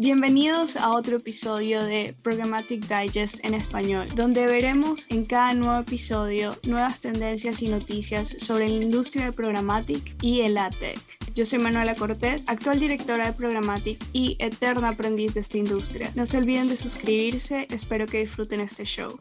Bienvenidos 0.00 0.76
a 0.76 0.92
otro 0.92 1.16
episodio 1.16 1.84
de 1.84 2.14
Programmatic 2.22 2.86
Digest 2.86 3.44
en 3.44 3.52
español, 3.52 4.06
donde 4.14 4.46
veremos 4.46 5.10
en 5.10 5.26
cada 5.26 5.54
nuevo 5.54 5.80
episodio 5.80 6.56
nuevas 6.62 7.00
tendencias 7.00 7.62
y 7.62 7.68
noticias 7.68 8.28
sobre 8.38 8.68
la 8.68 8.76
industria 8.84 9.24
de 9.24 9.32
Programmatic 9.32 10.14
y 10.22 10.42
el 10.42 10.56
ATEC. 10.56 11.00
Yo 11.34 11.44
soy 11.44 11.58
Manuela 11.58 11.96
Cortés, 11.96 12.44
actual 12.46 12.78
directora 12.78 13.26
de 13.26 13.32
Programmatic 13.32 13.98
y 14.12 14.36
eterna 14.38 14.90
aprendiz 14.90 15.34
de 15.34 15.40
esta 15.40 15.58
industria. 15.58 16.12
No 16.14 16.26
se 16.26 16.38
olviden 16.38 16.68
de 16.68 16.76
suscribirse, 16.76 17.66
espero 17.68 18.06
que 18.06 18.20
disfruten 18.20 18.60
este 18.60 18.84
show. 18.84 19.18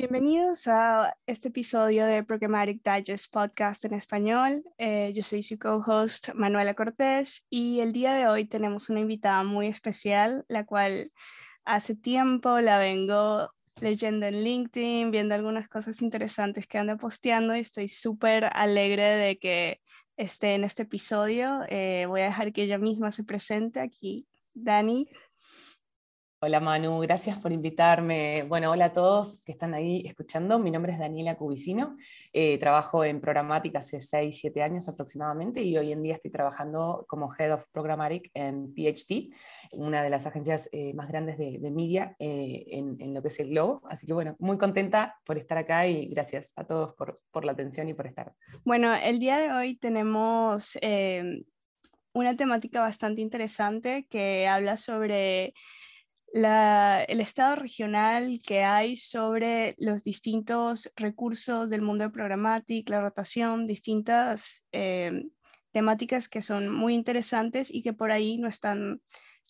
Bienvenidos 0.00 0.66
a 0.66 1.14
este 1.26 1.48
episodio 1.48 2.06
de 2.06 2.24
Programmatic 2.24 2.80
Digest 2.82 3.30
Podcast 3.30 3.84
en 3.84 3.92
español. 3.92 4.64
Eh, 4.78 5.12
yo 5.14 5.22
soy 5.22 5.42
su 5.42 5.58
co-host 5.58 6.30
Manuela 6.32 6.72
Cortés 6.72 7.44
y 7.50 7.80
el 7.80 7.92
día 7.92 8.14
de 8.14 8.26
hoy 8.26 8.46
tenemos 8.46 8.88
una 8.88 9.00
invitada 9.00 9.44
muy 9.44 9.66
especial, 9.66 10.46
la 10.48 10.64
cual 10.64 11.12
hace 11.66 11.94
tiempo 11.94 12.60
la 12.60 12.78
vengo 12.78 13.50
leyendo 13.78 14.24
en 14.24 14.42
LinkedIn, 14.42 15.10
viendo 15.10 15.34
algunas 15.34 15.68
cosas 15.68 16.00
interesantes 16.00 16.66
que 16.66 16.78
anda 16.78 16.96
posteando 16.96 17.54
y 17.54 17.60
estoy 17.60 17.88
súper 17.88 18.48
alegre 18.54 19.02
de 19.02 19.38
que 19.38 19.82
esté 20.16 20.54
en 20.54 20.64
este 20.64 20.84
episodio. 20.84 21.60
Eh, 21.68 22.06
voy 22.08 22.22
a 22.22 22.24
dejar 22.24 22.54
que 22.54 22.62
ella 22.62 22.78
misma 22.78 23.12
se 23.12 23.22
presente 23.22 23.80
aquí. 23.80 24.26
Dani, 24.54 25.10
Hola 26.42 26.58
Manu, 26.58 26.98
gracias 27.00 27.38
por 27.38 27.52
invitarme. 27.52 28.44
Bueno, 28.44 28.70
hola 28.70 28.86
a 28.86 28.92
todos 28.94 29.44
que 29.44 29.52
están 29.52 29.74
ahí 29.74 30.06
escuchando. 30.06 30.58
Mi 30.58 30.70
nombre 30.70 30.90
es 30.90 30.98
Daniela 30.98 31.34
Cubicino. 31.34 31.98
Eh, 32.32 32.56
trabajo 32.56 33.04
en 33.04 33.20
programática 33.20 33.80
hace 33.80 34.00
6, 34.00 34.38
7 34.40 34.62
años 34.62 34.88
aproximadamente 34.88 35.60
y 35.60 35.76
hoy 35.76 35.92
en 35.92 36.02
día 36.02 36.14
estoy 36.14 36.30
trabajando 36.30 37.04
como 37.10 37.28
Head 37.38 37.52
of 37.52 37.66
Programmatic 37.72 38.30
en 38.32 38.72
PhD, 38.72 39.34
una 39.72 40.02
de 40.02 40.08
las 40.08 40.24
agencias 40.24 40.70
eh, 40.72 40.94
más 40.94 41.08
grandes 41.08 41.36
de, 41.36 41.58
media 41.70 42.16
eh, 42.18 42.64
en, 42.70 43.12
lo 43.12 43.20
que 43.20 43.28
es 43.28 43.38
el 43.40 43.50
globo. 43.50 43.82
Así 43.90 44.06
que 44.06 44.14
bueno, 44.14 44.34
muy 44.38 44.56
contenta 44.56 45.16
por 45.26 45.36
estar 45.36 45.58
acá 45.58 45.86
y 45.88 46.06
gracias 46.06 46.54
a 46.56 46.64
todos 46.64 46.94
por, 46.94 47.16
por 47.30 47.44
la 47.44 47.52
atención 47.52 47.86
y 47.90 47.92
por 47.92 48.06
estar. 48.06 48.32
Bueno, 48.64 48.94
el 48.94 49.18
día 49.18 49.36
de 49.36 49.52
hoy 49.52 49.76
tenemos 49.76 50.78
una 52.14 52.34
temática 52.34 52.80
bastante 52.80 53.20
interesante 53.20 54.06
que 54.08 54.48
habla 54.48 54.78
sobre 54.78 55.52
el 56.32 57.20
estado 57.20 57.56
regional 57.56 58.40
que 58.44 58.62
hay 58.62 58.96
sobre 58.96 59.74
los 59.78 60.04
distintos 60.04 60.90
recursos 60.96 61.70
del 61.70 61.82
mundo 61.82 62.04
de 62.04 62.10
programática, 62.10 62.94
la 62.94 63.00
rotación, 63.00 63.66
distintas 63.66 64.64
eh, 64.72 65.24
temáticas 65.72 66.28
que 66.28 66.42
son 66.42 66.68
muy 66.68 66.94
interesantes 66.94 67.70
y 67.70 67.82
que 67.82 67.92
por 67.92 68.12
ahí 68.12 68.38
no 68.38 68.48
están, 68.48 69.00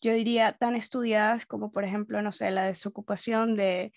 yo 0.00 0.12
diría, 0.14 0.52
tan 0.52 0.74
estudiadas 0.74 1.46
como 1.46 1.70
por 1.70 1.84
ejemplo, 1.84 2.22
no 2.22 2.32
sé, 2.32 2.50
la 2.50 2.64
desocupación 2.64 3.56
de 3.56 3.92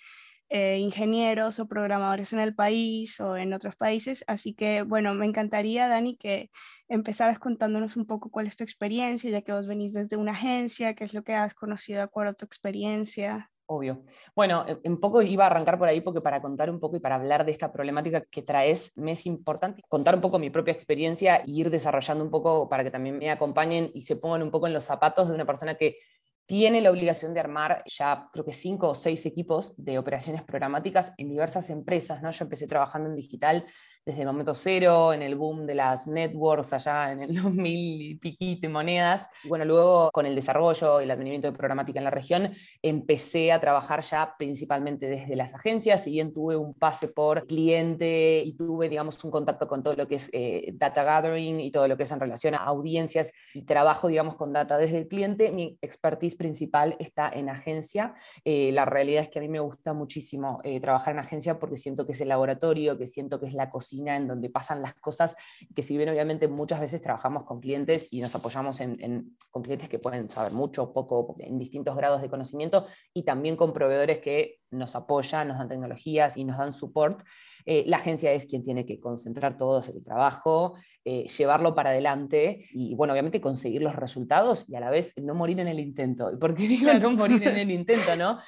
eh, 0.56 0.78
ingenieros 0.78 1.58
o 1.58 1.68
programadores 1.68 2.32
en 2.32 2.40
el 2.40 2.54
país 2.54 3.20
o 3.20 3.36
en 3.36 3.54
otros 3.54 3.76
países. 3.76 4.24
Así 4.28 4.54
que, 4.54 4.84
bueno, 4.84 5.16
me 5.16 5.26
encantaría, 5.26 5.88
Dani, 5.88 6.16
que 6.16 6.52
empezaras 6.88 7.40
contándonos 7.40 7.98
un 7.98 8.06
poco 8.06 8.30
cuál 8.30 8.46
es 8.46 8.56
tu 8.56 8.64
experiencia, 8.64 9.32
ya 9.32 9.42
que 9.42 9.52
vos 9.52 9.66
venís 9.66 9.94
desde 9.94 10.16
una 10.16 10.34
agencia, 10.34 10.94
qué 10.94 11.06
es 11.06 11.16
lo 11.16 11.24
que 11.24 11.34
has 11.34 11.56
conocido 11.56 11.98
de 11.98 12.04
acuerdo 12.04 12.34
a 12.34 12.36
tu 12.36 12.46
experiencia. 12.46 13.50
Obvio. 13.66 14.02
Bueno, 14.36 14.64
eh, 14.68 14.80
un 14.84 15.00
poco 15.00 15.24
iba 15.24 15.46
a 15.46 15.48
arrancar 15.48 15.80
por 15.80 15.88
ahí 15.88 16.02
porque 16.02 16.22
para 16.22 16.40
contar 16.40 16.70
un 16.70 16.80
poco 16.80 16.98
y 16.98 17.00
para 17.00 17.16
hablar 17.16 17.46
de 17.46 17.52
esta 17.52 17.72
problemática 17.72 18.22
que 18.22 18.44
traes, 18.44 18.92
me 18.96 19.14
es 19.14 19.26
importante 19.26 19.82
contar 19.90 20.14
un 20.14 20.22
poco 20.22 20.38
mi 20.38 20.52
propia 20.52 20.74
experiencia 20.74 21.38
e 21.38 21.46
ir 21.48 21.72
desarrollando 21.72 22.24
un 22.24 22.30
poco 22.30 22.70
para 22.70 22.84
que 22.84 22.92
también 22.92 23.18
me 23.18 23.32
acompañen 23.32 23.90
y 23.92 24.04
se 24.04 24.18
pongan 24.18 24.44
un 24.44 24.52
poco 24.52 24.68
en 24.68 24.74
los 24.74 24.84
zapatos 24.84 25.30
de 25.30 25.34
una 25.34 25.48
persona 25.48 25.74
que 25.74 25.98
tiene 26.46 26.82
la 26.82 26.92
obligación 26.92 27.34
de 27.34 27.40
armar 27.40 27.84
ya 27.86 28.30
creo 28.32 28.46
que 28.46 28.54
cinco 28.54 28.90
o 28.90 28.96
seis 28.96 29.26
equipos 29.26 29.74
de 29.78 29.98
operaciones 29.98 30.44
programáticas 30.44 31.14
en 31.18 31.30
diversas 31.30 31.70
empresas. 31.70 32.22
¿no? 32.22 32.32
Yo 32.32 32.44
empecé 32.44 32.68
trabajando 32.68 33.10
en 33.10 33.16
digital 33.16 33.66
desde 34.06 34.22
el 34.22 34.28
momento 34.28 34.54
cero, 34.54 35.14
en 35.14 35.22
el 35.22 35.36
boom 35.36 35.66
de 35.66 35.76
las 35.76 36.08
networks 36.08 36.74
allá 36.74 37.12
en 37.12 37.22
el 37.22 37.36
2000 37.42 38.02
y 38.02 38.16
piquito 38.16 38.68
y 38.68 38.70
monedas. 38.70 39.30
bueno, 39.46 39.66
luego 39.66 40.10
con 40.12 40.26
el 40.26 40.36
desarrollo 40.36 41.00
y 41.00 41.06
el 41.06 41.12
advenimiento 41.12 41.50
de 41.50 41.58
programática 41.58 42.00
en 42.00 42.04
la 42.04 42.10
región, 42.10 42.52
empecé 42.82 43.52
a 43.52 43.62
trabajar 43.62 44.02
ya 44.04 44.36
principalmente 44.38 45.08
desde 45.08 45.36
las 45.36 45.56
agencias, 45.56 46.04
si 46.04 46.12
bien 46.12 46.34
tuve 46.34 46.58
un 46.58 46.74
pase 46.74 47.08
por 47.08 47.48
cliente 47.48 48.44
y 48.46 48.54
tuve, 48.54 48.90
digamos, 48.90 49.24
un 49.24 49.32
contacto 49.32 49.68
con 49.68 49.84
todo 49.84 49.96
lo 49.96 50.08
que 50.08 50.16
es 50.16 50.30
eh, 50.34 50.74
data 50.74 51.04
gathering 51.04 51.60
y 51.60 51.72
todo 51.72 51.88
lo 51.88 51.96
que 51.96 52.04
es 52.04 52.12
en 52.12 52.20
relación 52.20 52.56
a 52.56 52.58
audiencias 52.58 53.32
y 53.54 53.64
trabajo, 53.64 54.10
digamos, 54.10 54.36
con 54.36 54.52
data 54.52 54.78
desde 54.78 54.98
el 54.98 55.08
cliente, 55.08 55.52
mi 55.52 55.78
expertise 55.82 56.36
principal 56.36 56.96
está 57.00 57.30
en 57.30 57.50
agencia. 57.50 58.14
Eh, 58.44 58.72
la 58.74 58.86
realidad 58.86 59.24
es 59.24 59.30
que 59.30 59.40
a 59.40 59.42
mí 59.42 59.48
me 59.48 59.60
gusta 59.60 59.94
muchísimo 59.94 60.60
eh, 60.64 60.82
trabajar 60.82 61.14
en 61.14 61.20
agencia 61.20 61.58
porque 61.58 61.78
siento 61.78 62.06
que 62.06 62.12
es 62.12 62.22
el 62.22 62.30
laboratorio, 62.30 62.98
que 62.98 63.08
siento 63.08 63.40
que 63.40 63.48
es 63.48 63.54
la 63.54 63.70
cocina 63.70 63.93
en 63.94 64.28
donde 64.28 64.50
pasan 64.50 64.82
las 64.82 64.96
cosas, 64.96 65.36
que 65.76 65.84
si 65.84 65.98
bien 65.98 66.10
obviamente 66.10 66.48
muchas 66.48 66.80
veces 66.80 67.02
trabajamos 67.02 67.44
con 67.44 67.60
clientes 67.60 68.12
y 68.12 68.22
nos 68.22 68.34
apoyamos 68.36 68.80
en, 68.82 69.38
con 69.52 69.64
clientes 69.64 69.90
que 69.90 70.00
pueden 70.00 70.30
saber 70.30 70.52
mucho 70.54 70.84
o 70.84 70.94
poco 70.94 71.36
en 71.40 71.58
distintos 71.58 71.96
grados 71.96 72.22
de 72.22 72.30
conocimiento 72.30 72.88
y 73.14 73.24
también 73.24 73.56
con 73.56 73.74
proveedores 73.74 74.20
que 74.20 74.60
nos 74.72 74.96
apoyan, 74.96 75.48
nos 75.48 75.58
dan 75.58 75.70
tecnologías 75.70 76.38
y 76.38 76.44
nos 76.44 76.58
dan 76.58 76.74
support, 76.74 77.22
eh, 77.66 77.84
la 77.88 77.98
agencia 77.98 78.32
es 78.32 78.46
quien 78.46 78.64
tiene 78.64 78.86
que 78.86 79.00
concentrar 79.00 79.58
todo 79.58 79.80
ese 79.80 79.94
trabajo, 80.02 80.74
eh, 81.06 81.26
llevarlo 81.38 81.76
para 81.76 81.92
adelante 81.92 82.68
y, 82.72 82.96
bueno, 82.96 83.14
obviamente 83.14 83.42
conseguir 83.42 83.82
los 83.82 83.96
resultados 83.96 84.70
y 84.70 84.76
a 84.76 84.80
la 84.80 84.90
vez 84.90 85.14
no 85.18 85.36
morir 85.36 85.60
en 85.60 85.68
el 85.68 85.80
intento. 85.80 86.32
¿Y 86.32 86.38
por 86.38 86.56
qué 86.56 86.68
digo 86.68 86.94
no 86.94 87.12
morir 87.12 87.48
en 87.48 87.58
el 87.58 87.72
intento, 87.72 88.16
no? 88.16 88.40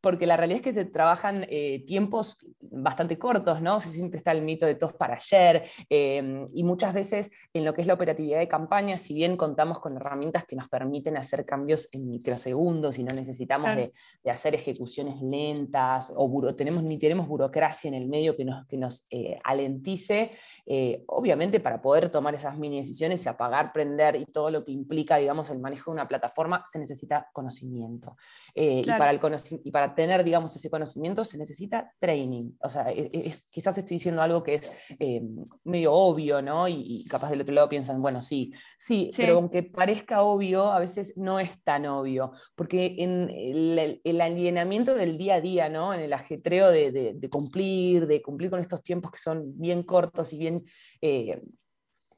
Porque 0.00 0.26
la 0.26 0.36
realidad 0.36 0.58
es 0.58 0.62
que 0.62 0.74
se 0.74 0.84
trabajan 0.86 1.46
eh, 1.50 1.84
tiempos 1.86 2.46
bastante 2.60 3.18
cortos, 3.18 3.60
¿no? 3.60 3.80
Siempre 3.80 4.18
está 4.18 4.32
el 4.32 4.42
mito 4.42 4.64
de 4.64 4.74
todos 4.74 4.94
para 4.94 5.14
ayer, 5.14 5.64
em, 5.88 6.46
y 6.54 6.64
muchas 6.64 6.94
veces 6.94 7.30
en 7.52 7.64
lo 7.64 7.74
que 7.74 7.82
es 7.82 7.86
la 7.86 7.94
operatividad 7.94 8.38
de 8.38 8.48
campaña, 8.48 8.96
si 8.96 9.14
bien 9.14 9.36
contamos 9.36 9.80
con 9.80 9.96
herramientas 9.96 10.44
que 10.46 10.56
nos 10.56 10.68
permiten 10.68 11.16
hacer 11.16 11.44
cambios 11.44 11.88
en 11.92 12.08
microsegundos 12.08 12.98
y 12.98 13.04
no 13.04 13.12
necesitamos 13.12 13.76
de, 13.76 13.92
hacer 14.30 14.54
ejecuciones 14.54 15.20
lentas, 15.20 16.12
o 16.16 16.54
tenemos, 16.54 16.82
ni 16.84 16.98
tenemos 16.98 17.26
burocracia 17.26 17.88
en 17.88 17.94
el 17.94 18.08
medio 18.08 18.36
que 18.36 18.44
nos, 18.44 18.66
que 18.66 18.76
nos 18.76 19.06
eh, 19.10 19.38
alentice, 19.44 20.32
eh, 20.64 21.02
obviamente 21.08 21.60
para 21.60 21.82
poder 21.82 22.08
tomar 22.08 22.34
esas 22.34 22.56
mini 22.56 22.78
decisiones 22.78 23.26
y 23.26 23.28
apagar, 23.28 23.72
prender 23.72 24.16
y 24.16 24.24
todo 24.26 24.50
lo 24.50 24.64
que 24.64 24.72
implica, 24.72 25.16
digamos, 25.16 25.50
el 25.50 25.58
manejo 25.58 25.90
de 25.90 25.96
una 25.96 26.08
plataforma, 26.08 26.64
se 26.66 26.78
necesita 26.78 27.28
conocimiento. 27.32 28.16
y, 28.54 28.84
para 28.84 29.10
el 29.10 29.20
y 29.64 29.70
para 29.70 29.89
tener, 29.94 30.24
digamos, 30.24 30.54
ese 30.54 30.70
conocimiento 30.70 31.24
se 31.24 31.38
necesita 31.38 31.92
training. 31.98 32.52
O 32.60 32.68
sea, 32.68 32.90
e, 32.90 33.10
e, 33.12 33.34
quizás 33.50 33.78
estoy 33.78 33.96
diciendo 33.96 34.22
algo 34.22 34.42
que 34.42 34.56
es 34.56 34.72
eh, 34.98 35.22
medio 35.64 35.92
obvio, 35.92 36.42
¿no? 36.42 36.68
Y, 36.68 37.04
capaz 37.08 37.30
del 37.30 37.40
otro 37.40 37.54
lado 37.54 37.68
piensan, 37.68 38.00
bueno, 38.00 38.20
sí, 38.20 38.52
sí, 38.78 39.10
pero 39.16 39.36
aunque 39.36 39.62
parezca 39.62 40.22
obvio, 40.22 40.72
a 40.72 40.78
veces 40.78 41.14
no 41.16 41.40
es 41.40 41.50
tan 41.62 41.86
obvio, 41.86 42.32
porque 42.54 42.96
en 42.98 43.30
el, 43.30 44.20
alienamiento 44.20 44.94
del 44.94 45.16
día 45.16 45.36
a 45.36 45.40
día, 45.40 45.68
¿no? 45.68 45.94
En 45.94 46.00
el 46.00 46.12
ajetreo 46.12 46.70
de, 46.70 47.28
cumplir, 47.30 48.06
de 48.06 48.22
cumplir 48.22 48.50
con 48.50 48.60
estos 48.60 48.82
tiempos 48.82 49.10
que 49.10 49.18
son 49.18 49.58
bien 49.58 49.82
cortos 49.82 50.32
y 50.32 50.38
bien, 50.38 50.64
eh, 51.00 51.40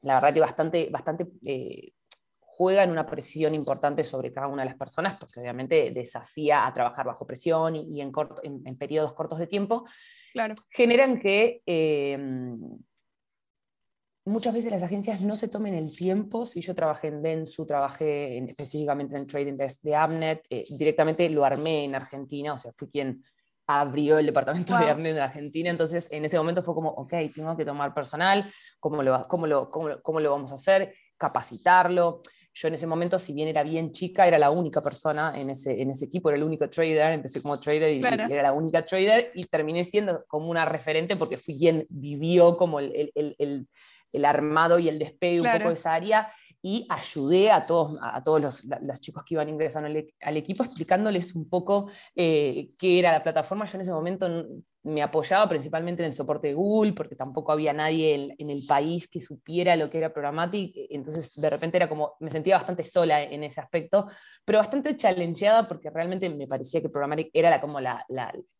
la 0.01 0.15
verdad 0.15 0.33
que 0.33 0.39
bastante, 0.41 0.89
bastante 0.91 1.27
eh, 1.43 1.93
juegan 2.55 2.91
una 2.91 3.05
presión 3.07 3.55
importante 3.55 4.03
sobre 4.03 4.31
cada 4.31 4.47
una 4.47 4.61
de 4.61 4.69
las 4.69 4.77
personas, 4.77 5.17
porque 5.17 5.39
obviamente 5.39 5.89
desafía 5.91 6.67
a 6.67 6.73
trabajar 6.73 7.05
bajo 7.05 7.25
presión 7.25 7.75
y, 7.75 7.99
en, 7.99 8.11
en, 8.43 8.77
periodos 8.77 9.13
cortos 9.13 9.39
de 9.39 9.47
tiempo, 9.47 9.85
claro. 10.33 10.53
generan 10.69 11.19
que 11.19 11.63
em, 11.65 12.59
muchas 14.25 14.53
veces 14.53 14.71
las 14.71 14.83
agencias 14.83 15.23
no 15.23 15.35
se 15.35 15.47
tomen 15.47 15.73
el 15.73 15.95
tiempo. 15.95 16.45
Si 16.45 16.61
yo 16.61 16.75
trabajé 16.75 17.07
en 17.07 17.23
Densu, 17.23 17.65
trabajé 17.65 18.37
específicamente 18.37 19.17
en 19.17 19.25
Trading 19.25 19.57
Desk 19.57 19.81
de 19.81 19.95
Amnet, 19.95 20.45
eh, 20.47 20.65
directamente 20.77 21.27
lo 21.31 21.45
armé 21.45 21.85
en 21.85 21.95
Argentina, 21.95 22.53
o 22.53 22.57
sea, 22.59 22.71
fui 22.71 22.87
quien 22.87 23.23
abrió 23.65 24.19
el 24.19 24.27
departamento 24.27 24.77
de 24.77 24.91
Amnet 24.91 25.15
en 25.15 25.23
Argentina, 25.23 25.71
entonces 25.71 26.07
en 26.11 26.23
ese 26.23 26.37
momento 26.37 26.61
fue 26.61 26.75
como, 26.75 26.89
ok, 26.89 27.13
tengo 27.33 27.57
que 27.57 27.65
tomar 27.65 27.95
personal, 27.95 28.47
¿cómo 28.79 29.01
lo, 29.01 29.23
cómo 29.27 29.47
lo, 29.47 29.71
cómo 29.71 30.19
lo 30.19 30.31
vamos 30.31 30.51
a 30.51 30.55
hacer? 30.55 30.93
Capacitarlo. 31.17 32.21
Yo 32.55 32.67
en 32.67 32.75
ese 32.75 32.85
momento, 32.85 33.17
si 33.17 33.33
bien 33.33 33.47
era 33.47 33.63
bien 33.63 33.91
chica, 33.91 34.27
era 34.27 34.37
la 34.37 34.51
única 34.51 34.81
persona 34.81 35.33
en 35.35 35.49
ese, 35.49 35.81
en 35.81 35.89
ese 35.89 36.05
equipo, 36.05 36.29
era 36.29 36.37
el 36.37 36.43
único 36.43 36.69
trader, 36.69 37.13
empecé 37.13 37.41
como 37.41 37.59
trader 37.59 37.91
y, 37.91 38.03
era 38.03 38.43
la 38.43 38.53
única 38.53 38.85
trader 38.85 39.31
y 39.33 39.45
terminé 39.45 39.83
siendo 39.83 40.23
como 40.27 40.49
una 40.49 40.65
referente 40.65 41.15
porque 41.15 41.37
fui 41.37 41.57
quien 41.57 41.85
vivió 41.89 42.55
como 42.55 42.79
el, 42.79 43.11
el, 43.15 43.67
el 44.13 44.25
armado 44.25 44.79
y 44.79 44.87
el 44.87 44.99
despegue 44.99 45.41
un 45.41 45.51
poco 45.51 45.69
de 45.69 45.73
esa 45.73 45.93
área 45.93 46.31
y 46.65 46.87
ayudé 46.89 47.51
a 47.51 47.65
todos, 47.65 47.97
a 48.01 48.23
todos 48.23 48.41
los, 48.41 48.63
los 48.63 49.01
chicos 49.01 49.23
que 49.25 49.33
iban 49.35 49.49
ingresando 49.49 49.87
al, 49.87 50.07
al 50.21 50.37
equipo 50.37 50.63
explicándoles 50.63 51.35
un 51.35 51.49
poco 51.49 51.91
eh, 52.15 52.71
qué 52.77 52.99
era 52.99 53.11
la 53.11 53.21
plataforma. 53.21 53.65
Yo 53.65 53.75
en 53.75 53.81
ese 53.81 53.91
momento 53.91 54.27
me 54.83 55.03
apoyaba 55.03 55.47
principalmente 55.49 56.03
en 56.03 56.07
el 56.07 56.13
soporte 56.13 56.47
de 56.47 56.53
Google, 56.53 56.93
porque 56.93 57.15
tampoco 57.15 57.51
había 57.51 57.73
nadie 57.73 58.33
en, 58.37 58.49
el 58.49 58.63
país 58.65 59.09
que 59.09 59.19
supiera 59.19 59.75
lo 59.75 59.89
que 59.89 59.97
era 59.97 60.13
Programmatic, 60.13 60.73
entonces 60.89 61.35
de 61.35 61.49
repente 61.49 61.77
era 61.77 61.89
como, 61.89 62.15
me 62.21 62.31
sentía 62.31 62.55
bastante 62.55 62.83
sola 62.83 63.21
en 63.21 63.43
ese 63.43 63.59
aspecto, 63.59 64.07
pero 64.45 64.59
bastante 64.59 64.95
challengeada 64.95 65.67
porque 65.67 65.89
realmente 65.89 66.29
me 66.29 66.47
parecía 66.47 66.81
que 66.81 66.89
Programmatic 66.89 67.29
era 67.33 67.49
la, 67.49 67.59
como 67.61 67.79
la 67.81 68.05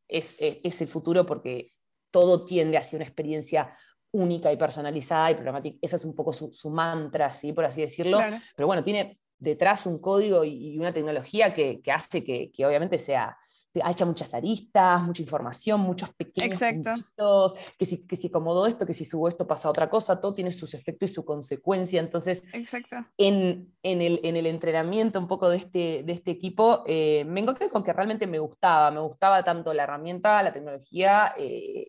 es, 0.07 0.37
es, 0.39 0.81
el 0.81 0.87
futuro 0.87 1.25
porque 1.25 1.73
todo 2.11 2.45
tiende 2.45 2.77
hacia 2.77 2.97
una 2.97 3.05
experiencia 3.05 3.75
única 4.13 4.51
y 4.51 4.57
personalizada 4.57 5.31
y 5.31 5.35
Programmatic, 5.35 5.77
esa 5.81 5.95
es 5.95 6.05
un 6.05 6.15
poco 6.15 6.31
su, 6.33 6.69
mantra, 6.69 7.31
¿sí? 7.31 7.51
por 7.51 7.65
así 7.65 7.81
decirlo, 7.81 8.19
pero 8.55 8.67
bueno, 8.67 8.83
tiene 8.83 9.19
detrás 9.37 9.85
un 9.85 9.99
código 9.99 10.43
y, 10.43 10.77
una 10.77 10.93
tecnología 10.93 11.53
que, 11.53 11.81
hace 11.93 12.23
que, 12.23 12.51
que 12.51 12.65
obviamente 12.65 12.97
sea 12.97 13.37
ha 13.81 13.91
hecho 13.91 14.05
muchas 14.05 14.33
aristas, 14.33 15.01
mucha 15.03 15.21
información, 15.21 15.79
muchos 15.81 16.13
pequeños 16.13 16.59
puntitos, 16.59 17.55
que 17.77 17.85
si, 17.85 18.05
que 18.05 18.15
si 18.15 18.27
acomodo 18.27 18.67
esto, 18.67 18.85
que 18.85 18.93
si 18.93 19.05
subo 19.05 19.27
esto 19.27 19.47
pasa 19.47 19.69
otra 19.69 19.89
cosa, 19.89 20.19
todo 20.19 20.33
tiene 20.33 20.51
sus 20.51 20.73
efectos 20.73 21.09
y 21.09 21.13
su 21.13 21.25
consecuencia. 21.25 21.99
Entonces, 21.99 22.43
Exacto. 22.53 22.97
En, 23.17 23.73
en, 23.81 24.01
el, 24.01 24.19
en 24.23 24.35
el 24.35 24.45
entrenamiento 24.45 25.19
un 25.19 25.27
poco 25.27 25.49
de 25.49 25.57
este, 25.57 26.03
de 26.03 26.13
este 26.13 26.31
equipo, 26.31 26.83
eh, 26.85 27.23
me 27.25 27.41
encontré 27.41 27.69
con 27.69 27.83
que 27.83 27.93
realmente 27.93 28.27
me 28.27 28.39
gustaba, 28.39 28.91
me 28.91 28.99
gustaba 28.99 29.43
tanto 29.43 29.73
la 29.73 29.83
herramienta, 29.83 30.43
la 30.43 30.53
tecnología, 30.53 31.33
eh, 31.37 31.87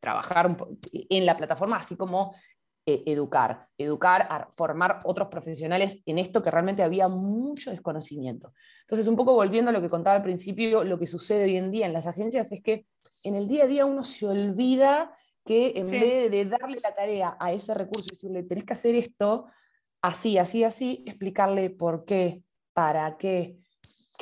trabajar 0.00 0.56
en 0.92 1.26
la 1.26 1.36
plataforma, 1.36 1.76
así 1.76 1.96
como 1.96 2.34
eh, 2.84 3.04
educar, 3.06 3.68
educar, 3.78 4.48
formar 4.52 4.98
otros 5.04 5.28
profesionales 5.28 6.02
en 6.04 6.18
esto 6.18 6.42
que 6.42 6.50
realmente 6.50 6.82
había 6.82 7.06
mucho 7.06 7.70
desconocimiento. 7.70 8.52
Entonces, 8.80 9.06
un 9.06 9.14
poco 9.14 9.34
volviendo 9.34 9.70
a 9.70 9.72
lo 9.72 9.80
que 9.80 9.88
contaba 9.88 10.16
al 10.16 10.22
principio, 10.22 10.82
lo 10.82 10.98
que 10.98 11.06
sucede 11.06 11.44
hoy 11.44 11.56
en 11.56 11.70
día 11.70 11.86
en 11.86 11.92
las 11.92 12.08
agencias 12.08 12.50
es 12.50 12.60
que 12.60 12.86
en 13.22 13.36
el 13.36 13.46
día 13.46 13.64
a 13.64 13.66
día 13.68 13.86
uno 13.86 14.02
se 14.02 14.26
olvida 14.26 15.14
que 15.44 15.74
en 15.76 15.88
vez 15.90 16.30
de 16.30 16.44
darle 16.44 16.80
la 16.80 16.92
tarea 16.92 17.36
a 17.38 17.52
ese 17.52 17.72
recurso 17.72 18.06
y 18.08 18.16
decirle, 18.16 18.42
tenés 18.42 18.64
que 18.64 18.72
hacer 18.72 18.96
esto, 18.96 19.46
así, 20.00 20.38
así, 20.38 20.64
así, 20.64 21.04
explicarle 21.06 21.70
por 21.70 22.04
qué, 22.04 22.42
para 22.72 23.16
qué, 23.16 23.61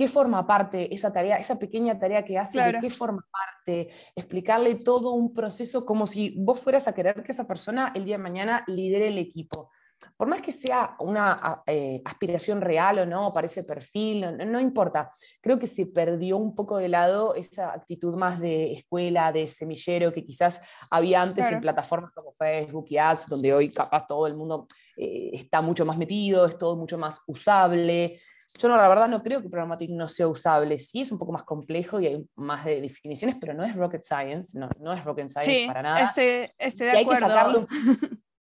qué 0.01 0.09
forma 0.09 0.47
parte 0.47 0.95
esa 0.95 1.13
tarea, 1.13 1.37
esa 1.37 1.59
pequeña 1.59 1.99
tarea 1.99 2.25
que 2.25 2.39
hace, 2.39 2.59
de 2.59 2.81
qué 2.81 2.89
forma 2.89 3.23
parte, 3.31 3.91
explicarle 4.17 4.77
todo 4.77 5.13
un 5.13 5.35
proceso 5.35 5.85
como 5.85 6.07
si 6.07 6.35
vos 6.39 6.59
fueras 6.59 6.89
a 6.89 6.95
querer 6.95 7.23
que 7.23 7.33
esa 7.33 7.47
persona 7.47 7.93
el 7.95 8.07
día 8.07 8.17
de 8.17 8.23
mañana 8.23 8.65
lidere 8.67 9.09
el 9.09 9.19
equipo. 9.19 9.71
Por 10.17 10.27
más 10.27 10.41
que 10.41 10.53
sea 10.53 10.97
una 11.01 11.63
eh, 11.67 12.01
aspiración 12.03 12.63
real 12.63 13.01
o 13.01 13.05
no, 13.05 13.31
para 13.31 13.45
ese 13.45 13.63
perfil, 13.65 14.39
no, 14.51 14.59
importa. 14.59 15.11
Creo 15.43 15.59
que 15.59 15.67
se 15.67 15.85
perdió 15.85 16.39
un 16.39 16.55
poco 16.55 16.79
de 16.79 16.89
lado 16.89 17.35
esa 17.35 17.71
actitud 17.71 18.15
más 18.17 18.41
de 18.41 18.73
escuela, 18.73 19.31
de 19.33 19.47
semillero, 19.49 20.15
que 20.15 20.25
quizás 20.25 20.63
había 20.91 21.21
antes 21.21 21.53
en 21.53 21.61
plataformas 21.61 22.13
como 22.13 22.33
Facebook 22.33 22.87
y 22.89 22.97
Ads, 22.97 23.27
donde 23.27 23.53
hoy 23.53 23.71
capaz 23.71 24.07
todo 24.07 24.27
el 24.27 24.35
mundo 24.35 24.67
eh, 24.97 25.33
está 25.35 25.61
mucho 25.61 25.85
más 25.85 25.99
metido, 25.99 26.47
es 26.47 26.57
todo 26.57 26.75
mucho 26.75 26.97
más 26.97 27.21
usable. 27.27 28.19
Yo 28.59 28.69
no, 28.69 28.77
la 28.77 28.89
verdad 28.89 29.09
no 29.09 29.23
creo 29.23 29.43
que 29.43 29.49
Programmatic 29.49 29.91
no 29.91 30.09
sea 30.09 30.29
usable. 30.29 30.79
Sí 30.79 31.01
es 31.01 31.13
un 31.13 31.19
poco 31.19 31.33
más 31.33 31.45
complejo 31.45 32.01
y 32.01 32.07
hay 32.07 32.27
más 32.37 32.65
de 32.65 32.81
definiciones, 32.81 33.37
pero 33.41 33.55
no 33.55 33.65
es 33.65 33.75
rocket 33.75 34.03
science, 34.03 34.59
no, 34.59 34.69
no 34.81 34.93
es 34.93 35.05
rocket 35.05 35.29
science 35.29 35.67
para 35.67 35.83
nada. 35.83 36.01
Estoy, 36.01 36.49
estoy 36.59 36.87
de 36.89 37.01
acuerdo. 37.01 37.67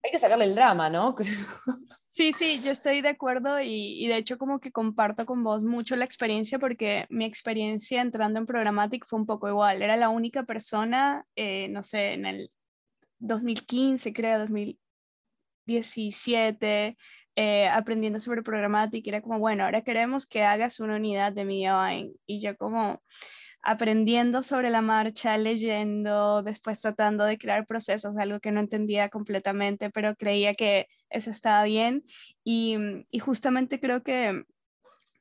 Hay 0.05 0.11
que, 0.11 0.19
sacarle 0.19 0.45
el 0.45 0.55
drama, 0.55 0.89
¿no? 0.89 1.15
Sí, 2.09 2.31
sí, 2.31 2.61
yo 2.63 2.71
estoy 2.71 3.01
de 3.01 3.09
acuerdo 3.09 3.59
y, 3.59 4.03
y, 4.03 4.07
de 4.07 4.17
hecho 4.17 4.37
como 4.37 4.59
que 4.59 4.71
comparto 4.71 5.25
con 5.25 5.43
vos 5.43 5.63
mucho 5.63 5.95
la 5.95 6.05
experiencia 6.05 6.59
porque 6.59 7.07
mi 7.09 7.25
experiencia 7.25 8.01
entrando 8.01 8.37
en 8.37 8.45
Programmatic 8.45 9.07
fue 9.07 9.17
un 9.17 9.25
poco 9.25 9.49
igual. 9.49 9.81
Era 9.81 9.97
la 9.97 10.09
única 10.09 10.43
persona, 10.43 11.25
eh, 11.35 11.69
no 11.69 11.81
sé, 11.81 12.13
en 12.13 12.27
el 12.27 12.51
2015, 13.23 14.13
creo, 14.13 14.39
2017, 14.39 16.97
eh, 17.35 17.67
aprendiendo 17.67 18.19
sobre 18.19 18.43
programática, 18.43 19.09
era 19.09 19.21
como, 19.21 19.39
bueno, 19.39 19.65
ahora 19.65 19.81
queremos 19.81 20.25
que 20.27 20.43
hagas 20.43 20.79
una 20.79 20.95
unidad 20.97 21.33
de 21.33 21.45
media 21.45 21.79
buying. 21.79 22.13
Y 22.25 22.39
yo 22.39 22.55
como 22.57 23.01
aprendiendo 23.63 24.43
sobre 24.43 24.69
la 24.69 24.81
marcha, 24.81 25.37
leyendo, 25.37 26.43
después 26.43 26.81
tratando 26.81 27.23
de 27.23 27.37
crear 27.37 27.65
procesos, 27.65 28.17
algo 28.17 28.39
que 28.39 28.51
no 28.51 28.59
entendía 28.59 29.09
completamente, 29.09 29.89
pero 29.89 30.15
creía 30.15 30.53
que 30.53 30.87
eso 31.09 31.31
estaba 31.31 31.63
bien. 31.63 32.03
Y, 32.43 32.77
y 33.09 33.19
justamente 33.19 33.79
creo 33.79 34.03
que 34.03 34.43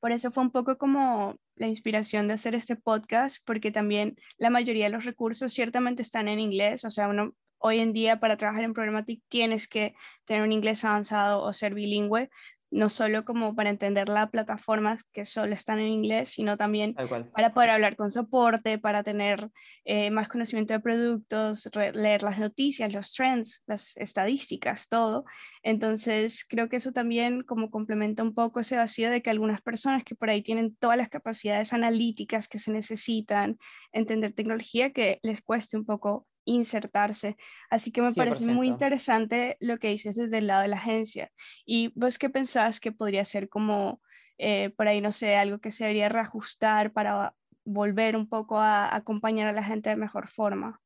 por 0.00 0.10
eso 0.10 0.32
fue 0.32 0.42
un 0.42 0.50
poco 0.50 0.76
como 0.78 1.36
la 1.54 1.68
inspiración 1.68 2.26
de 2.26 2.34
hacer 2.34 2.56
este 2.56 2.74
podcast, 2.74 3.38
porque 3.46 3.70
también 3.70 4.16
la 4.36 4.50
mayoría 4.50 4.86
de 4.86 4.90
los 4.90 5.04
recursos 5.04 5.52
ciertamente 5.52 6.02
están 6.02 6.26
en 6.26 6.40
inglés, 6.40 6.84
o 6.84 6.90
sea, 6.90 7.08
uno 7.08 7.34
hoy 7.62 7.78
en 7.78 7.92
día 7.92 8.20
para 8.20 8.36
trabajar 8.36 8.64
en 8.64 8.74
Programmatic 8.74 9.22
tienes 9.28 9.68
que 9.68 9.94
tener 10.24 10.42
un 10.42 10.52
inglés 10.52 10.84
avanzado 10.84 11.42
o 11.42 11.52
ser 11.52 11.74
bilingüe, 11.74 12.28
no 12.72 12.88
solo 12.88 13.24
como 13.24 13.54
para 13.54 13.68
entender 13.68 14.08
la 14.08 14.30
plataforma 14.30 14.98
que 15.12 15.26
solo 15.26 15.54
están 15.54 15.78
en 15.78 15.88
inglés, 15.88 16.30
sino 16.30 16.56
también 16.56 16.94
para 17.34 17.52
poder 17.52 17.68
hablar 17.68 17.96
con 17.96 18.10
soporte, 18.10 18.78
para 18.78 19.02
tener 19.02 19.50
eh, 19.84 20.10
más 20.10 20.28
conocimiento 20.28 20.72
de 20.72 20.80
productos, 20.80 21.68
leer 21.74 22.22
las 22.22 22.38
noticias, 22.38 22.92
los 22.92 23.12
trends, 23.12 23.62
las 23.66 23.94
estadísticas, 23.98 24.88
todo. 24.88 25.24
Entonces, 25.62 26.46
creo 26.48 26.70
que 26.70 26.76
eso 26.76 26.92
también 26.92 27.42
como 27.42 27.70
complementa 27.70 28.22
un 28.22 28.34
poco 28.34 28.60
ese 28.60 28.76
vacío 28.76 29.10
de 29.10 29.20
que 29.20 29.28
algunas 29.28 29.60
personas 29.60 30.02
que 30.02 30.14
por 30.14 30.30
ahí 30.30 30.42
tienen 30.42 30.74
todas 30.74 30.96
las 30.96 31.10
capacidades 31.10 31.74
analíticas 31.74 32.48
que 32.48 32.58
se 32.58 32.72
necesitan, 32.72 33.58
entender 33.92 34.32
tecnología, 34.32 34.92
que 34.92 35.18
les 35.22 35.42
cueste 35.42 35.76
un 35.76 35.84
poco 35.84 36.26
insertarse. 36.44 37.36
Así 37.70 37.92
que 37.92 38.02
me 38.02 38.14
parece 38.14 38.46
muy 38.46 38.68
interesante 38.68 39.56
lo 39.60 39.78
que 39.78 39.88
dices 39.88 40.16
desde 40.16 40.38
el 40.38 40.48
lado 40.48 40.62
de 40.62 40.68
la 40.68 40.76
agencia. 40.76 41.32
¿Y 41.66 41.92
vos 41.98 42.18
qué 42.18 42.30
pensás 42.30 42.80
que 42.80 42.92
podría 42.92 43.24
ser 43.24 43.48
como, 43.48 44.02
eh, 44.38 44.70
por 44.76 44.88
ahí, 44.88 45.00
no 45.00 45.12
sé, 45.12 45.36
algo 45.36 45.60
que 45.60 45.70
se 45.70 45.84
debería 45.84 46.08
reajustar 46.08 46.92
para 46.92 47.34
volver 47.64 48.16
un 48.16 48.28
poco 48.28 48.58
a 48.58 48.94
acompañar 48.94 49.48
a 49.48 49.52
la 49.52 49.64
gente 49.64 49.90
de 49.90 49.96
mejor 49.96 50.28
forma? 50.28 50.81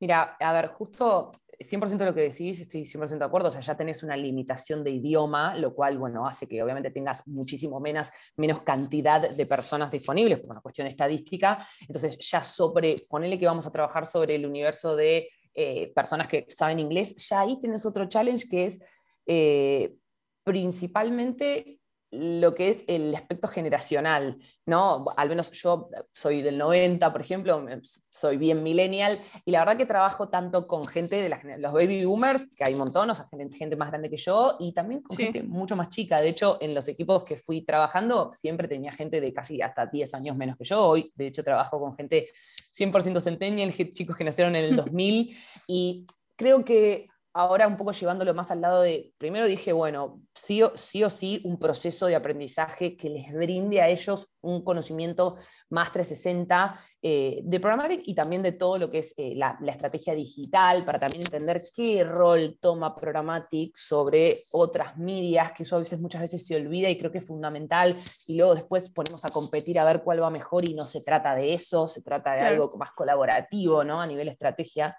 Mira, 0.00 0.36
a 0.38 0.52
ver, 0.52 0.68
justo 0.68 1.32
100% 1.58 2.04
lo 2.04 2.14
que 2.14 2.20
decís, 2.22 2.60
estoy 2.60 2.86
100% 2.86 3.18
de 3.18 3.24
acuerdo, 3.24 3.48
o 3.48 3.50
sea, 3.50 3.60
ya 3.60 3.76
tenés 3.76 4.02
una 4.02 4.16
limitación 4.16 4.84
de 4.84 4.92
idioma, 4.92 5.56
lo 5.56 5.74
cual, 5.74 5.98
bueno, 5.98 6.26
hace 6.26 6.46
que 6.46 6.62
obviamente 6.62 6.90
tengas 6.90 7.26
muchísimo 7.26 7.80
menos, 7.80 8.10
menos 8.36 8.60
cantidad 8.60 9.28
de 9.28 9.46
personas 9.46 9.90
disponibles 9.90 10.38
por 10.38 10.50
una 10.50 10.60
cuestión 10.60 10.86
estadística, 10.86 11.66
entonces 11.80 12.16
ya 12.20 12.44
sobre, 12.44 12.96
ponele 13.10 13.38
que 13.38 13.46
vamos 13.46 13.66
a 13.66 13.72
trabajar 13.72 14.06
sobre 14.06 14.36
el 14.36 14.46
universo 14.46 14.94
de 14.94 15.28
eh, 15.54 15.92
personas 15.92 16.28
que 16.28 16.46
saben 16.48 16.78
inglés, 16.78 17.16
ya 17.28 17.40
ahí 17.40 17.58
tienes 17.60 17.84
otro 17.84 18.06
challenge 18.06 18.46
que 18.48 18.66
es 18.66 18.80
eh, 19.26 19.96
principalmente 20.44 21.77
lo 22.10 22.54
que 22.54 22.70
es 22.70 22.84
el 22.86 23.14
aspecto 23.14 23.48
generacional, 23.48 24.38
¿no? 24.64 25.06
Al 25.16 25.28
menos 25.28 25.50
yo 25.52 25.90
soy 26.12 26.40
del 26.40 26.56
90, 26.56 27.12
por 27.12 27.20
ejemplo, 27.20 27.66
soy 28.10 28.38
bien 28.38 28.62
millennial, 28.62 29.20
y 29.44 29.50
la 29.50 29.60
verdad 29.60 29.76
que 29.76 29.84
trabajo 29.84 30.28
tanto 30.28 30.66
con 30.66 30.86
gente 30.86 31.16
de 31.16 31.58
los 31.58 31.72
baby 31.72 32.04
boomers, 32.04 32.46
que 32.56 32.64
hay 32.64 32.72
un 32.72 32.80
montón, 32.80 33.10
o 33.10 33.14
sea, 33.14 33.28
gente 33.56 33.76
más 33.76 33.90
grande 33.90 34.08
que 34.08 34.16
yo, 34.16 34.56
y 34.58 34.72
también 34.72 35.02
con 35.02 35.16
gente 35.16 35.42
mucho 35.42 35.76
más 35.76 35.90
chica. 35.90 36.20
De 36.20 36.28
hecho, 36.28 36.56
en 36.60 36.74
los 36.74 36.88
equipos 36.88 37.24
que 37.24 37.36
fui 37.36 37.62
trabajando, 37.62 38.32
siempre 38.32 38.68
tenía 38.68 38.92
gente 38.92 39.20
de 39.20 39.32
casi 39.32 39.60
hasta 39.60 39.86
10 39.86 40.14
años 40.14 40.36
menos 40.36 40.56
que 40.56 40.64
yo. 40.64 40.82
Hoy, 40.82 41.12
de 41.14 41.26
hecho, 41.26 41.44
trabajo 41.44 41.78
con 41.78 41.94
gente 41.94 42.30
100% 42.74 43.20
centennial, 43.20 43.72
chicos 43.92 44.16
que 44.16 44.24
nacieron 44.24 44.56
en 44.56 44.64
el 44.64 44.76
2000, 44.76 45.36
y 45.66 46.06
creo 46.36 46.64
que 46.64 47.08
ahora 47.38 47.68
un 47.68 47.76
poco 47.76 47.92
llevándolo 47.92 48.34
más 48.34 48.50
al 48.50 48.60
lado 48.60 48.82
de, 48.82 49.12
primero 49.16 49.46
dije, 49.46 49.72
bueno, 49.72 50.20
sí 50.34 50.60
o 50.60 50.72
sí, 50.74 51.04
o 51.04 51.08
sí 51.08 51.40
un 51.44 51.56
proceso 51.56 52.06
de 52.06 52.16
aprendizaje 52.16 52.96
que 52.96 53.08
les 53.08 53.32
brinde 53.32 53.80
a 53.80 53.86
ellos 53.86 54.34
un 54.40 54.64
conocimiento 54.64 55.36
más 55.70 55.92
360 55.92 56.80
eh, 57.00 57.38
de 57.44 57.60
Programmatic 57.60 58.02
y 58.06 58.16
también 58.16 58.42
de 58.42 58.50
todo 58.50 58.76
lo 58.78 58.90
que 58.90 58.98
es 58.98 59.14
eh, 59.16 59.34
la, 59.36 59.56
estrategia 59.68 60.14
digital, 60.14 60.84
para 60.84 60.98
también 60.98 61.22
entender 61.22 61.60
qué 61.76 62.02
rol 62.02 62.58
toma 62.60 62.96
Programmatic 62.96 63.76
sobre 63.76 64.38
otras 64.50 64.98
medias, 64.98 65.52
que 65.52 65.62
eso 65.62 65.76
a 65.76 65.78
veces 65.78 66.00
muchas 66.00 66.22
veces 66.22 66.44
se 66.44 66.56
olvida 66.56 66.90
y 66.90 66.98
creo 66.98 67.12
que 67.12 67.18
es 67.18 67.26
fundamental, 67.28 67.96
y 68.26 68.34
luego 68.34 68.56
después 68.56 68.90
ponemos 68.90 69.24
a 69.24 69.30
competir 69.30 69.78
a 69.78 69.84
ver 69.84 70.02
cuál 70.02 70.20
va 70.20 70.28
mejor 70.28 70.68
y 70.68 70.74
no 70.74 70.84
se 70.84 71.02
trata 71.02 71.36
de 71.36 71.54
eso, 71.54 71.86
se 71.86 72.02
trata 72.02 72.32
de 72.32 72.40
algo 72.40 72.76
más 72.76 72.90
colaborativo, 72.90 73.84
¿no? 73.84 74.00
A 74.00 74.08
nivel 74.08 74.26
estrategia. 74.26 74.96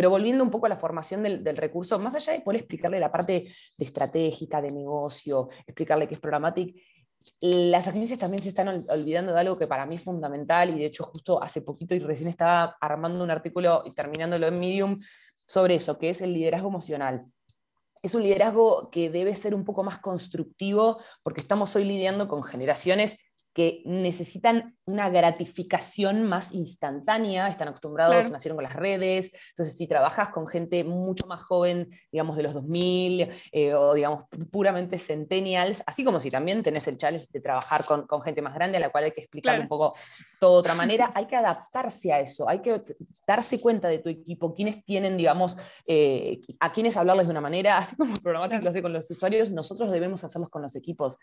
Pero 0.00 0.08
volviendo 0.08 0.42
un 0.42 0.48
poco 0.50 0.64
a 0.64 0.70
la 0.70 0.78
formación 0.78 1.22
del, 1.22 1.56
recurso, 1.58 1.98
más 1.98 2.14
allá 2.14 2.32
de 2.32 2.40
poder 2.40 2.60
explicarle 2.60 2.98
la 2.98 3.12
parte 3.12 3.52
de 3.76 3.84
estratégica, 3.84 4.62
de 4.62 4.70
negocio, 4.72 5.50
explicarle 5.66 6.08
qué 6.08 6.14
es 6.14 6.20
Programmatic, 6.20 6.74
las 7.40 7.86
agencias 7.86 8.18
también 8.18 8.42
se 8.42 8.48
están 8.48 8.82
olvidando 8.88 9.34
de 9.34 9.40
algo 9.40 9.58
que 9.58 9.66
para 9.66 9.84
mí 9.84 9.96
es 9.96 10.02
fundamental 10.02 10.70
y 10.70 10.78
de 10.78 10.86
hecho 10.86 11.04
justo 11.04 11.42
hace 11.42 11.60
poquito 11.60 11.94
y 11.94 11.98
recién 11.98 12.30
estaba 12.30 12.78
armando 12.80 13.22
un 13.22 13.30
artículo 13.30 13.82
y 13.84 13.94
terminándolo 13.94 14.46
en 14.46 14.54
Medium 14.54 14.96
sobre 15.46 15.74
eso, 15.74 15.98
que 15.98 16.08
es 16.08 16.22
el 16.22 16.32
liderazgo 16.32 16.68
emocional. 16.68 17.26
es 18.02 18.14
un 18.14 18.22
liderazgo 18.22 18.88
que 18.88 19.10
debe 19.10 19.34
ser 19.34 19.54
un 19.54 19.66
poco 19.66 19.82
más 19.82 19.98
constructivo 19.98 20.98
porque 21.22 21.42
estamos 21.42 21.76
hoy 21.76 21.84
lidiando 21.84 22.26
con 22.26 22.42
generaciones 22.42 23.29
que 23.52 23.82
necesitan 23.84 24.76
una 24.86 25.08
gratificación 25.08 26.24
más 26.24 26.52
instantánea, 26.52 27.48
están 27.48 27.68
acostumbrados, 27.68 28.30
nacieron 28.30 28.56
con 28.56 28.64
las 28.64 28.74
redes, 28.74 29.32
entonces 29.50 29.76
si 29.76 29.86
trabajas 29.86 30.30
con 30.30 30.46
gente 30.46 30.84
mucho 30.84 31.26
más 31.26 31.42
joven, 31.42 31.90
digamos 32.12 32.36
de 32.36 32.42
los 32.42 32.54
2000, 32.54 33.28
eh, 33.52 33.74
o 33.74 33.94
digamos 33.94 34.24
puramente 34.50 34.98
centennials, 34.98 35.82
así 35.86 36.04
como 36.04 36.20
si 36.20 36.30
también 36.30 36.62
tenés 36.62 36.86
el 36.88 36.98
challenge 36.98 37.26
de 37.32 37.40
trabajar 37.40 37.84
con, 37.84 38.06
gente 38.22 38.42
más 38.42 38.54
grande 38.54 38.76
a 38.76 38.80
la 38.80 38.90
cual 38.90 39.04
hay 39.04 39.12
que 39.12 39.22
explicar 39.22 39.60
un 39.60 39.68
poco 39.68 39.94
todo 40.40 40.54
de 40.54 40.60
otra 40.60 40.74
manera, 40.74 41.12
hay 41.14 41.26
que 41.26 41.36
adaptarse 41.36 42.12
a 42.12 42.18
eso, 42.18 42.48
hay 42.48 42.60
que 42.60 42.80
darse 43.26 43.60
cuenta 43.60 43.88
de 43.88 43.98
tu 43.98 44.08
equipo, 44.08 44.54
quiénes 44.54 44.84
tienen, 44.84 45.16
digamos, 45.16 45.56
eh, 45.86 46.40
a 46.58 46.72
quiénes 46.72 46.96
hablarles 46.96 47.26
de 47.26 47.32
una 47.32 47.42
manera, 47.42 47.78
así 47.78 47.94
como 47.94 48.14
el 48.14 48.20
programático 48.20 48.62
lo 48.64 48.70
hace 48.70 48.82
con 48.82 48.92
los 48.92 49.08
usuarios, 49.10 49.50
nosotros 49.50 49.92
debemos 49.92 50.24
hacerlos 50.24 50.48
con 50.48 50.62
los 50.62 50.74
equipos. 50.74 51.18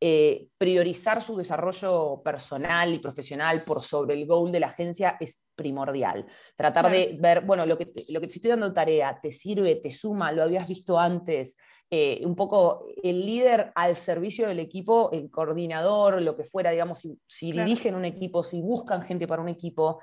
Eh, 0.00 0.48
priorizar 0.56 1.20
su 1.20 1.36
desarrollo 1.36 2.22
personal 2.24 2.94
y 2.94 3.00
profesional 3.00 3.64
por 3.64 3.82
sobre 3.82 4.14
el 4.14 4.26
goal 4.26 4.50
de 4.50 4.60
la 4.60 4.68
agencia 4.68 5.16
es 5.20 5.42
primordial. 5.54 6.24
Tratar 6.56 6.90
de 6.90 7.18
ver, 7.20 7.42
bueno, 7.42 7.66
lo 7.66 7.76
que, 7.76 7.86
te, 7.86 8.04
lo 8.08 8.20
que 8.20 8.28
te 8.28 8.34
estoy 8.34 8.50
dando 8.50 8.72
tarea, 8.72 9.18
te 9.20 9.30
sirve, 9.30 9.76
te 9.76 9.90
suma, 9.90 10.32
lo 10.32 10.44
habías 10.44 10.66
visto 10.66 10.98
antes, 10.98 11.56
eh, 11.90 12.22
un 12.24 12.34
poco 12.34 12.86
el 13.02 13.24
líder 13.24 13.72
al 13.74 13.96
servicio 13.96 14.48
del 14.48 14.58
equipo, 14.58 15.10
el 15.12 15.30
coordinador, 15.30 16.20
lo 16.20 16.36
que 16.36 16.44
fuera, 16.44 16.70
digamos, 16.70 17.06
si, 17.26 17.52
dirigen 17.52 17.94
un 17.94 18.04
equipo, 18.04 18.42
si 18.42 18.60
buscan 18.60 19.02
gente 19.02 19.26
para 19.26 19.42
un 19.42 19.48
equipo. 19.48 20.00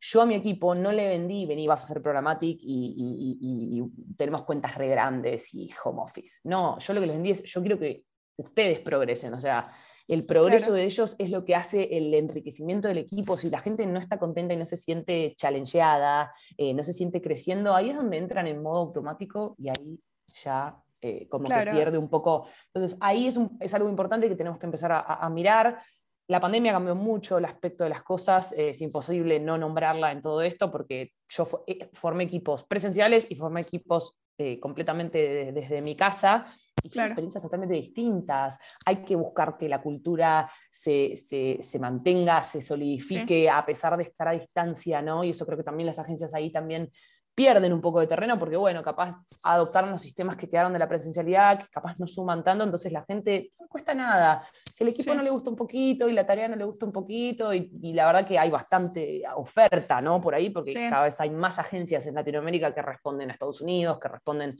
Yo 0.00 0.22
a 0.22 0.26
mi 0.26 0.34
equipo 0.34 0.74
no 0.74 0.92
le 0.92 1.08
vendí, 1.08 1.44
vení, 1.46 1.66
vas 1.66 1.82
a 1.82 1.84
hacer 1.84 2.02
programmatic 2.02 2.60
y, 2.62 2.94
y 3.40 4.14
tenemos 4.16 4.44
cuentas 4.44 4.76
re 4.76 4.88
grandes 4.88 5.52
y 5.54 5.68
home 5.84 6.02
office. 6.02 6.40
No, 6.44 6.78
yo 6.78 6.92
lo 6.94 7.00
que 7.00 7.06
les 7.06 7.16
vendí 7.16 7.30
es, 7.30 7.42
yo 7.42 7.60
quiero 7.60 7.78
que 7.78 8.04
ustedes 8.36 8.80
progresen, 8.80 9.34
o 9.34 9.40
sea, 9.40 9.64
el 10.08 10.24
progreso 10.24 10.72
de 10.72 10.84
ellos 10.84 11.14
es 11.18 11.28
lo 11.28 11.44
que 11.44 11.54
hace 11.54 11.98
el 11.98 12.14
enriquecimiento 12.14 12.88
del 12.88 12.96
equipo. 12.96 13.36
Si 13.36 13.50
la 13.50 13.58
gente 13.58 13.86
no 13.86 13.98
está 13.98 14.18
contenta 14.18 14.54
y 14.54 14.56
no 14.56 14.64
se 14.64 14.78
siente 14.78 15.34
challengeada, 15.36 16.32
eh, 16.56 16.72
no 16.72 16.82
se 16.82 16.94
siente 16.94 17.20
creciendo, 17.20 17.74
ahí 17.74 17.90
es 17.90 17.96
donde 17.96 18.16
entran 18.16 18.46
en 18.46 18.62
modo 18.62 18.78
automático 18.78 19.54
y 19.58 19.68
ahí 19.68 20.00
ya 20.42 20.82
eh, 21.00 21.28
como 21.28 21.48
que 21.48 21.70
pierde 21.70 21.98
un 21.98 22.08
poco. 22.08 22.48
Entonces, 22.72 22.98
ahí 23.00 23.26
es, 23.26 23.38
es, 23.60 23.74
algo 23.74 23.88
importante 23.88 24.28
que 24.28 24.36
tenemos 24.36 24.58
que 24.58 24.66
empezar 24.66 24.92
a, 24.92 25.28
mirar. 25.30 25.80
La 26.28 26.40
pandemia 26.40 26.72
cambió 26.72 26.94
mucho 26.94 27.38
el 27.38 27.44
aspecto 27.44 27.84
de 27.84 27.90
las 27.90 28.02
cosas, 28.02 28.52
es 28.56 28.80
imposible 28.80 29.40
no 29.40 29.56
nombrarla 29.56 30.12
en 30.12 30.20
todo 30.20 30.42
esto 30.42 30.70
porque 30.70 31.12
yo 31.28 31.46
eh, 31.66 31.88
formé 31.92 32.24
equipos 32.24 32.64
presenciales 32.64 33.26
y 33.30 33.36
formé 33.36 33.62
equipos 33.62 34.18
completamente 34.60 35.50
desde 35.50 35.82
mi 35.82 35.96
casa 35.96 36.46
y 36.82 36.88
son 36.88 37.04
experiencias 37.04 37.42
totalmente 37.42 37.74
distintas. 37.74 38.58
Hay 38.86 39.04
que 39.04 39.16
buscar 39.16 39.56
que 39.56 39.68
la 39.68 39.80
cultura 39.80 40.50
se, 40.70 41.16
se, 41.16 41.78
mantenga, 41.78 42.42
se 42.42 42.60
solidifique 42.60 43.48
a 43.50 43.64
pesar 43.64 43.96
de 43.96 44.04
estar 44.04 44.28
a 44.28 44.32
distancia, 44.32 45.02
¿no? 45.02 45.24
Y 45.24 45.30
eso 45.30 45.44
creo 45.46 45.58
que 45.58 45.64
también 45.64 45.86
las 45.86 45.98
agencias 45.98 46.34
ahí 46.34 46.50
también 46.50 46.90
pierden 47.38 47.72
un 47.72 47.80
poco 47.80 48.00
de 48.00 48.08
terreno 48.08 48.36
porque, 48.36 48.56
bueno, 48.56 48.82
capaz 48.82 49.14
adoptaron 49.44 49.90
los 49.90 50.02
sistemas 50.02 50.36
que 50.36 50.50
quedaron 50.50 50.72
de 50.72 50.80
la 50.80 50.88
presencialidad, 50.88 51.60
que 51.60 51.68
capaz 51.68 51.94
no 52.00 52.08
suman 52.08 52.42
tanto, 52.42 52.64
entonces 52.64 52.90
la 52.90 53.04
gente 53.04 53.52
no 53.60 53.68
cuesta 53.68 53.94
nada. 53.94 54.44
Si 54.68 54.82
el 54.82 54.90
equipo 54.90 55.14
no 55.14 55.22
le 55.22 55.30
gusta 55.30 55.48
un 55.48 55.54
poquito 55.54 56.08
y 56.08 56.14
la 56.14 56.26
tarea 56.26 56.48
no 56.48 56.56
le 56.56 56.64
gusta 56.64 56.84
un 56.84 56.90
poquito, 56.90 57.54
y, 57.54 57.92
la 57.92 58.06
verdad 58.06 58.26
que 58.26 58.40
hay 58.40 58.50
bastante 58.50 59.22
oferta, 59.36 60.00
¿no? 60.00 60.20
Por 60.20 60.34
ahí, 60.34 60.50
porque 60.50 60.72
cada 60.90 61.04
vez 61.04 61.20
hay 61.20 61.30
más 61.30 61.60
agencias 61.60 62.08
en 62.08 62.16
Latinoamérica 62.16 62.74
que 62.74 62.82
responden 62.82 63.30
a 63.30 63.34
Estados 63.34 63.60
Unidos, 63.60 64.00
que 64.00 64.08
responden 64.08 64.56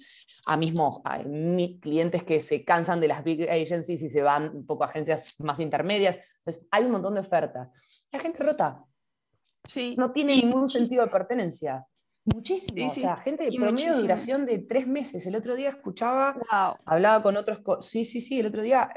a 0.47 0.57
mismos 0.57 1.01
a 1.05 1.19
clientes 1.81 2.23
que 2.23 2.41
se 2.41 2.65
cansan 2.65 3.01
de 3.01 3.09
las 3.09 3.25
big 3.25 3.51
agencies 3.51 4.01
y 4.03 4.09
se 4.09 4.23
van 4.23 4.55
un 4.55 4.65
poco 4.65 4.85
a 4.85 4.87
agencias 4.87 5.35
más 5.41 5.59
intermedias. 5.59 6.17
Entonces, 6.45 6.65
hay 6.71 6.85
un 6.85 6.93
montón 6.93 7.15
de 7.15 7.21
oferta. 7.21 7.73
La 8.13 8.21
gente 8.21 8.41
rota. 8.45 8.85
Sí. 9.65 9.97
No 9.99 10.13
tiene 10.13 10.37
ningún 10.37 10.69
sentido 10.69 11.05
de 11.05 11.11
pertenencia. 11.11 11.85
Muchísimo, 12.35 12.87
o 12.87 12.91
sea, 12.91 13.17
gente 13.17 13.45
de 13.45 13.53
promedio 13.53 13.95
de 13.95 14.01
duración 14.01 14.45
de 14.45 14.59
tres 14.59 14.87
meses. 14.87 15.27
El 15.27 15.37
otro 15.37 15.55
día 15.55 15.71
escuchaba, 15.71 16.35
hablaba 16.85 17.23
con 17.23 17.37
otros, 17.37 17.61
sí, 17.81 18.05
sí, 18.05 18.21
sí, 18.21 18.41
el 18.41 18.47
otro 18.47 18.63
día, 18.63 18.91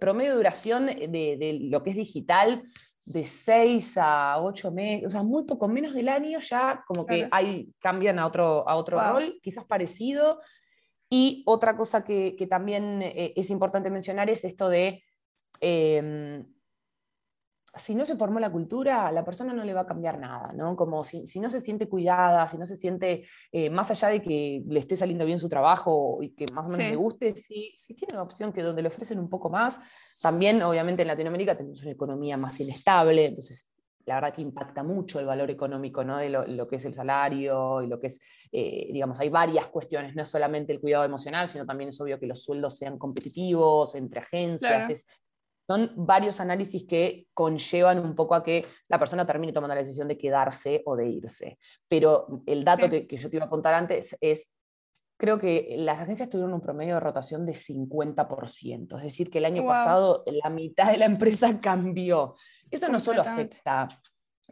promedio 0.00 0.30
de 0.30 0.36
duración 0.36 0.86
de, 0.86 1.58
lo 1.70 1.82
que 1.82 1.90
es 1.90 1.96
digital 1.96 2.64
de 3.04 3.26
seis 3.26 3.96
a 3.98 4.40
ocho 4.40 4.72
meses, 4.72 5.06
o 5.06 5.10
sea, 5.10 5.22
muy 5.22 5.44
poco 5.44 5.68
menos 5.68 5.94
del 5.94 6.08
año 6.08 6.38
ya 6.40 6.82
como 6.86 7.04
que 7.06 7.28
hay, 7.30 7.72
cambian 7.78 8.18
a 8.18 8.26
otro, 8.26 8.68
a 8.68 8.76
otro 8.76 9.00
rol, 9.00 9.38
quizás 9.42 9.64
parecido. 9.64 10.40
Y 11.08 11.42
otra 11.46 11.76
cosa 11.76 12.04
que, 12.04 12.46
también 12.48 13.02
eh, 13.02 13.34
es 13.36 13.50
importante 13.50 13.90
mencionar 13.90 14.30
es 14.30 14.44
esto 14.44 14.68
de... 14.68 15.02
Em, 15.60 16.51
si 17.78 17.94
no 17.94 18.04
se 18.04 18.16
formó 18.16 18.38
la 18.38 18.52
cultura, 18.52 19.06
a 19.06 19.12
la 19.12 19.24
persona 19.24 19.52
no 19.52 19.64
le 19.64 19.72
va 19.72 19.82
a 19.82 19.86
cambiar 19.86 20.18
nada, 20.18 20.52
¿no? 20.52 20.76
Como 20.76 21.02
si, 21.04 21.40
no 21.40 21.48
se 21.48 21.60
siente 21.60 21.88
cuidada, 21.88 22.46
si 22.46 22.58
no 22.58 22.66
se 22.66 22.76
siente, 22.76 23.26
eh, 23.50 23.70
más 23.70 23.90
allá 23.90 24.08
de 24.08 24.20
que 24.20 24.62
le 24.66 24.80
esté 24.80 24.96
saliendo 24.96 25.24
bien 25.24 25.38
su 25.38 25.48
trabajo 25.48 26.18
y 26.20 26.30
que 26.30 26.46
más 26.52 26.66
o 26.66 26.70
menos 26.70 26.90
le 26.90 26.96
guste, 26.96 27.36
si, 27.36 27.72
si, 27.74 27.94
tiene 27.94 28.14
una 28.14 28.22
opción 28.22 28.52
que 28.52 28.62
donde 28.62 28.82
le 28.82 28.88
ofrecen 28.88 29.18
un 29.18 29.28
poco 29.28 29.48
más, 29.48 29.80
también 30.20 30.62
obviamente 30.62 31.02
en 31.02 31.08
Latinoamérica 31.08 31.56
tenemos 31.56 31.82
una 31.82 31.92
economía 31.92 32.36
más 32.36 32.60
inestable, 32.60 33.26
entonces 33.26 33.66
la 34.04 34.16
verdad 34.16 34.34
que 34.34 34.42
impacta 34.42 34.82
mucho 34.82 35.20
el 35.20 35.26
valor 35.26 35.50
económico 35.50 36.04
¿no? 36.04 36.18
de 36.18 36.30
lo, 36.30 36.68
que 36.68 36.76
es 36.76 36.84
el 36.84 36.94
salario 36.94 37.82
y 37.82 37.86
lo 37.86 38.00
que 38.00 38.08
es, 38.08 38.20
eh, 38.50 38.88
digamos, 38.92 39.20
hay 39.20 39.28
varias 39.28 39.68
cuestiones, 39.68 40.14
no 40.14 40.22
es 40.22 40.28
solamente 40.28 40.72
el 40.72 40.80
cuidado 40.80 41.04
emocional, 41.04 41.48
sino 41.48 41.64
también 41.64 41.90
es 41.90 42.00
obvio 42.00 42.18
que 42.18 42.26
los 42.26 42.42
sueldos 42.42 42.76
sean 42.76 42.98
competitivos 42.98 43.94
entre 43.94 44.20
agencias, 44.20 44.90
es 44.90 45.06
son 45.66 45.92
varios 45.96 46.40
análisis 46.40 46.84
que 46.84 47.26
conllevan 47.34 47.98
un 47.98 48.14
poco 48.14 48.34
a 48.34 48.42
que 48.42 48.66
la 48.88 48.98
persona 48.98 49.26
termine 49.26 49.52
tomando 49.52 49.74
la 49.74 49.82
decisión 49.82 50.08
de 50.08 50.18
quedarse 50.18 50.82
o 50.84 50.96
de 50.96 51.08
irse. 51.08 51.58
Pero 51.88 52.42
el 52.46 52.64
dato 52.64 52.88
que, 52.88 53.06
yo 53.16 53.30
te 53.30 53.36
iba 53.36 53.46
a 53.46 53.50
contar 53.50 53.74
antes 53.74 54.16
es, 54.20 54.56
creo 55.16 55.38
que 55.38 55.76
las 55.78 56.00
agencias 56.00 56.28
tuvieron 56.28 56.52
un 56.54 56.60
promedio 56.60 56.94
de 56.94 57.00
rotación 57.00 57.46
de 57.46 57.52
50%, 57.52 58.96
es 58.96 59.02
decir, 59.02 59.30
que 59.30 59.38
el 59.38 59.44
año 59.44 59.64
pasado 59.66 60.24
la 60.26 60.50
mitad 60.50 60.90
de 60.90 60.98
la 60.98 61.06
empresa 61.06 61.58
cambió. 61.60 62.34
Eso 62.70 62.88
no 62.88 62.98
solo 62.98 63.22
afecta 63.22 63.88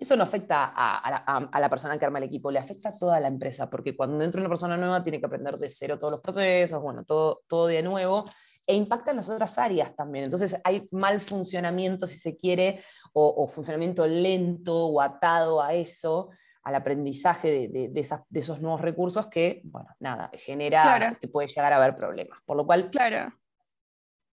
eso 0.00 0.16
no 0.16 0.23
afecta 0.23 0.73
a, 0.75 1.61
la, 1.61 1.69
persona 1.69 1.99
que 1.99 2.07
arma 2.07 2.19
el 2.19 2.25
equipo, 2.25 2.50
le 2.50 2.59
afecta 2.59 2.88
a 2.88 2.99
toda 2.99 3.21
la 3.21 3.28
empresa, 3.28 3.69
porque 3.69 3.95
cuando 3.95 4.25
entra 4.25 4.40
una 4.40 4.49
persona 4.49 4.76
nueva 4.78 5.04
tiene 5.04 5.21
que 5.21 5.26
aprender 5.26 5.59
de 5.59 5.69
cero 5.69 5.99
todos 5.99 6.12
los 6.12 6.21
procesos, 6.23 6.80
bueno, 6.80 7.04
todo, 7.04 7.42
todo 7.47 7.66
de 7.66 7.83
nuevo, 7.83 8.25
e 8.66 8.75
impacta 8.75 9.11
en 9.11 9.19
las 9.19 9.28
otras 9.28 9.59
áreas 9.59 9.95
también. 9.95 10.25
Entonces 10.25 10.59
hay 10.64 10.88
mal 10.90 11.21
funcionamiento, 11.21 12.07
si 12.07 12.16
se 12.16 12.35
quiere, 12.35 12.83
o, 13.12 13.47
funcionamiento 13.47 14.07
lento 14.07 14.87
o 14.87 15.00
atado 15.02 15.61
a 15.61 15.75
eso, 15.75 16.30
al 16.62 16.76
aprendizaje 16.76 17.69
de, 17.69 18.09
esos 18.33 18.61
nuevos 18.62 18.80
recursos 18.80 19.26
que, 19.26 19.61
bueno, 19.64 19.88
nada, 19.99 20.30
genera 20.33 21.19
que 21.21 21.28
puede 21.28 21.49
llegar 21.49 21.75
a 21.75 21.76
haber 21.76 21.95
problemas. 21.95 22.40
Por 22.47 22.57
lo 22.57 22.64
cual, 22.64 22.90
claro 22.90 23.35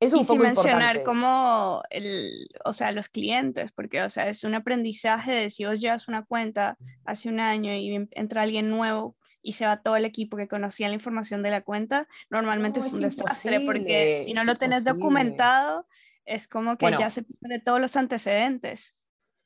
es 0.00 0.12
un 0.12 0.20
y 0.20 0.24
sin 0.24 0.38
mencionar 0.38 1.02
como 1.04 1.82
el, 1.90 2.48
o 2.64 2.72
sea, 2.72 2.92
los 2.92 3.08
clientes, 3.08 3.72
porque, 3.72 4.02
o 4.02 4.10
sea, 4.10 4.28
es 4.28 4.44
un 4.44 4.54
aprendizaje 4.54 5.32
de 5.32 5.50
si 5.50 5.64
vos 5.64 5.80
llevas 5.80 6.08
una 6.08 6.24
cuenta 6.24 6.76
hace 7.04 7.28
un 7.28 7.40
año 7.40 7.74
y 7.74 8.08
entra 8.10 8.42
alguien 8.42 8.68
nuevo 8.68 9.16
y 9.40 9.52
se 9.52 9.64
va 9.64 9.80
todo 9.80 9.96
el 9.96 10.04
equipo 10.04 10.36
que 10.36 10.48
conocía 10.48 10.88
la 10.88 10.94
información 10.94 11.42
de 11.42 11.50
la 11.50 11.62
cuenta, 11.62 12.08
normalmente 12.30 12.80
es 12.80 12.92
un 12.92 13.00
desastre, 13.00 13.60
porque 13.60 14.22
si 14.24 14.34
no 14.34 14.44
lo 14.44 14.56
tenés 14.56 14.84
documentado, 14.84 15.86
es 16.24 16.48
como 16.48 16.76
que 16.76 16.92
ya 16.98 17.10
se 17.10 17.22
pierde 17.22 17.60
todos 17.60 17.80
los 17.80 17.96
antecedentes. 17.96 18.94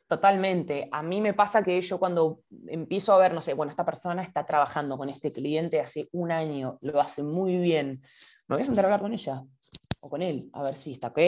Totalmente. 0.09 0.89
A 0.91 1.03
mí 1.03 1.21
me 1.21 1.35
pasa 1.35 1.63
que 1.63 1.81
yo 1.81 2.01
cuando 2.01 2.41
empiezo 2.67 3.13
a 3.13 3.19
ver, 3.19 3.33
no 3.33 3.41
sé, 3.41 3.53
bueno, 3.53 3.71
esta 3.71 3.85
persona 3.85 4.23
está 4.23 4.45
trabajando 4.45 4.97
con 4.97 5.09
este 5.09 5.33
cliente 5.33 5.79
hace 5.79 6.09
un 6.13 6.33
año, 6.33 6.79
lo 6.81 7.01
hace 7.01 7.23
muy 7.23 7.59
bien, 7.59 8.01
me 8.49 8.57
voy 8.57 8.63
a 8.63 8.67
sentar 8.67 8.87
a 8.87 8.89
hablar 8.89 9.03
con 9.03 9.13
ella 9.13 9.45
o 10.01 10.09
con 10.09 10.23
él, 10.23 10.49
a 10.53 10.63
ver 10.63 10.75
si 10.75 10.93
está 10.93 11.09
ok, 11.09 11.19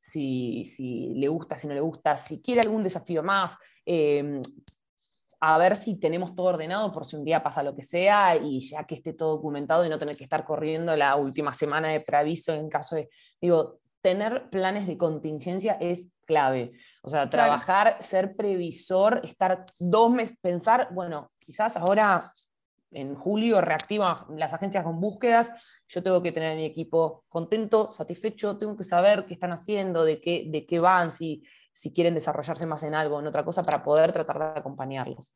si, 0.00 0.64
si 0.64 1.14
le 1.14 1.28
gusta, 1.28 1.56
si 1.56 1.66
no 1.66 1.74
le 1.74 1.80
gusta, 1.80 2.16
si 2.16 2.42
quiere 2.42 2.60
algún 2.60 2.82
desafío 2.82 3.22
más, 3.22 3.56
em, 3.84 4.42
a 5.40 5.56
ver 5.56 5.76
si 5.76 5.98
tenemos 5.98 6.34
todo 6.34 6.46
ordenado 6.46 6.92
por 6.92 7.06
si 7.06 7.16
un 7.16 7.24
día 7.24 7.42
pasa 7.42 7.62
lo 7.62 7.74
que 7.74 7.82
sea 7.82 8.36
y 8.36 8.60
ya 8.60 8.84
que 8.84 8.96
esté 8.96 9.12
todo 9.12 9.36
documentado 9.36 9.84
y 9.84 9.88
no 9.88 9.98
tener 9.98 10.16
que 10.16 10.24
estar 10.24 10.44
corriendo 10.44 10.96
la 10.96 11.16
última 11.16 11.54
semana 11.54 11.88
de 11.88 12.00
preaviso 12.00 12.52
en 12.52 12.68
caso 12.68 12.96
de, 12.96 13.08
digo, 13.40 13.80
tener 14.00 14.50
planes 14.50 14.86
de 14.86 14.98
contingencia 14.98 15.76
es 15.80 16.08
clave. 16.24 16.72
O 17.02 17.08
sea, 17.08 17.28
trabajar, 17.28 17.98
ser 18.00 18.36
previsor, 18.36 19.20
estar 19.24 19.64
dos 19.78 20.12
meses, 20.12 20.36
pensar, 20.40 20.88
bueno, 20.92 21.30
quizás 21.38 21.76
ahora 21.76 22.22
en 22.90 23.14
julio 23.14 23.60
reactivan 23.60 24.24
las 24.36 24.54
agencias 24.54 24.84
con 24.84 25.00
búsquedas, 25.00 25.52
yo 25.88 26.02
tengo 26.02 26.22
que 26.22 26.32
tener 26.32 26.52
a 26.52 26.54
mi 26.54 26.64
equipo 26.64 27.24
contento, 27.28 27.90
satisfecho, 27.92 28.58
tengo 28.58 28.76
que 28.76 28.84
saber 28.84 29.24
qué 29.26 29.34
están 29.34 29.52
haciendo, 29.52 30.04
de 30.04 30.20
qué, 30.20 30.44
de 30.48 30.66
qué 30.66 30.78
van, 30.78 31.10
si, 31.10 31.42
si 31.72 31.92
quieren 31.92 32.14
desarrollarse 32.14 32.66
más 32.66 32.82
en 32.82 32.94
algo, 32.94 33.18
en 33.18 33.26
otra 33.26 33.44
cosa, 33.44 33.62
para 33.62 33.82
poder 33.82 34.12
tratar 34.12 34.38
de 34.38 34.60
acompañarlos. 34.60 35.32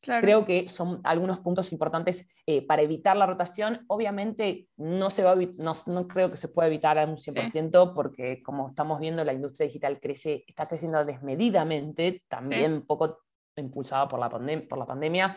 Creo 0.00 0.46
que 0.46 0.68
son 0.68 1.00
algunos 1.02 1.40
puntos 1.40 1.72
importantes 1.72 2.28
eh, 2.46 2.64
para 2.64 2.82
evitar 2.82 3.16
la 3.16 3.26
rotación. 3.26 3.84
Obviamente 3.88 4.68
no, 4.76 5.10
se 5.10 5.24
va 5.24 5.34
no, 5.34 5.74
no, 5.86 6.08
creo 6.08 6.30
que 6.30 6.36
se 6.36 6.48
pueda 6.48 6.68
evitar 6.68 6.96
al 6.98 7.08
un 7.10 7.16
100% 7.16 7.94
porque 7.94 8.40
como 8.42 8.68
estamos 8.68 9.00
viendo 9.00 9.24
la 9.24 9.32
industria 9.32 9.66
digital 9.66 9.98
crece, 9.98 10.44
está 10.46 10.66
creciendo 10.66 11.04
desmedidamente, 11.04 12.22
también 12.28 12.74
un 12.74 12.86
poco 12.86 13.18
impulsada 13.56 14.06
por 14.06 14.20
la, 14.20 14.30
por 14.30 14.78
la 14.78 14.86
pandemia, 14.86 15.36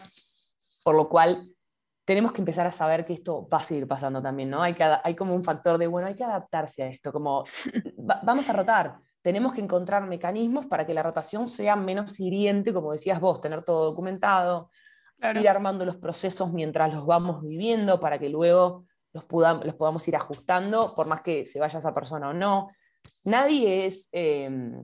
por 0.83 0.95
lo 0.95 1.09
cual 1.09 1.51
tenemos 2.05 2.31
que 2.31 2.41
empezar 2.41 2.65
a 2.67 2.71
saber 2.71 3.05
que 3.05 3.13
esto 3.13 3.47
va 3.47 3.59
a 3.59 3.63
seguir 3.63 3.87
pasando 3.87 4.21
también, 4.21 4.49
¿no? 4.49 4.61
Hay, 4.61 4.73
que, 4.73 4.83
hay 4.83 5.15
como 5.15 5.33
un 5.33 5.43
factor 5.43 5.77
de, 5.77 5.87
bueno, 5.87 6.07
hay 6.07 6.15
que 6.15 6.23
adaptarse 6.23 6.83
a 6.83 6.87
esto, 6.87 7.11
como 7.11 7.43
vamos 8.23 8.49
a 8.49 8.53
rotar, 8.53 8.97
tenemos 9.21 9.53
que 9.53 9.61
encontrar 9.61 10.07
mecanismos 10.07 10.65
para 10.65 10.85
que 10.85 10.93
la 10.93 11.03
rotación 11.03 11.47
sea 11.47 11.75
menos 11.75 12.19
hiriente, 12.19 12.73
como 12.73 12.91
decías 12.91 13.19
vos, 13.19 13.39
tener 13.39 13.63
todo 13.63 13.91
documentado, 13.91 14.71
ir 15.35 15.47
armando 15.47 15.85
los 15.85 15.97
procesos 15.97 16.51
mientras 16.51 16.93
los 16.93 17.05
vamos 17.05 17.43
viviendo 17.43 17.99
para 17.99 18.17
que 18.17 18.29
luego 18.29 18.85
los, 19.13 19.25
los 19.63 19.75
podamos 19.75 20.07
ir 20.07 20.15
ajustando, 20.15 20.93
por 20.95 21.07
más 21.07 21.21
que 21.21 21.45
se 21.45 21.59
vaya 21.59 21.77
esa 21.77 21.93
persona 21.93 22.29
o 22.29 22.33
no. 22.33 22.69
Nadie 23.25 23.85
es... 23.85 24.09
Em, 24.11 24.83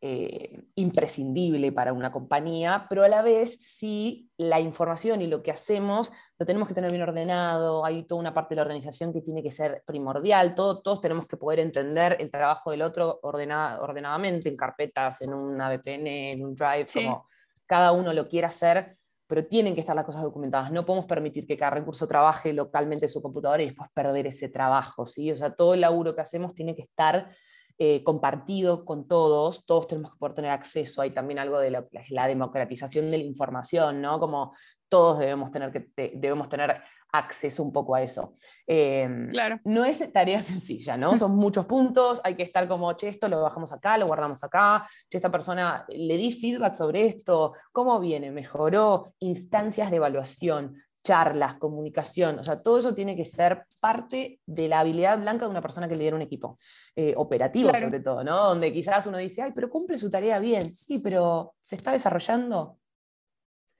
eh, 0.00 0.62
imprescindible 0.76 1.72
para 1.72 1.92
una 1.92 2.12
compañía, 2.12 2.86
pero 2.88 3.02
a 3.02 3.08
la 3.08 3.20
vez 3.20 3.56
sí 3.56 4.30
la 4.36 4.60
información 4.60 5.22
y 5.22 5.26
lo 5.26 5.42
que 5.42 5.50
hacemos 5.50 6.12
lo 6.38 6.46
tenemos 6.46 6.68
que 6.68 6.74
tener 6.74 6.92
bien 6.92 7.02
ordenado, 7.02 7.84
hay 7.84 8.04
toda 8.04 8.20
una 8.20 8.32
parte 8.32 8.54
de 8.54 8.56
la 8.56 8.62
organización 8.62 9.12
que 9.12 9.22
tiene 9.22 9.42
que 9.42 9.50
ser 9.50 9.82
primordial, 9.84 10.54
todos 10.54 11.00
tenemos 11.00 11.26
que 11.26 11.36
poder 11.36 11.58
entender 11.58 12.16
el 12.20 12.30
trabajo 12.30 12.70
del 12.70 12.82
otro 12.82 13.18
ordenadamente, 13.22 14.48
en 14.48 14.56
carpetas, 14.56 15.20
en 15.22 15.34
una 15.34 15.68
VPN, 15.68 16.06
en 16.06 16.44
un 16.44 16.54
Drive, 16.54 16.86
como 16.94 17.26
cada 17.66 17.90
uno 17.90 18.12
lo 18.12 18.28
quiera 18.28 18.46
hacer, 18.46 18.96
pero 19.26 19.46
tienen 19.46 19.74
que 19.74 19.80
estar 19.80 19.96
las 19.96 20.06
cosas 20.06 20.22
documentadas. 20.22 20.70
No 20.70 20.86
podemos 20.86 21.06
permitir 21.06 21.44
que 21.44 21.58
cada 21.58 21.72
recurso 21.72 22.06
trabaje 22.06 22.52
localmente 22.52 23.06
en 23.06 23.10
su 23.10 23.20
computadora 23.20 23.62
y 23.62 23.66
después 23.66 23.90
perder 23.92 24.28
ese 24.28 24.48
trabajo. 24.48 25.06
¿sí? 25.06 25.30
O 25.30 25.34
sea, 25.34 25.54
todo 25.54 25.74
el 25.74 25.82
laburo 25.82 26.14
que 26.14 26.22
hacemos 26.22 26.54
tiene 26.54 26.74
que 26.74 26.82
estar 26.82 27.30
eh, 27.80 28.02
compartido 28.02 28.84
con 28.84 29.06
todos, 29.06 29.64
todos 29.64 29.86
tenemos 29.86 30.10
que 30.10 30.18
poder 30.18 30.34
tener 30.34 30.50
acceso, 30.50 31.00
hay 31.00 31.12
también 31.12 31.38
algo 31.38 31.60
de 31.60 31.70
la, 31.70 32.26
democratización 32.26 33.08
de 33.08 33.18
la 33.18 33.22
información, 33.22 34.02
¿no? 34.02 34.18
Como 34.18 34.52
todos 34.88 35.20
debemos 35.20 35.52
tener, 35.52 35.70
que, 35.70 36.12
debemos 36.16 36.48
tener 36.48 36.82
acceso 37.12 37.62
un 37.62 37.72
poco 37.72 37.94
a 37.94 38.02
eso. 38.02 38.34
Em, 38.66 39.28
claro. 39.30 39.60
No 39.64 39.84
es 39.84 40.12
tarea 40.12 40.42
sencilla, 40.42 40.96
¿no? 40.96 41.16
Son 41.16 41.30
muchos 41.36 41.66
puntos, 41.66 42.20
hay 42.24 42.34
que 42.34 42.42
estar 42.42 42.66
como, 42.66 42.92
che, 42.94 43.10
esto 43.10 43.28
lo 43.28 43.42
bajamos 43.42 43.72
acá, 43.72 43.96
lo 43.96 44.06
guardamos 44.06 44.42
acá, 44.42 44.88
che, 45.08 45.18
esta 45.18 45.30
persona 45.30 45.84
le 45.88 46.16
di 46.16 46.32
feedback 46.32 46.74
sobre 46.74 47.06
esto, 47.06 47.54
¿cómo 47.70 48.00
viene? 48.00 48.32
¿Mejoró? 48.32 49.12
Instancias 49.20 49.90
de 49.90 49.98
evaluación, 49.98 50.82
charlas, 51.08 51.54
comunicación, 51.54 52.38
o 52.38 52.44
sea, 52.44 52.62
todo 52.62 52.78
eso 52.78 52.92
tiene 52.92 53.16
que 53.16 53.24
ser 53.24 53.64
parte 53.80 54.40
de 54.44 54.68
la 54.68 54.80
habilidad 54.80 55.18
blanca 55.18 55.46
de 55.46 55.50
una 55.50 55.62
persona 55.62 55.88
que 55.88 55.96
lidera 55.96 56.16
un 56.16 56.20
equipo, 56.20 56.58
eh, 56.94 57.14
operativo 57.16 57.74
sobre 57.74 58.00
todo, 58.00 58.22
¿no? 58.22 58.36
Donde 58.36 58.70
quizás 58.74 59.06
uno 59.06 59.16
dice, 59.16 59.40
ay, 59.40 59.52
pero 59.54 59.70
cumple 59.70 59.96
su 59.96 60.10
tarea 60.10 60.38
bien, 60.38 60.70
sí, 60.70 61.00
pero 61.02 61.54
¿se 61.62 61.76
está 61.76 61.92
desarrollando? 61.92 62.78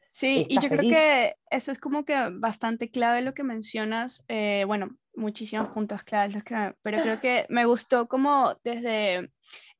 Sí, 0.09 0.47
y 0.49 0.59
yo 0.59 0.71
creo 0.71 0.81
que 0.81 1.35
eso 1.51 1.71
es 1.71 1.79
como 1.79 2.07
que 2.07 2.15
bastante 2.33 2.91
clave 2.91 3.21
lo 3.21 3.35
que 3.35 3.43
mencionas, 3.43 4.25
eh, 4.29 4.65
bueno, 4.67 4.97
muchísimos 5.15 5.69
puntos 5.69 6.03
claves, 6.05 6.43
pero 6.81 7.03
creo 7.03 7.21
que 7.21 7.45
me 7.51 7.67
gustó 7.67 8.09
como 8.09 8.57
desde 8.65 9.31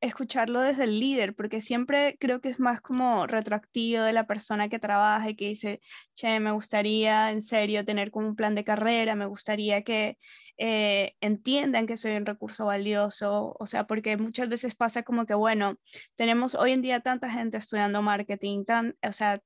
escucharlo 0.01 0.61
desde 0.61 0.85
el 0.85 1.01
líder, 1.01 1.35
porque 1.35 1.61
siempre 1.61 2.17
creo 2.21 2.41
que 2.41 2.49
es 2.49 2.61
más 2.61 2.81
como 2.81 3.27
retroactivo 3.27 4.03
de 4.03 4.13
la 4.13 4.27
persona 4.27 4.69
que 4.69 4.79
trabaja 4.79 5.29
y 5.31 5.37
que 5.37 5.49
dice, 5.49 5.81
che, 6.15 6.41
me 6.41 6.53
gustaría 6.53 7.31
en 7.31 7.43
serio 7.43 7.85
tener 7.85 8.11
como 8.11 8.29
un 8.29 8.37
plan 8.37 8.55
de 8.55 8.65
carrera, 8.65 9.15
me 9.17 9.27
gustaría 9.27 9.83
que 9.83 10.19
eh, 10.59 11.15
entiendan 11.21 11.87
que 11.87 11.97
soy 11.97 12.17
un 12.17 12.27
recurso 12.27 12.67
valioso, 12.67 13.57
o 13.59 13.67
sea, 13.67 13.87
porque 13.87 14.17
muchas 14.17 14.49
veces 14.49 14.75
pasa 14.77 15.03
como 15.03 15.27
que, 15.27 15.35
bueno, 15.35 15.79
tenemos 16.17 16.55
hoy 16.55 16.73
en 16.73 16.83
día 16.83 17.01
tanta 17.01 17.31
gente 17.31 17.57
estudiando 17.59 18.03
marketing, 18.03 18.65
tan, 18.65 18.97
o 19.03 19.13
sea, 19.13 19.41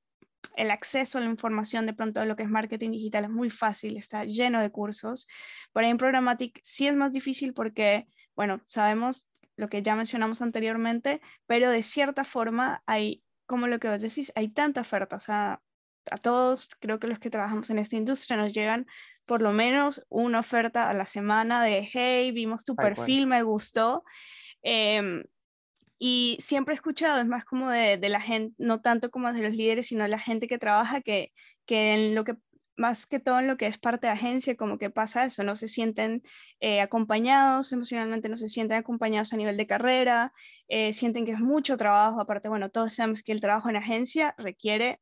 el 0.55 0.71
acceso 0.71 1.17
a 1.17 1.21
la 1.21 1.27
información 1.27 1.85
de 1.85 1.93
pronto 1.93 2.19
de 2.19 2.25
lo 2.25 2.35
que 2.35 2.43
es 2.43 2.49
marketing 2.49 2.91
digital 2.91 3.25
es 3.25 3.29
muy 3.29 3.49
fácil, 3.49 3.97
está 3.97 4.25
lleno 4.25 4.61
de 4.61 4.69
cursos. 4.71 5.27
Pero 5.73 5.87
en 5.87 5.97
Programmatic 5.97 6.59
sí 6.63 6.87
es 6.87 6.95
más 6.95 7.11
difícil 7.11 7.53
porque, 7.53 8.07
bueno, 8.35 8.61
sabemos 8.65 9.27
lo 9.55 9.69
que 9.69 9.81
ya 9.81 9.95
mencionamos 9.95 10.41
anteriormente, 10.41 11.21
pero 11.47 11.69
de 11.69 11.83
cierta 11.83 12.23
forma 12.23 12.83
hay, 12.85 13.23
como 13.45 13.67
lo 13.67 13.79
que 13.79 13.89
vos 13.89 14.01
decís, 14.01 14.31
hay 14.35 14.49
tanta 14.49 14.81
oferta, 14.81 15.15
o 15.15 15.19
sea, 15.19 15.61
a 16.11 16.17
todos, 16.17 16.69
creo 16.79 16.99
que 16.99 17.07
los 17.07 17.19
que 17.19 17.29
trabajamos 17.29 17.69
en 17.69 17.79
esta 17.79 17.95
industria 17.95 18.37
nos 18.37 18.53
llegan 18.53 18.87
por 19.25 19.41
lo 19.41 19.53
menos 19.53 20.05
una 20.09 20.39
oferta 20.39 20.89
a 20.89 20.93
la 20.93 21.05
semana 21.05 21.63
de, 21.63 21.87
hey, 21.91 22.31
vimos 22.31 22.65
tu 22.65 22.75
perfil, 22.75 23.25
me 23.27 23.41
gustó. 23.43 24.03
Em, 24.61 25.23
y 25.97 26.37
siempre 26.41 26.73
he 26.73 26.75
escuchado, 26.75 27.21
es 27.21 27.27
más 27.27 27.45
como 27.45 27.69
de, 27.69 27.97
de, 27.97 28.09
la 28.09 28.19
gente, 28.19 28.53
no 28.57 28.81
tanto 28.81 29.11
como 29.11 29.31
de 29.31 29.41
los 29.41 29.53
líderes, 29.53 29.87
sino 29.87 30.05
la 30.07 30.19
gente 30.19 30.47
que 30.47 30.57
trabaja, 30.57 31.01
que, 31.01 31.31
que 31.65 31.93
en 31.93 32.15
lo 32.15 32.25
que 32.25 32.35
más 32.75 33.05
que 33.05 33.19
todo 33.19 33.39
en 33.39 33.47
lo 33.47 33.57
que 33.57 33.67
es 33.67 33.77
parte 33.77 34.07
de 34.07 34.13
agencia, 34.13 34.55
como 34.55 34.77
que 34.77 34.89
pasa 34.89 35.25
eso, 35.25 35.43
no 35.43 35.55
se 35.55 35.67
sienten 35.67 36.23
eh, 36.59 36.81
acompañados 36.81 37.71
emocionalmente, 37.71 38.29
no 38.29 38.37
se 38.37 38.47
sienten 38.47 38.77
acompañados 38.77 39.33
a 39.33 39.37
nivel 39.37 39.57
de 39.57 39.67
carrera, 39.67 40.33
eh, 40.67 40.93
sienten 40.93 41.25
que 41.25 41.33
es 41.33 41.39
mucho 41.39 41.77
trabajo, 41.77 42.19
aparte, 42.19 42.49
bueno, 42.49 42.69
todos 42.69 42.93
sabemos 42.93 43.23
que 43.23 43.31
el 43.31 43.41
trabajo 43.41 43.69
en 43.69 43.77
agencia 43.77 44.35
requiere 44.37 44.99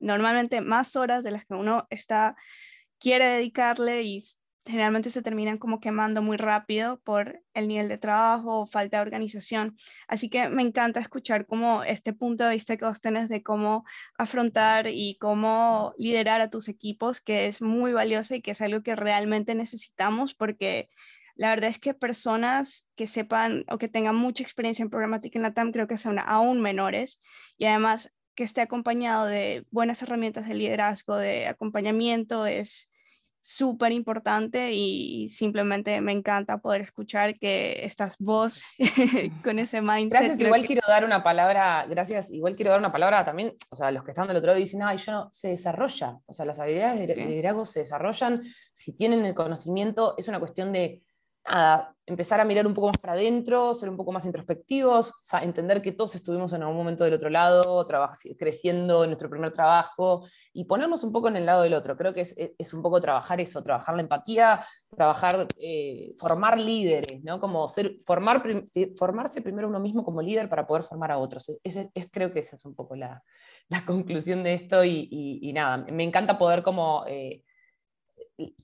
normalmente 0.00 0.60
más 0.60 0.96
horas 0.96 1.24
de 1.24 1.30
las 1.30 1.44
que 1.44 1.54
uno 1.54 1.86
está, 1.90 2.36
quiere 2.98 3.26
dedicarle 3.26 4.02
y 4.02 4.22
generalmente 4.66 5.10
se 5.10 5.22
terminan 5.22 5.58
como 5.58 5.80
quemando 5.80 6.22
muy 6.22 6.36
rápido 6.36 7.00
por 7.00 7.42
el 7.52 7.68
nivel 7.68 7.88
de 7.88 7.98
trabajo 7.98 8.60
o 8.60 8.66
falta 8.66 8.96
de 8.98 9.02
organización. 9.02 9.76
Así 10.08 10.30
que 10.30 10.48
me 10.48 10.62
encanta 10.62 11.00
escuchar 11.00 11.46
como 11.46 11.84
este 11.84 12.12
punto 12.12 12.44
de 12.44 12.50
vista 12.50 12.76
que 12.76 12.84
vos 12.84 13.00
tenés 13.00 13.28
de 13.28 13.42
cómo 13.42 13.84
afrontar 14.16 14.86
y 14.88 15.18
cómo 15.20 15.92
liderar 15.98 16.40
a 16.40 16.50
tus 16.50 16.68
equipos, 16.68 17.20
que 17.20 17.46
es 17.46 17.60
muy 17.60 17.92
valioso 17.92 18.34
y 18.34 18.42
que 18.42 18.52
es 18.52 18.60
algo 18.60 18.82
que 18.82 18.96
realmente 18.96 19.54
necesitamos 19.54 20.34
porque 20.34 20.88
la 21.36 21.50
verdad 21.50 21.70
es 21.70 21.78
que 21.78 21.94
personas 21.94 22.88
que 22.96 23.08
sepan 23.08 23.64
o 23.68 23.78
que 23.78 23.88
tengan 23.88 24.16
mucha 24.16 24.42
experiencia 24.42 24.82
en 24.82 24.90
programática 24.90 25.38
en 25.38 25.42
la 25.42 25.52
TAM 25.52 25.72
creo 25.72 25.88
que 25.88 25.98
son 25.98 26.18
aún 26.18 26.60
menores 26.60 27.20
y 27.58 27.66
además 27.66 28.14
que 28.34 28.44
esté 28.44 28.60
acompañado 28.60 29.26
de 29.26 29.66
buenas 29.70 30.02
herramientas 30.02 30.48
de 30.48 30.54
liderazgo, 30.54 31.16
de 31.16 31.46
acompañamiento, 31.46 32.46
es 32.46 32.90
súper 33.46 33.92
importante 33.92 34.72
y 34.72 35.28
simplemente 35.28 36.00
me 36.00 36.12
encanta 36.12 36.56
poder 36.56 36.80
escuchar 36.80 37.38
que 37.38 37.84
estás 37.84 38.16
vos 38.18 38.64
con 39.44 39.58
ese 39.58 39.82
mindset. 39.82 40.10
Gracias, 40.10 40.40
igual 40.40 40.64
quiero 40.64 40.80
dar 40.88 41.04
una 41.04 41.22
palabra, 41.22 41.84
gracias, 41.86 42.30
igual 42.30 42.56
quiero 42.56 42.70
dar 42.70 42.80
una 42.80 42.90
palabra 42.90 43.22
también, 43.22 43.54
o 43.70 43.76
sea, 43.76 43.90
los 43.90 44.02
que 44.02 44.12
están 44.12 44.28
del 44.28 44.38
otro 44.38 44.46
lado 44.46 44.58
dicen, 44.58 44.82
ay, 44.82 44.96
yo 44.96 45.12
no, 45.12 45.28
se 45.30 45.48
desarrolla, 45.48 46.16
o 46.24 46.32
sea, 46.32 46.46
las 46.46 46.58
habilidades 46.58 47.06
de 47.06 47.16
liderazgo 47.16 47.66
se 47.66 47.80
desarrollan, 47.80 48.42
si 48.72 48.96
tienen 48.96 49.26
el 49.26 49.34
conocimiento, 49.34 50.14
es 50.16 50.26
una 50.26 50.40
cuestión 50.40 50.72
de 50.72 51.02
empezar 52.06 52.40
a 52.40 52.44
mirar 52.44 52.66
un 52.66 52.74
poco 52.74 52.88
más 52.88 52.98
para 52.98 53.14
adentro, 53.14 53.72
ser 53.74 53.88
un 53.88 53.96
poco 53.96 54.12
más 54.12 54.24
introspectivos, 54.24 55.14
entender 55.42 55.80
que 55.82 55.92
todos 55.92 56.14
estuvimos 56.14 56.52
en 56.52 56.62
algún 56.62 56.76
momento 56.76 57.04
del 57.04 57.14
otro 57.14 57.30
lado, 57.30 57.86
creciendo 58.38 59.04
en 59.04 59.10
nuestro 59.10 59.30
primer 59.30 59.52
trabajo 59.52 60.26
y 60.52 60.64
ponernos 60.64 61.02
un 61.04 61.12
poco 61.12 61.28
en 61.28 61.36
el 61.36 61.46
lado 61.46 61.62
del 61.62 61.74
otro. 61.74 61.96
Creo 61.96 62.12
que 62.12 62.22
es, 62.22 62.74
un 62.74 62.82
poco 62.82 63.00
trabajar 63.00 63.40
eso, 63.40 63.62
trabajar 63.62 63.94
la 63.94 64.02
empatía, 64.02 64.64
trabajar, 64.94 65.46
eh, 65.60 66.12
formar 66.18 66.58
líderes, 66.58 67.22
¿no? 67.22 67.40
Como 67.40 67.68
ser, 67.68 67.96
formar, 68.04 68.42
formarse 68.96 69.42
primero 69.42 69.68
uno 69.68 69.80
mismo 69.80 70.04
como 70.04 70.22
líder 70.22 70.48
para 70.48 70.66
poder 70.66 70.82
formar 70.82 71.12
a 71.12 71.18
otros. 71.18 71.58
es, 71.62 71.88
creo 72.10 72.32
que 72.32 72.40
esa 72.40 72.56
es 72.56 72.64
un 72.64 72.74
poco 72.74 72.96
la, 72.96 73.22
conclusión 73.86 74.42
de 74.42 74.54
esto 74.54 74.84
y, 74.84 75.52
nada, 75.54 75.78
me 75.90 76.04
encanta 76.04 76.38
poder 76.38 76.62
como... 76.62 77.04
Eh, 77.06 77.42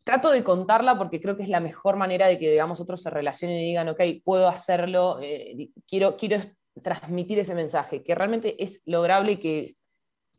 trato 0.05 0.31
de 0.31 0.43
contarla 0.45 0.99
porque 0.99 1.21
creo 1.21 1.37
que 1.37 1.43
es 1.43 1.49
la 1.49 1.61
mejor 1.61 1.97
manera 1.97 2.27
de 2.27 2.39
que, 2.39 2.51
digamos, 2.51 2.81
otros 2.81 3.03
se 3.03 3.11
relacionen 3.11 3.59
y 3.59 3.67
digan, 3.67 3.89
ok, 3.89 4.01
puedo 4.25 4.49
hacerlo, 4.49 5.19
eh, 5.21 5.71
quiero, 5.87 6.17
quiero 6.17 6.39
transmitir 6.83 7.39
ese 7.39 7.55
mensaje, 7.55 8.03
que 8.03 8.15
realmente 8.15 8.63
es 8.63 8.83
lograble 8.87 9.33
y 9.33 9.37
que 9.37 9.75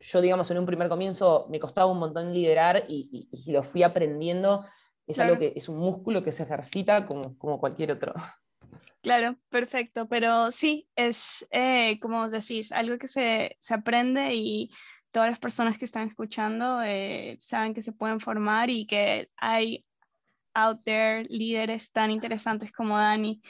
yo, 0.00 0.20
digamos, 0.20 0.50
en 0.50 0.58
un 0.58 0.66
primer 0.66 0.88
comienzo 0.88 1.46
me 1.48 1.60
costaba 1.60 1.90
un 1.90 1.98
montón 1.98 2.32
liderar 2.32 2.84
y, 2.88 3.28
lo 3.46 3.62
fui 3.62 3.82
aprendiendo. 3.82 4.64
Es 5.06 5.20
algo 5.20 5.38
que 5.38 5.52
es 5.56 5.68
un 5.68 5.78
músculo 5.78 6.22
que 6.22 6.32
se 6.32 6.44
ejercita 6.44 7.06
como, 7.06 7.36
como 7.38 7.60
cualquier 7.60 7.92
otro. 7.92 8.14
Claro, 9.02 9.36
perfecto, 9.48 10.08
pero 10.08 10.52
sí, 10.52 10.88
es 10.94 11.46
eh, 11.50 11.98
como 12.00 12.28
decís, 12.28 12.70
algo 12.70 12.98
que 12.98 13.08
se, 13.08 13.56
se 13.60 13.74
aprende 13.74 14.34
y 14.34 14.70
todas 15.12 15.30
las 15.30 15.38
personas 15.38 15.78
que 15.78 15.84
están 15.84 16.08
escuchando 16.08 16.82
eh, 16.82 17.38
saben 17.40 17.74
que 17.74 17.82
se 17.82 17.92
pueden 17.92 18.18
formar 18.18 18.70
y 18.70 18.86
que 18.86 19.28
hay 19.36 19.84
out 20.54 20.82
there 20.84 21.24
líderes 21.28 21.92
tan 21.92 22.10
interesantes 22.10 22.72
como 22.72 22.98
Dani. 22.98 23.40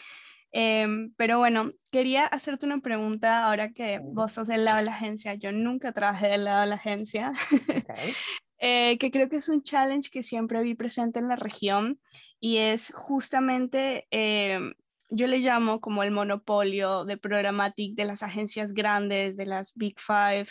Em, 0.52 1.12
pero 1.16 1.38
bueno, 1.38 1.72
quería 1.90 2.26
hacerte 2.26 2.66
una 2.66 2.80
pregunta 2.80 3.46
ahora 3.46 3.72
que 3.72 4.00
vos 4.02 4.32
sos 4.32 4.48
del 4.48 4.66
lado 4.66 4.78
de 4.78 4.84
la 4.84 4.94
agencia. 4.94 5.34
Yo 5.34 5.50
nunca 5.50 5.92
trabajé 5.92 6.28
del 6.28 6.44
lado 6.44 6.60
de 6.60 6.66
la 6.66 6.74
agencia, 6.74 7.32
eh, 8.58 8.98
que 8.98 9.10
creo 9.10 9.30
que 9.30 9.36
es 9.36 9.48
un 9.48 9.62
challenge 9.62 10.10
que 10.10 10.22
siempre 10.22 10.62
vi 10.62 10.74
presente 10.74 11.20
en 11.20 11.28
la 11.28 11.36
región 11.36 12.00
y 12.38 12.58
es 12.58 12.92
justamente, 12.94 14.06
em, 14.10 14.74
yo 15.08 15.26
le 15.26 15.38
llamo 15.38 15.80
como 15.80 16.02
el 16.02 16.10
monopolio 16.10 17.04
de 17.04 17.16
programmatic 17.16 17.94
de 17.94 18.04
las 18.04 18.22
agencias 18.22 18.74
grandes, 18.74 19.36
de 19.36 19.46
las 19.46 19.72
Big 19.74 19.98
Five. 19.98 20.48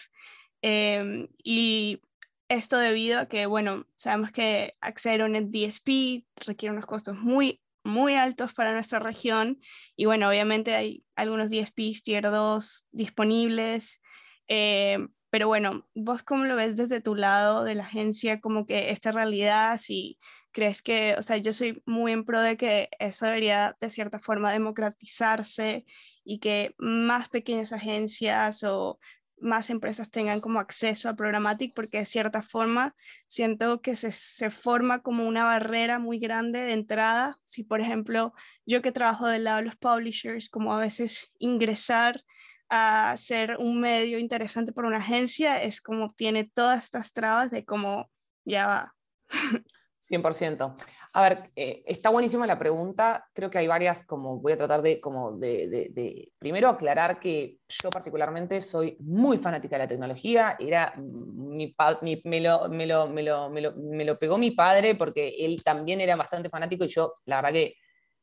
Em, 0.61 1.27
y 1.43 2.01
esto 2.49 2.77
debido 2.77 3.19
a 3.19 3.25
que, 3.27 3.45
bueno, 3.45 3.85
sabemos 3.95 4.31
que 4.31 4.75
acceder 4.81 5.21
a 5.21 5.25
un 5.25 5.51
DSP 5.51 6.25
requiere 6.45 6.73
unos 6.73 6.85
costos 6.85 7.17
muy 7.17 7.61
muy 7.83 8.13
altos 8.13 8.53
para 8.53 8.73
nuestra 8.73 8.99
región 8.99 9.59
y 9.95 10.05
bueno, 10.05 10.29
obviamente 10.29 10.75
hay 10.75 11.03
algunos 11.15 11.49
DSPs 11.49 12.03
tier 12.03 12.23
2 12.29 12.85
disponibles, 12.91 13.99
eh, 14.47 14.99
pero 15.31 15.47
bueno, 15.47 15.87
vos 15.95 16.23
cómo 16.23 16.45
lo 16.45 16.55
ves 16.55 16.75
desde 16.75 17.01
tu 17.01 17.15
lado 17.15 17.63
de 17.63 17.75
la 17.75 17.83
agencia, 17.83 18.41
como 18.41 18.65
que 18.65 18.91
esta 18.91 19.11
realidad, 19.11 19.77
si 19.79 20.19
crees 20.51 20.81
que, 20.81 21.15
o 21.17 21.21
sea, 21.21 21.37
yo 21.37 21.53
soy 21.53 21.81
muy 21.85 22.11
en 22.11 22.25
pro 22.25 22.41
de 22.41 22.57
que 22.57 22.89
eso 22.99 23.25
debería 23.25 23.77
de 23.79 23.89
cierta 23.89 24.19
forma 24.19 24.51
democratizarse 24.51 25.85
y 26.25 26.39
que 26.39 26.75
más 26.77 27.29
pequeñas 27.29 27.71
agencias 27.71 28.63
o 28.63 28.99
más 29.41 29.69
empresas 29.69 30.11
tengan 30.11 30.39
como 30.39 30.59
acceso 30.59 31.09
a 31.09 31.15
Programmatic 31.15 31.73
porque 31.75 31.99
de 31.99 32.05
cierta 32.05 32.41
forma 32.41 32.95
siento 33.27 33.81
que 33.81 33.95
se, 33.95 34.11
se, 34.11 34.51
forma 34.51 35.01
como 35.01 35.27
una 35.27 35.45
barrera 35.45 35.99
muy 35.99 36.19
grande 36.19 36.59
de 36.59 36.73
entrada. 36.73 37.37
Si 37.43 37.63
por 37.63 37.81
ejemplo 37.81 38.33
yo 38.65 38.81
que 38.81 38.91
trabajo 38.91 39.27
del 39.27 39.43
lado 39.45 39.57
de 39.57 39.65
los 39.65 39.75
publishers, 39.75 40.49
como 40.49 40.73
a 40.73 40.79
veces 40.79 41.31
ingresar 41.39 42.21
a 42.69 43.15
ser 43.17 43.57
un 43.59 43.81
medio 43.81 44.17
interesante 44.17 44.71
para 44.71 44.87
una 44.87 44.97
agencia 44.97 45.61
es 45.61 45.81
como 45.81 46.07
tiene 46.07 46.49
todas 46.53 46.85
estas 46.85 47.11
trabas 47.11 47.51
de 47.51 47.65
cómo 47.65 48.09
ya 48.45 48.67
va. 48.67 48.95
100%. 50.01 50.73
A 51.13 51.21
ver, 51.21 51.39
eh, 51.55 51.83
está 51.85 52.09
buenísima 52.09 52.47
la 52.47 52.57
pregunta. 52.57 53.27
Creo 53.33 53.51
que 53.51 53.59
hay 53.59 53.67
varias, 53.67 54.03
como 54.03 54.39
voy 54.39 54.53
a 54.53 54.57
tratar 54.57 54.81
de, 54.81 54.99
como 54.99 55.33
de, 55.37 56.31
primero 56.39 56.69
aclarar 56.69 57.19
que 57.19 57.59
yo 57.67 57.89
particularmente 57.89 58.59
soy 58.61 58.97
muy 58.99 59.37
fanática 59.37 59.75
de 59.75 59.83
la 59.83 59.87
tecnología. 59.87 60.55
Era 60.59 60.93
mi, 60.97 61.75
me, 62.23 62.41
lo, 62.41 62.67
me, 62.69 62.85
lo, 62.87 63.07
me, 63.07 63.23
lo, 63.23 63.49
me 63.49 64.05
lo 64.05 64.17
pegó 64.17 64.37
mi 64.37 64.51
padre 64.51 64.95
porque 64.95 65.35
él 65.39 65.63
también 65.63 66.01
era 66.01 66.15
bastante 66.15 66.49
fanático 66.49 66.85
y 66.85 66.89
yo, 66.89 67.11
la 67.25 67.37
verdad 67.37 67.53
que 67.53 67.75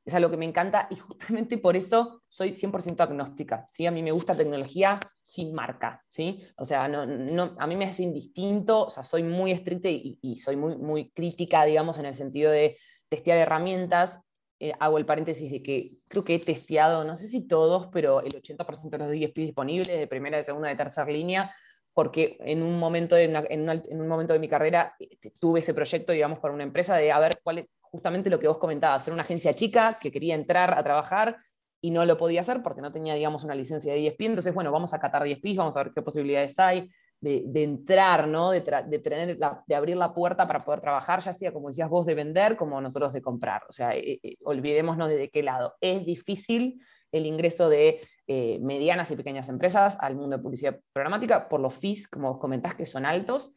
es 0.09 0.15
algo 0.15 0.31
que 0.31 0.39
me 0.39 0.47
encanta 0.47 0.89
y 0.91 0.97
justamente 0.97 1.59
por 1.59 1.77
eso 1.77 2.19
soy 2.29 2.53
100% 2.53 2.99
agnóstica. 3.01 3.67
¿sí? 3.71 3.87
A 3.87 3.91
mí 3.91 4.03
me 4.03 4.11
gusta 4.11 4.35
tecnología 4.35 4.99
sin 5.23 5.53
marca. 5.55 6.03
¿sí? 6.09 6.43
O 6.57 6.65
sea, 6.65 6.89
no, 6.89 7.05
no, 7.05 7.55
a 7.59 7.67
mí 7.67 7.77
me 7.77 7.85
es 7.85 8.01
indistinto, 8.01 8.87
o 8.87 8.91
sea, 8.91 9.05
soy 9.05 9.23
muy 9.23 9.53
estricta 9.53 9.89
y, 9.91 10.39
soy 10.39 10.57
muy, 10.57 10.77
muy 10.77 11.11
crítica, 11.11 11.65
digamos, 11.65 11.99
en 11.99 12.07
el 12.07 12.15
sentido 12.15 12.51
de 12.51 12.79
testear 13.11 13.39
herramientas. 13.39 14.21
Eh, 14.61 14.73
hago 14.81 14.97
el 14.97 15.05
paréntesis 15.05 15.53
de 15.53 15.63
que 15.63 15.91
creo 16.09 16.25
que 16.25 16.37
he 16.37 16.39
testeado, 16.39 17.05
no 17.05 17.15
sé 17.15 17.29
si 17.29 17.47
todos, 17.47 17.89
pero 17.93 18.23
el 18.23 18.33
80% 18.33 18.91
de 18.91 18.99
los 18.99 19.09
DSP 19.09 19.37
disponibles 19.37 19.99
de 19.99 20.07
primera, 20.07 20.39
de 20.39 20.45
segunda, 20.45 20.69
de 20.69 20.77
tercera 20.77 21.07
línea, 21.07 21.53
porque 21.93 22.39
en 22.41 22.63
un 22.63 22.79
momento 22.79 23.15
de, 23.15 23.25
en, 23.25 24.01
un 24.01 24.09
momento 24.09 24.33
de 24.33 24.39
mi 24.39 24.49
carrera 24.49 24.95
este, 24.99 25.33
tuve 25.33 25.61
ese 25.61 25.75
proyecto, 25.75 26.13
digamos, 26.13 26.39
para 26.39 26.55
una 26.55 26.63
empresa 26.63 26.97
de 26.97 27.13
a 27.13 27.19
ver 27.21 27.41
cuál, 27.43 27.69
justamente 27.91 28.31
lo 28.31 28.39
que 28.39 28.49
vos 28.49 28.59
comentabas, 28.59 29.05
ser 29.05 29.13
una 29.13 29.23
agencia 29.23 29.53
chica 29.53 29.97
que 30.01 30.11
quería 30.11 30.35
entrar 30.35 30.77
a 30.77 30.83
trabajar 30.83 31.37
y 31.81 31.91
no 31.91 32.05
lo 32.05 32.17
podía 32.17 32.41
hacer 32.41 32.63
porque 32.63 32.81
no 32.81 32.91
tenía, 32.91 33.15
digamos, 33.15 33.45
una 33.45 33.55
licencia 33.55 33.93
de 33.93 34.01
10 34.01 34.17
Entonces, 34.19 34.53
bueno, 34.55 34.73
vamos 34.73 34.95
a 34.95 35.01
catar 35.01 35.23
10 35.23 35.41
vamos 35.57 35.77
a 35.77 35.85
ver 35.85 35.93
qué 35.95 36.03
posibilidades 36.03 36.59
hay 36.59 36.89
de, 37.21 37.45
de 37.47 37.63
entrar, 37.63 38.29
¿no? 38.29 38.51
De, 38.51 38.61
de, 38.61 38.99
tener 38.99 39.39
de 39.39 39.75
abrir 39.75 39.97
la 39.97 40.13
puerta 40.13 40.47
para 40.47 40.61
poder 40.61 40.81
trabajar, 40.81 41.21
ya 41.21 41.33
sea, 41.33 41.53
como 41.53 41.69
decías 41.69 41.89
vos, 41.89 42.07
de 42.07 42.15
vender, 42.15 42.57
como 42.57 42.81
nosotros 42.81 43.13
de 43.13 43.23
comprar. 43.23 43.63
O 43.69 43.73
sea, 43.73 43.95
eh, 43.95 44.21
eh, 44.23 44.37
olvidémonos 44.45 45.09
de 45.09 45.31
qué 45.31 45.43
lado. 45.43 45.75
Es 45.81 46.05
difícil 46.05 46.81
el 47.11 47.27
ingreso 47.27 47.69
de 47.69 48.01
eh, 48.27 48.59
medianas 48.61 49.11
y 49.11 49.17
pequeñas 49.17 49.49
empresas 49.49 49.99
al 50.01 50.15
mundo 50.17 50.37
de 50.37 50.43
publicidad 50.43 50.79
programática 50.93 51.49
por 51.49 51.61
los 51.61 51.75
fees, 51.75 52.09
como 52.09 52.33
vos 52.33 52.41
comentás, 52.41 52.75
que 52.75 52.87
son 52.87 53.07
altos 53.07 53.53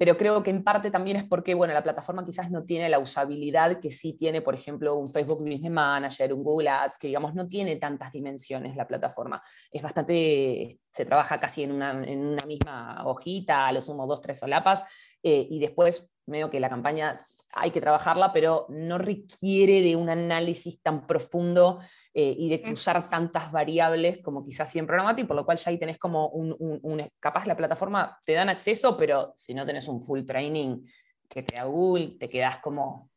pero 0.00 0.16
creo 0.16 0.42
que 0.42 0.48
en 0.48 0.64
parte 0.64 0.90
también 0.90 1.18
es 1.18 1.24
porque 1.24 1.52
bueno, 1.52 1.74
la 1.74 1.82
plataforma 1.82 2.24
quizás 2.24 2.50
no 2.50 2.64
tiene 2.64 2.88
la 2.88 2.98
usabilidad 2.98 3.80
que 3.80 3.90
sí 3.90 4.14
tiene, 4.14 4.40
por 4.40 4.54
ejemplo, 4.54 4.96
un 4.96 5.12
Facebook 5.12 5.40
Business 5.40 5.70
Manager, 5.70 6.32
un 6.32 6.42
Google 6.42 6.70
Ads, 6.70 6.96
que 6.96 7.08
digamos 7.08 7.34
no 7.34 7.46
tiene 7.46 7.76
tantas 7.76 8.10
dimensiones 8.10 8.76
la 8.76 8.86
plataforma. 8.86 9.42
Es 9.70 9.82
bastante, 9.82 10.80
se 10.90 11.04
trabaja 11.04 11.36
casi 11.36 11.64
en 11.64 11.72
una, 11.72 11.90
en 12.02 12.28
una 12.28 12.46
misma 12.46 13.02
hojita, 13.04 13.66
a 13.66 13.72
lo 13.74 13.82
sumo 13.82 14.06
dos, 14.06 14.22
tres 14.22 14.38
solapas, 14.38 14.84
eh, 15.22 15.46
y 15.50 15.60
después 15.60 16.10
veo 16.30 16.50
que 16.50 16.60
la 16.60 16.68
campaña 16.68 17.18
hay 17.52 17.70
que 17.70 17.80
trabajarla, 17.80 18.32
pero 18.32 18.66
no 18.68 18.98
requiere 18.98 19.82
de 19.82 19.96
un 19.96 20.08
análisis 20.08 20.80
tan 20.80 21.06
profundo 21.06 21.80
eh, 22.14 22.34
y 22.36 22.48
de 22.48 22.62
cruzar 22.62 23.08
tantas 23.08 23.52
variables 23.52 24.22
como 24.22 24.44
quizás 24.44 24.70
sí 24.70 24.78
en 24.78 24.86
Programmatic, 24.86 25.26
por 25.26 25.36
lo 25.36 25.44
cual 25.44 25.58
ya 25.58 25.70
ahí 25.70 25.78
tenés 25.78 25.98
como 25.98 26.28
un, 26.28 26.56
un, 26.58 27.08
capaz 27.20 27.46
la 27.46 27.56
plataforma 27.56 28.18
te 28.24 28.32
dan 28.32 28.48
acceso, 28.48 28.96
pero 28.96 29.32
si 29.36 29.54
no 29.54 29.64
tenés 29.64 29.86
un 29.86 30.00
full 30.00 30.24
training 30.24 30.84
que 31.28 31.42
te 31.42 31.56
da 31.56 31.64
Google, 31.64 32.16
te 32.18 32.28
quedás 32.28 32.58
como... 32.58 33.10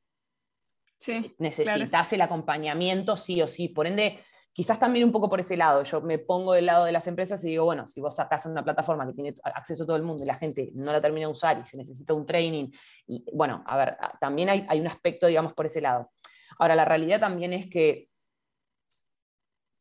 Sí, 0.97 1.35
necesitas 1.39 2.13
el 2.13 2.21
acompañamiento 2.21 3.17
sí 3.17 3.41
o 3.41 3.47
sí. 3.47 3.67
Por 3.67 3.87
ende, 3.87 4.19
quizás 4.53 4.79
también 4.79 5.05
un 5.05 5.11
poco 5.11 5.29
por 5.29 5.39
ese 5.39 5.57
lado. 5.57 5.83
Yo 5.83 6.01
me 6.01 6.19
pongo 6.19 6.53
del 6.53 6.67
lado 6.67 6.85
de 6.85 6.91
las 6.91 7.07
empresas 7.07 7.43
y 7.43 7.49
digo, 7.49 7.65
bueno, 7.65 7.87
si 7.87 7.99
vos 7.99 8.15
sacás 8.15 8.45
una 8.45 8.63
plataforma 8.63 9.05
que 9.07 9.13
tiene 9.13 9.35
acceso 9.43 9.83
a 9.83 9.87
todo 9.87 9.97
el 9.97 10.03
mundo 10.03 10.23
y 10.23 10.27
la 10.27 10.35
gente 10.35 10.71
no 10.75 10.91
la 10.91 11.01
termina 11.01 11.27
de 11.27 11.31
usar 11.31 11.59
y 11.59 11.65
se 11.65 11.77
necesita 11.77 12.13
un 12.13 12.25
training, 12.25 12.69
y 13.07 13.25
bueno, 13.33 13.63
a 13.65 13.77
ver, 13.77 13.97
también 14.21 14.49
hay, 14.49 14.65
hay 14.69 14.79
un 14.79 14.87
aspecto, 14.87 15.27
digamos, 15.27 15.53
por 15.53 15.65
ese 15.65 15.81
lado. 15.81 16.11
Ahora, 16.59 16.75
la 16.75 16.85
realidad 16.85 17.19
también 17.19 17.51
es 17.51 17.69
que 17.69 18.07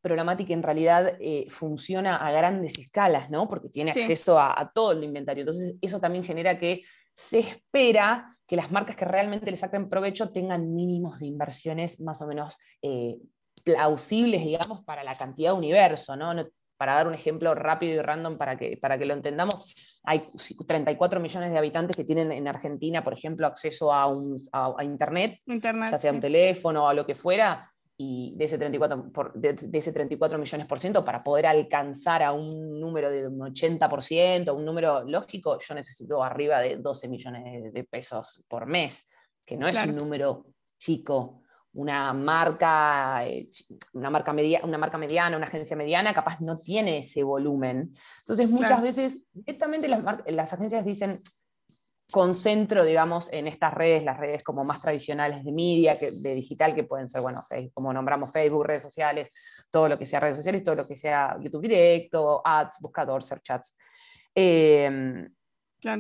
Programmatic 0.03 0.51
en 0.51 0.65
realidad 0.65 1.17
eh, 1.21 1.47
funciona 1.49 2.17
a 2.17 2.33
grandes 2.33 2.77
escalas, 2.79 3.31
¿no? 3.31 3.47
Porque 3.47 3.69
tiene 3.69 3.93
acceso 3.93 4.39
a, 4.39 4.73
todo 4.75 4.93
el 4.93 5.05
inventario. 5.05 5.43
Entonces, 5.43 5.77
eso 5.81 6.01
también 6.01 6.25
genera 6.25 6.59
que 6.59 6.83
se 7.15 7.39
espera 7.39 8.37
que 8.47 8.57
las 8.57 8.73
marcas 8.73 8.97
que 8.97 9.05
realmente 9.05 9.49
le 9.49 9.57
saquen 9.57 9.89
provecho 9.89 10.33
tengan 10.33 10.75
mínimos 10.75 11.21
de 11.21 11.27
inversiones 11.27 12.01
más 12.01 12.21
o 12.21 12.27
menos 12.27 12.59
eh, 12.83 13.17
plausibles, 13.65 14.45
digamos, 14.45 14.83
para 14.83 15.05
la 15.05 15.15
cantidad 15.15 15.53
de 15.53 15.59
universo, 15.59 16.17
¿no? 16.17 16.35
para 16.83 16.95
dar 16.95 17.07
un 17.07 17.15
ejemplo 17.15 17.55
rápido 17.55 17.95
y 17.95 18.03
random 18.03 18.37
para 18.37 18.57
que, 18.57 18.77
para 18.77 18.99
que 18.99 19.07
lo 19.07 19.15
entendamos, 19.15 20.01
hay 20.03 20.25
34 20.67 21.21
millones 21.21 21.53
de 21.53 21.59
habitantes 21.59 21.97
que 21.97 22.03
tienen 22.03 22.33
en 22.33 22.49
Argentina, 22.49 23.05
por 23.05 23.13
ejemplo, 23.13 23.47
acceso 23.47 23.93
a, 23.93 24.09
un, 24.09 24.37
a, 24.51 24.83
Internet, 24.83 25.39
ya 25.47 25.97
sea 25.97 26.11
un 26.11 26.21
teléfono 26.21 26.83
o 26.83 26.89
a 26.89 26.95
lo 26.95 27.07
que 27.07 27.15
fuera, 27.15 27.73
y 27.97 28.35
de 28.37 28.47
ese 28.47 28.59
34, 28.59 29.13
por, 29.13 29.33
de, 29.35 29.55
ese 29.79 29.93
34 29.93 30.37
millones 30.41 30.67
por 30.67 30.81
ciento, 30.81 31.05
para 31.05 31.23
poder 31.23 31.47
alcanzar 31.47 32.21
a 32.21 32.33
un 32.33 32.81
número 32.81 33.11
de 33.11 33.29
un 33.29 33.39
80%, 33.39 34.53
un 34.53 34.65
número 34.65 35.05
lógico, 35.05 35.61
yo 35.61 35.75
necesito 35.77 36.25
arriba 36.25 36.59
de 36.59 36.79
12 36.79 37.07
millones 37.07 37.73
de 37.73 37.85
pesos 37.85 38.45
por 38.49 38.67
mes, 38.67 39.07
que 39.47 39.57
no 39.57 39.69
es 39.69 39.77
un 39.77 39.95
número 39.95 40.47
chico. 40.79 41.42
Una 41.75 42.13
marca, 42.13 43.27
eh, 43.27 43.47
una, 43.95 44.11
marca 44.11 44.33
media, 44.33 44.61
una 44.63 44.79
marca 44.79 44.99
mediana, 44.99 45.37
una 45.37 45.47
agencia 45.47 45.77
mediana, 45.77 46.13
capaz 46.13 46.41
no 46.41 46.59
tiene 46.59 46.99
ese 46.99 47.23
volumen. 47.23 47.95
Entonces, 48.21 48.51
muchas 48.51 48.83
veces, 48.83 49.25
directamente 49.33 49.89
las, 49.89 50.03
las 50.27 50.53
agencias 50.53 50.85
dicen, 50.85 51.21
concentro, 52.13 52.85
digamos, 52.85 53.33
en 53.33 53.47
estas 53.47 53.73
redes, 53.73 54.05
las 54.05 54.19
redes 54.19 54.45
como 54.45 54.65
más 54.65 54.83
tradicionales 54.83 55.43
de 55.45 55.51
media, 55.51 55.99
que, 55.99 56.11
de 56.13 56.35
digital, 56.35 56.75
que 56.75 56.85
pueden 56.85 57.09
ser, 57.09 57.23
bueno, 57.23 57.41
como 57.73 57.93
nombramos 57.93 58.31
Facebook, 58.31 58.67
redes 58.67 58.83
sociales, 58.83 59.31
todo 59.71 59.89
lo 59.89 59.99
que 59.99 60.07
sea 60.07 60.21
redes 60.21 60.37
sociales, 60.37 60.63
todo 60.63 60.75
lo 60.75 60.87
que 60.87 60.97
sea 60.97 61.37
YouTube 61.41 61.63
directo, 61.63 62.43
ads, 62.45 62.77
buscador, 62.81 63.23
search 63.23 63.51
ads. 63.51 63.77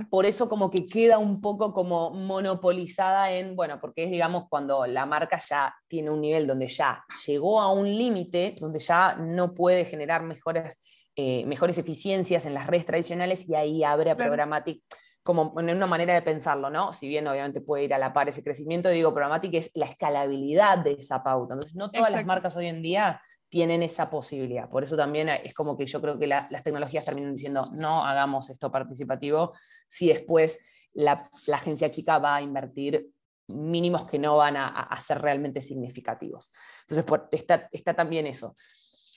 Por 0.09 0.27
eso 0.27 0.49
como 0.49 0.71
que 0.71 0.87
queda 0.87 1.18
un 1.18 1.40
poco 1.40 1.73
como 1.73 2.11
monopolizada 2.11 3.33
en, 3.33 3.57
bueno, 3.57 3.81
porque 3.81 4.05
es, 4.05 4.11
digamos, 4.11 4.49
cuando 4.49 4.87
la 4.87 5.07
marca 5.07 5.38
ya 5.38 5.75
tiene 5.88 6.11
un 6.11 6.21
nivel 6.21 6.47
donde 6.47 6.68
ya 6.68 7.05
llegó 7.27 7.61
a 7.61 7.73
un 7.73 7.88
límite, 7.88 8.55
donde 8.61 8.79
ya 8.79 9.16
no 9.16 9.55
puede 9.55 9.85
generar 9.85 10.23
mejores, 10.23 10.79
eh, 11.16 11.45
mejores 11.47 11.79
eficiencias 11.79 12.47
en 12.47 12.55
las 12.55 12.68
redes 12.68 12.87
tradicionales 12.87 13.49
y 13.49 13.57
ahí 13.57 13.83
abre 13.83 14.12
a 14.12 14.16
Programmatic 14.16 14.83
como 15.23 15.55
en 15.61 15.71
una 15.71 15.87
manera 15.87 16.15
de 16.15 16.23
pensarlo, 16.23 16.69
¿no? 16.69 16.93
Si 16.93 17.07
bien 17.07 17.29
obviamente 17.29 17.61
puede 17.61 17.85
ir 17.85 17.95
a 17.95 17.99
la 17.99 18.13
par 18.13 18.29
ese 18.29 18.43
crecimiento, 18.43 18.89
digo, 18.89 19.13
Programmatic 19.13 19.55
es 19.55 19.71
la 19.75 19.87
escalabilidad 19.87 20.79
de 20.79 20.93
esa 20.93 21.23
pauta. 21.23 21.55
Entonces, 21.55 21.77
no 21.77 21.91
todas 21.91 22.13
las 22.13 22.27
marcas 22.27 22.57
hoy 22.57 22.67
en 22.67 22.83
día 22.83 23.23
tienen 23.49 23.83
esa 23.85 24.11
posibilidad. 24.11 24.69
Por 24.69 24.83
eso 24.83 24.97
también 24.97 25.29
es 25.29 25.55
como 25.55 25.77
que 25.77 25.87
yo 25.87 26.01
creo 26.01 26.19
que 26.19 26.27
las 26.27 26.63
tecnologías 26.65 27.05
terminan 27.05 27.35
diciendo, 27.35 27.69
no 27.73 28.05
hagamos 28.05 28.51
esto 28.51 28.73
participativo, 28.73 29.53
si 29.87 30.09
después 30.09 30.61
la, 30.93 31.29
agencia 31.53 31.91
chica 31.91 32.19
va 32.19 32.37
a 32.37 32.43
invertir 32.43 33.09
mínimos 33.49 34.07
que 34.07 34.19
no 34.19 34.39
van 34.39 34.57
a, 34.57 34.97
ser 35.01 35.21
realmente 35.21 35.61
significativos. 35.61 36.51
Entonces, 36.89 37.21
está, 37.33 37.69
está 37.71 37.95
también 37.95 38.27
eso. 38.27 38.55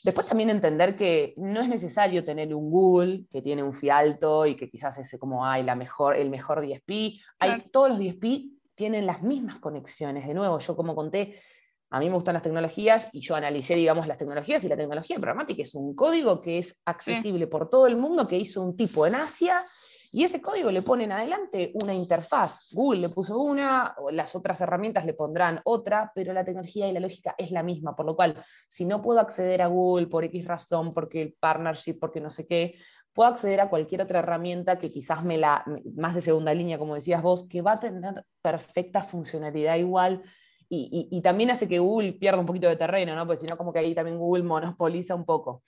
Después 0.05 0.27
también 0.27 0.51
entender 0.51 0.95
que 0.95 1.33
no 1.35 1.61
es 1.61 1.67
necesario 1.67 2.23
tener 2.23 2.53
un 2.53 2.69
Google 2.69 3.25
que 3.31 3.41
tiene 3.41 3.63
un 3.63 3.73
fee 3.73 3.89
alto 3.89 4.45
y 4.45 4.55
que 4.55 4.69
quizás 4.69 4.99
es 4.99 5.19
como 5.19 5.43
hay 5.43 5.63
la 5.63 5.73
mejor, 5.73 6.15
el 6.15 6.29
mejor 6.29 6.61
DSP. 6.61 7.19
Hay, 7.39 7.63
todos 7.71 7.89
los 7.89 7.97
DSP 7.97 8.51
tienen 8.75 9.07
las 9.07 9.23
mismas 9.23 9.57
conexiones. 9.57 10.27
De 10.27 10.35
nuevo, 10.35 10.59
yo 10.59 10.75
como 10.75 10.93
conté, 10.93 11.39
a 11.89 11.99
mí 11.99 12.07
me 12.07 12.13
gustan 12.13 12.35
las 12.35 12.43
tecnologías 12.43 13.09
y 13.13 13.21
yo 13.21 13.35
analicé, 13.35 13.73
digamos, 13.73 14.05
las 14.05 14.19
tecnologías 14.19 14.63
y 14.63 14.67
la 14.67 14.77
tecnología 14.77 15.15
programática 15.15 15.63
es 15.63 15.73
un 15.73 15.95
código 15.95 16.39
que 16.39 16.59
es 16.59 16.79
accesible 16.85 17.47
por 17.47 17.67
todo 17.67 17.87
el 17.87 17.97
mundo, 17.97 18.27
que 18.27 18.37
hizo 18.37 18.61
un 18.61 18.77
tipo 18.77 19.07
en 19.07 19.15
Asia 19.15 19.65
y 20.15 20.23
ese 20.23 20.41
código 20.41 20.71
le 20.71 20.81
ponen 20.81 21.11
adelante 21.11 21.73
una 21.83 21.93
interfaz. 21.93 22.69
Google 22.71 23.01
le 23.01 23.09
puso 23.09 23.37
una, 23.37 23.93
las 24.13 24.33
otras 24.33 24.61
herramientas 24.61 25.05
le 25.05 25.13
pondrán 25.13 25.59
otra, 25.65 26.13
pero 26.15 26.31
la 26.31 26.45
tecnología 26.45 26.87
y 26.87 26.93
la 26.93 27.01
lógica 27.01 27.35
es 27.37 27.51
la 27.51 27.63
misma, 27.63 27.97
por 27.97 28.05
lo 28.05 28.15
cual, 28.15 28.41
si 28.69 28.85
no 28.85 29.01
puedo 29.01 29.19
acceder 29.19 29.61
a 29.61 29.67
Google 29.67 30.07
por 30.07 30.23
X 30.23 30.45
razón, 30.45 30.91
porque 30.91 31.21
el 31.21 31.33
partnership, 31.37 31.95
porque 31.99 32.21
no 32.21 32.29
sé 32.29 32.47
qué, 32.47 32.75
puedo 33.11 33.29
acceder 33.29 33.59
a 33.59 33.69
cualquier 33.69 34.03
otra 34.03 34.19
herramienta 34.19 34.79
que 34.79 34.89
quizás 34.89 35.25
me 35.25 35.37
la, 35.37 35.65
más 35.97 36.15
de 36.15 36.21
segunda 36.21 36.53
línea, 36.53 36.79
como 36.79 36.95
decías 36.95 37.21
vos, 37.21 37.45
que 37.49 37.61
va 37.61 37.73
a 37.73 37.79
tener 37.81 38.23
perfecta 38.41 39.01
funcionalidad 39.01 39.75
igual. 39.75 40.23
Y, 40.69 41.21
también 41.23 41.51
hace 41.51 41.67
que 41.67 41.79
Google 41.79 42.13
pierda 42.13 42.39
un 42.39 42.45
poquito 42.45 42.69
de 42.69 42.77
terreno, 42.77 43.15
¿no? 43.15 43.27
Porque 43.27 43.41
si 43.41 43.47
no, 43.47 43.57
como 43.57 43.73
que 43.73 43.79
ahí 43.79 43.93
también 43.93 44.17
Google 44.17 44.43
monopoliza 44.43 45.13
un 45.13 45.25
poco. 45.25 45.63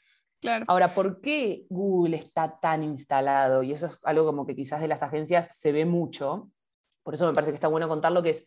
Ahora, 0.67 0.93
¿por 0.93 1.19
qué 1.21 1.65
Google 1.69 2.17
está 2.17 2.60
tan 2.60 2.84
instalado? 2.84 3.63
Y 3.63 3.71
eso 3.71 3.88
es 3.88 4.00
algo 4.04 4.26
como 4.26 4.45
que 4.45 4.56
quizás 4.56 4.82
de 4.82 4.88
las 4.88 5.04
agencias 5.04 5.58
se 5.58 5.71
ve 5.71 5.86
mucho. 5.86 6.52
Por 7.04 7.15
eso 7.15 7.26
me 7.26 7.34
parece 7.34 7.52
que 7.52 7.56
está 7.56 7.67
bueno 7.67 7.88
contarlo, 7.88 8.21
que 8.21 8.32
es 8.32 8.45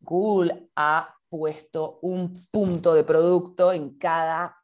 Google 0.00 0.68
ha 0.76 1.14
puesto 1.28 1.98
un 2.02 2.32
punto 2.50 2.94
de 2.94 3.04
producto 3.04 3.72
en 3.72 3.96
cada 3.96 4.56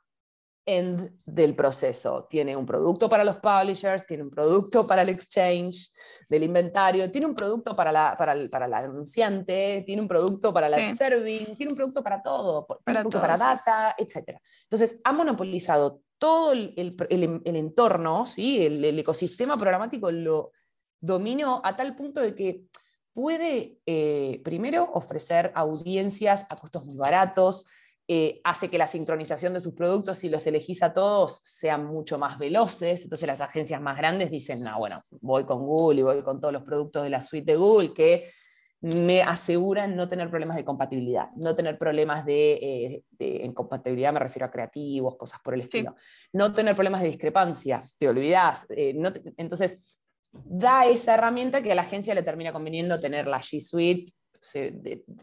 end 0.66 1.16
del 1.24 1.54
proceso. 1.54 2.26
Tiene 2.28 2.54
un 2.54 2.66
producto 2.66 3.08
para 3.08 3.24
los 3.24 3.38
publishers, 3.38 4.06
tiene 4.06 4.22
un 4.22 4.30
producto 4.30 4.86
para 4.86 5.00
el 5.00 5.08
exchange 5.08 5.90
del 6.28 6.42
inventario, 6.42 7.10
tiene 7.10 7.26
un 7.26 7.34
producto 7.34 7.74
para 7.74 7.90
la, 7.90 8.14
para 8.18 8.32
el, 8.32 8.50
para 8.50 8.66
anunciante, 8.66 9.82
tiene 9.86 10.02
un 10.02 10.08
producto 10.08 10.52
para 10.52 10.68
la 10.68 10.94
serving, 10.94 11.56
tiene 11.56 11.72
un 11.72 11.76
producto 11.76 12.02
para 12.02 12.22
todo, 12.22 12.66
para, 12.84 13.02
para 13.02 13.38
data, 13.38 13.94
etc. 13.96 14.38
Entonces, 14.64 15.00
ha 15.04 15.12
monopolizado 15.12 16.02
todo 16.18 16.52
el, 16.52 16.74
el, 16.76 17.56
entorno, 17.56 18.26
¿sí? 18.26 18.64
El, 18.64 18.98
ecosistema 18.98 19.56
programático 19.56 20.10
lo 20.10 20.52
domino 21.00 21.60
a 21.64 21.76
tal 21.76 21.94
punto 21.94 22.20
de 22.20 22.34
que 22.34 22.64
puede, 23.12 23.78
eh, 23.86 24.40
primero, 24.44 24.90
ofrecer 24.92 25.52
audiencias 25.54 26.46
a 26.50 26.56
costos 26.56 26.86
muy 26.86 26.96
baratos, 26.96 27.66
eh, 28.10 28.40
hace 28.42 28.70
que 28.70 28.78
la 28.78 28.86
sincronización 28.86 29.52
de 29.52 29.60
sus 29.60 29.74
productos, 29.74 30.18
si 30.18 30.30
los 30.30 30.46
elegís 30.46 30.82
a 30.82 30.94
todos, 30.94 31.40
sean 31.44 31.84
mucho 31.84 32.18
más 32.18 32.38
veloces. 32.38 33.02
Entonces 33.04 33.26
las 33.26 33.42
agencias 33.42 33.82
más 33.82 33.98
grandes 33.98 34.30
dicen, 34.30 34.64
no, 34.64 34.78
bueno, 34.78 35.02
voy 35.20 35.44
con 35.44 35.66
Google 35.66 36.00
y 36.00 36.02
voy 36.02 36.22
con 36.22 36.40
todos 36.40 36.54
los 36.54 36.62
productos 36.62 37.02
de 37.02 37.10
la 37.10 37.20
suite 37.20 37.52
de 37.52 37.58
Google 37.58 37.92
que 37.92 38.30
me 38.80 39.22
aseguran 39.22 39.96
no 39.96 40.08
tener 40.08 40.30
problemas 40.30 40.56
de 40.56 40.64
compatibilidad, 40.64 41.30
no 41.36 41.56
tener 41.56 41.78
problemas 41.78 42.24
de, 42.24 43.02
eh, 43.18 43.44
incompatibilidad, 43.44 44.12
me 44.12 44.20
refiero 44.20 44.46
a 44.46 44.50
creativos, 44.50 45.16
cosas 45.16 45.40
por 45.42 45.54
el 45.54 45.62
estilo, 45.62 45.96
no 46.32 46.52
tener 46.52 46.74
problemas 46.74 47.02
de 47.02 47.08
discrepancia, 47.08 47.82
te 47.98 48.08
olvidas 48.08 48.66
eh, 48.70 48.94
entonces, 49.36 49.84
da 50.30 50.86
esa 50.86 51.14
herramienta 51.14 51.62
que 51.62 51.72
a 51.72 51.74
la 51.74 51.82
agencia 51.82 52.14
le 52.14 52.22
termina 52.22 52.52
conveniendo 52.52 53.00
tener 53.00 53.26
la 53.26 53.40
G 53.40 53.60
Suite 53.60 54.12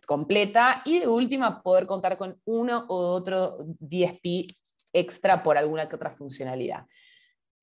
completa 0.05 0.81
y 0.83 0.99
de 0.99 1.07
última 1.07 1.61
poder 1.61 1.85
contar 1.85 2.17
con 2.17 2.39
uno 2.45 2.85
u 2.89 2.93
otro 2.93 3.59
DSP 3.79 4.47
extra 4.91 5.41
por 5.41 5.57
alguna 5.57 5.87
que 5.87 5.95
otra 5.95 6.09
funcionalidad. 6.09 6.85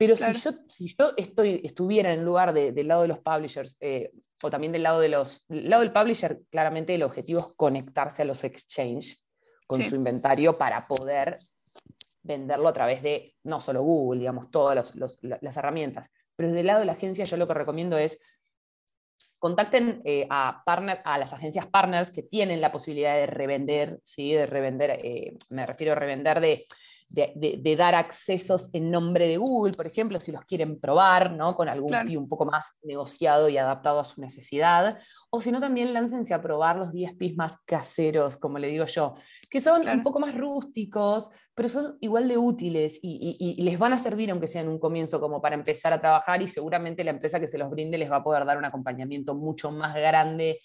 Pero 0.02 0.16
si, 0.16 0.32
yo, 0.32 0.50
si 0.66 0.96
yo 0.98 1.12
estoy, 1.16 1.60
estuviera 1.62 2.12
en 2.12 2.24
lugar 2.24 2.52
del 2.52 2.88
lado 2.88 3.02
de 3.02 3.08
los 3.08 3.20
publishers, 3.20 3.76
eh, 3.78 4.10
o 4.42 4.50
también 4.50 4.72
del 4.72 4.82
lado, 4.82 4.98
de 4.98 5.08
los, 5.08 5.46
del 5.46 5.70
lado 5.70 5.82
del 5.82 5.92
publisher, 5.92 6.40
claramente 6.50 6.92
el 6.92 7.04
objetivo 7.04 7.38
es 7.38 7.54
conectarse 7.54 8.22
a 8.22 8.24
los 8.24 8.42
exchanges 8.42 9.30
con 9.64 9.84
su 9.84 9.94
inventario 9.94 10.58
para 10.58 10.84
poder 10.88 11.36
venderlo 12.20 12.66
a 12.66 12.72
través 12.72 13.04
de 13.04 13.32
no 13.44 13.60
solo 13.60 13.84
Google, 13.84 14.18
digamos, 14.18 14.50
todas 14.50 14.92
las 14.96 15.56
herramientas. 15.56 16.10
Pero 16.34 16.48
desde 16.48 16.62
el 16.62 16.66
lado 16.66 16.80
de 16.80 16.86
la 16.86 16.94
agencia 16.94 17.24
yo 17.24 17.36
lo 17.36 17.46
que 17.46 17.54
recomiendo 17.54 17.96
es 17.96 18.18
contacten 19.38 20.02
eh, 20.04 20.26
a, 20.30 20.64
partner, 20.66 20.98
a 21.04 21.16
las 21.16 21.32
agencias 21.32 21.68
partners 21.68 22.10
que 22.10 22.24
tienen 22.24 22.60
la 22.60 22.72
posibilidad 22.72 23.14
de 23.14 23.26
revender, 23.26 24.00
¿sí? 24.02 24.32
de 24.32 24.46
revender, 24.46 24.98
eh, 25.04 25.36
me 25.50 25.64
refiero 25.64 25.92
a 25.92 25.96
revender 25.96 26.40
de 26.40 26.66
de, 27.12 27.74
dar 27.76 27.94
accesos 27.94 28.70
en 28.72 28.90
nombre 28.90 29.26
de 29.28 29.36
Google, 29.36 29.72
por 29.72 29.86
ejemplo, 29.86 30.20
si 30.20 30.32
los 30.32 30.44
quieren 30.44 30.80
probar, 30.80 31.32
¿no? 31.32 31.54
con 31.54 31.68
algún 31.68 31.92
fee 32.00 32.16
un 32.16 32.28
poco 32.28 32.44
más 32.44 32.74
negociado 32.82 33.48
y 33.48 33.58
adaptado 33.58 34.00
a 34.00 34.04
su 34.04 34.20
necesidad, 34.20 34.98
o 35.34 35.40
si 35.40 35.50
no, 35.50 35.60
también 35.60 35.94
láncense 35.94 36.34
a 36.34 36.42
probar 36.42 36.76
los 36.76 36.92
DSPs 36.92 37.36
más 37.36 37.56
caseros, 37.64 38.36
como 38.36 38.58
le 38.58 38.68
digo 38.68 38.84
yo, 38.84 39.14
que 39.50 39.60
son 39.60 39.88
un 39.88 40.02
poco 40.02 40.20
más 40.20 40.36
rústicos, 40.36 41.30
pero 41.54 41.70
son 41.70 41.96
igual 42.02 42.28
de 42.28 42.36
útiles 42.36 43.00
y, 43.02 43.56
les 43.64 43.78
van 43.78 43.94
a 43.94 43.96
servir, 43.96 44.30
aunque 44.30 44.46
sea 44.46 44.60
en 44.60 44.68
un 44.68 44.78
comienzo, 44.78 45.20
como 45.20 45.40
para 45.40 45.54
empezar 45.54 45.94
a 45.94 46.00
trabajar 46.00 46.42
y 46.42 46.48
seguramente 46.48 47.02
la 47.02 47.12
empresa 47.12 47.40
que 47.40 47.46
se 47.46 47.56
los 47.56 47.70
brinde 47.70 47.96
les 47.96 48.10
va 48.10 48.16
a 48.16 48.22
poder 48.22 48.44
dar 48.44 48.58
un 48.58 48.66
acompañamiento 48.66 49.34
mucho 49.34 49.70
más 49.70 49.94
grande 49.94 50.60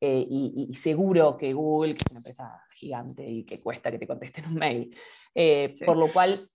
eh, 0.00 0.24
y, 0.30 0.72
seguro 0.74 1.36
que 1.36 1.52
Google, 1.52 1.94
que 1.94 2.04
es 2.04 2.10
una 2.12 2.20
empresa 2.20 2.62
gigante 2.74 3.28
y 3.28 3.44
que 3.44 3.60
cuesta 3.60 3.90
que 3.90 3.98
te 3.98 4.06
contesten 4.06 4.46
un 4.46 4.54
mail. 4.54 4.96
Eh, 5.34 5.72
por 5.84 5.96
lo 5.96 6.06
cual, 6.06 6.48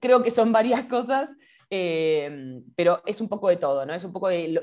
creo 0.00 0.22
que 0.22 0.30
son 0.30 0.50
varias 0.50 0.86
cosas, 0.86 1.36
eh, 1.68 2.62
pero 2.74 3.02
es 3.04 3.20
un 3.20 3.28
poco 3.28 3.50
de 3.50 3.58
todo, 3.58 3.84
¿no? 3.84 3.92
Es 3.92 4.04
un 4.04 4.14
poco 4.14 4.28
de 4.28 4.62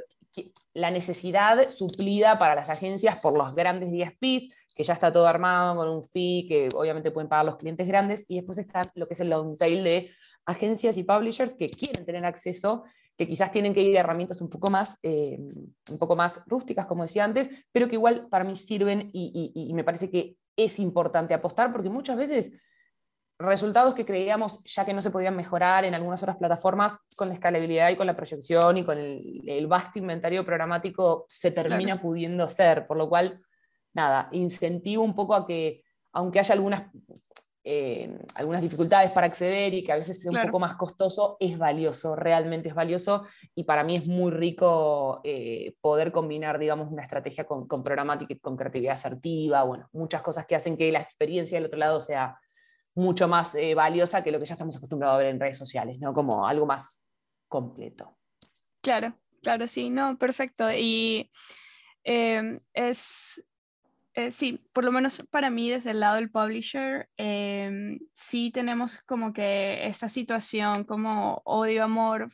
la 0.74 0.92
necesidad 0.92 1.70
suplida 1.70 2.40
para 2.40 2.56
las 2.56 2.70
agencias 2.70 3.20
por 3.20 3.38
los 3.38 3.56
grandes 3.56 3.92
DSPs, 3.92 4.54
que 4.76 4.84
ya 4.84 4.94
está 4.94 5.12
todo 5.12 5.28
armado 5.28 5.76
con 5.76 5.90
un 5.90 6.04
fee 6.04 6.46
que 6.48 6.70
obviamente 6.74 7.12
pueden 7.12 7.28
pagar 7.28 7.46
los 7.46 7.58
clientes 7.58 7.88
grandes, 7.88 8.26
y 8.28 8.36
después 8.36 8.58
está 8.58 8.90
lo 8.96 9.08
que 9.08 9.14
es 9.14 9.20
el 9.20 9.30
long 9.30 9.58
tail 9.58 9.84
de 9.84 10.12
agencias 10.46 10.98
y 10.98 11.04
publishers 11.04 11.54
que 11.54 11.70
quieren 11.70 12.06
tener 12.06 12.26
acceso 12.26 12.84
que 13.20 13.28
quizás 13.28 13.52
tienen 13.52 13.74
que 13.74 13.84
ir 13.84 13.98
a 13.98 14.00
herramientas 14.00 14.40
un 14.40 14.50
poco 14.50 14.72
más, 14.72 14.98
eh, 15.04 15.38
un 15.92 15.98
poco 16.00 16.16
más 16.16 16.42
rústicas, 16.48 16.86
como 16.86 17.04
decía 17.04 17.26
antes, 17.26 17.50
pero 17.74 17.90
que 17.90 17.96
igual 17.96 18.30
para 18.30 18.46
mí 18.46 18.56
sirven 18.56 19.10
y, 19.12 19.74
me 19.76 19.84
parece 19.84 20.10
que 20.10 20.38
es 20.56 20.80
importante 20.80 21.34
apostar 21.34 21.74
porque 21.74 21.90
muchas 21.90 22.16
veces 22.16 22.54
resultados 23.40 23.96
que 23.96 24.06
creíamos 24.06 24.64
ya 24.66 24.86
que 24.86 24.94
no 24.94 25.02
se 25.02 25.12
podían 25.12 25.36
mejorar 25.36 25.86
en 25.86 25.96
algunas 25.96 26.22
otras 26.22 26.38
plataformas, 26.38 27.00
con 27.16 27.30
la 27.30 27.34
escalabilidad 27.34 27.90
y 27.90 27.96
con 27.96 28.06
la 28.06 28.16
proyección 28.16 28.78
y 28.78 28.84
con 28.84 28.98
el, 28.98 29.68
vasto 29.68 29.98
inventario 29.98 30.46
programático 30.46 31.26
se 31.30 31.52
termina 31.52 31.96
pudiendo 31.96 32.44
hacer, 32.44 32.86
por 32.86 32.98
lo 32.98 33.08
cual, 33.08 33.42
nada, 33.94 34.28
incentivo 34.34 35.04
un 35.04 35.16
poco 35.16 35.36
a 35.36 35.48
que, 35.48 35.84
aunque 36.12 36.40
haya 36.40 36.54
algunas 36.54 36.84
eh, 37.66 38.18
algunas 38.36 38.62
dificultades 38.62 39.12
para 39.12 39.28
acceder 39.28 39.74
y 39.74 39.84
que 39.84 39.92
a 39.92 39.98
veces 39.98 40.18
es 40.18 40.26
un 40.26 40.42
poco 40.42 40.60
más 40.60 40.76
costoso, 40.76 41.38
es 41.40 41.58
valioso, 41.58 42.16
realmente 42.16 42.70
es 42.70 42.74
valioso 42.74 43.26
y 43.54 43.66
para 43.66 43.84
mí 43.84 43.98
es 43.98 44.08
muy 44.08 44.32
rico 44.32 45.22
eh, 45.24 45.76
poder 45.82 46.12
combinar, 46.12 46.58
digamos, 46.58 46.92
una 46.92 47.04
estrategia 47.04 47.46
con, 47.46 47.68
con 47.68 47.84
programática 47.84 48.34
y 48.34 48.40
con 48.40 48.58
creatividad 48.58 48.96
asertiva, 48.96 49.64
bueno, 49.64 49.88
muchas 49.92 50.22
cosas 50.22 50.48
que 50.48 50.56
hacen 50.56 50.78
que 50.78 50.92
la 50.92 51.02
experiencia 51.02 51.58
del 51.58 51.68
otro 51.68 51.78
lado 51.78 52.00
sea 52.00 52.40
mucho 53.00 53.28
más 53.28 53.56
eh, 53.56 53.74
valiosa 53.74 54.24
que 54.24 54.32
lo 54.32 54.40
que 54.40 54.46
ya 54.46 54.54
estamos 54.54 54.76
acostumbrados 54.78 55.16
a 55.16 55.20
ver 55.20 55.28
en 55.28 55.40
redes 55.40 55.58
sociales, 55.58 55.98
¿no? 56.00 56.14
Como 56.14 56.46
algo 56.46 56.66
más 56.66 57.04
completo. 57.48 58.18
Claro, 58.82 59.14
claro, 59.42 59.68
sí, 59.68 59.90
no, 59.90 60.18
perfecto. 60.18 60.72
Y 60.72 61.30
es, 62.04 63.44
eh, 64.20 64.32
sí, 64.32 64.60
por 64.74 64.84
lo 64.84 64.92
menos 64.92 65.24
para 65.30 65.50
mí 65.50 65.70
desde 65.70 65.92
el 65.92 66.02
lado 66.02 66.16
del 66.16 66.30
publisher, 66.30 67.10
em, 67.16 68.00
sí 68.12 68.52
tenemos 68.52 69.00
como 69.04 69.32
que 69.32 69.86
esta 69.88 70.10
situación 70.10 70.84
como 70.84 71.42
odio-amor 71.46 72.30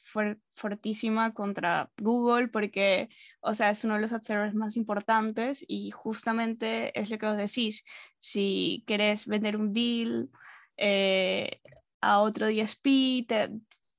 fuertísima 0.55 1.33
contra 1.33 1.91
Google 1.97 2.47
porque, 2.47 3.09
o 3.41 3.53
sea, 3.53 3.69
es 3.69 3.83
uno 3.83 3.95
de 3.95 4.01
los 4.01 4.13
ad 4.13 4.53
más 4.53 4.77
importantes 4.77 5.63
y 5.67 5.91
justamente 5.91 6.97
es 6.99 7.09
lo 7.11 7.19
que 7.19 7.27
os 7.27 7.37
decís, 7.37 7.83
si 8.19 8.83
querés 8.87 9.27
vender 9.27 9.57
un 9.57 9.71
deal 9.71 10.29
eh, 10.77 11.59
a 12.01 12.21
otro 12.21 12.47
DSP, 12.47 13.27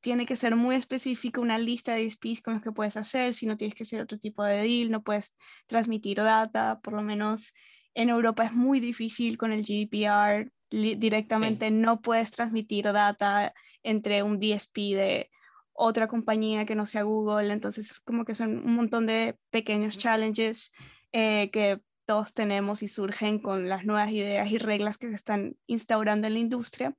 tiene 0.00 0.26
que 0.26 0.36
ser 0.36 0.54
muy 0.54 0.76
específico 0.76 1.40
una 1.40 1.58
lista 1.58 1.94
de 1.94 2.06
DSPs 2.06 2.40
con 2.40 2.54
los 2.54 2.62
que 2.62 2.70
puedes 2.70 2.96
hacer, 2.96 3.34
si 3.34 3.46
no 3.46 3.56
tienes 3.56 3.74
que 3.74 3.82
hacer 3.82 4.00
otro 4.00 4.18
tipo 4.18 4.44
de 4.44 4.58
deal, 4.58 4.90
no 4.90 5.02
puedes 5.02 5.34
transmitir 5.66 6.18
data, 6.18 6.78
por 6.80 6.94
lo 6.94 7.02
menos 7.02 7.54
en 7.94 8.10
Europa 8.10 8.44
es 8.44 8.52
muy 8.52 8.78
difícil 8.78 9.36
con 9.36 9.52
el 9.52 9.62
GDPR, 9.62 10.52
directamente 10.70 11.70
no 11.70 12.00
puedes 12.02 12.30
transmitir 12.30 12.84
data 12.84 13.52
entre 13.82 14.22
un 14.22 14.38
DSP 14.38 14.76
de 14.94 15.30
otra 15.72 16.06
compañía 16.08 16.66
que 16.66 16.74
no 16.74 16.86
sea 16.86 17.02
Google, 17.02 17.52
entonces 17.52 18.00
como 18.04 18.24
que 18.24 18.34
son 18.34 18.58
un 18.58 18.76
montón 18.76 19.06
de 19.06 19.36
pequeños 19.50 19.98
challenges 19.98 20.70
eh, 21.12 21.50
que 21.52 21.80
todos 22.06 22.32
tenemos 22.32 22.82
y 22.82 22.88
surgen 22.88 23.38
con 23.40 23.68
las 23.68 23.84
nuevas 23.84 24.10
ideas 24.10 24.50
y 24.50 24.58
reglas 24.58 24.96
que 24.96 25.08
se 25.08 25.14
están 25.14 25.56
instaurando 25.66 26.26
en 26.26 26.34
la 26.34 26.38
industria. 26.38 26.94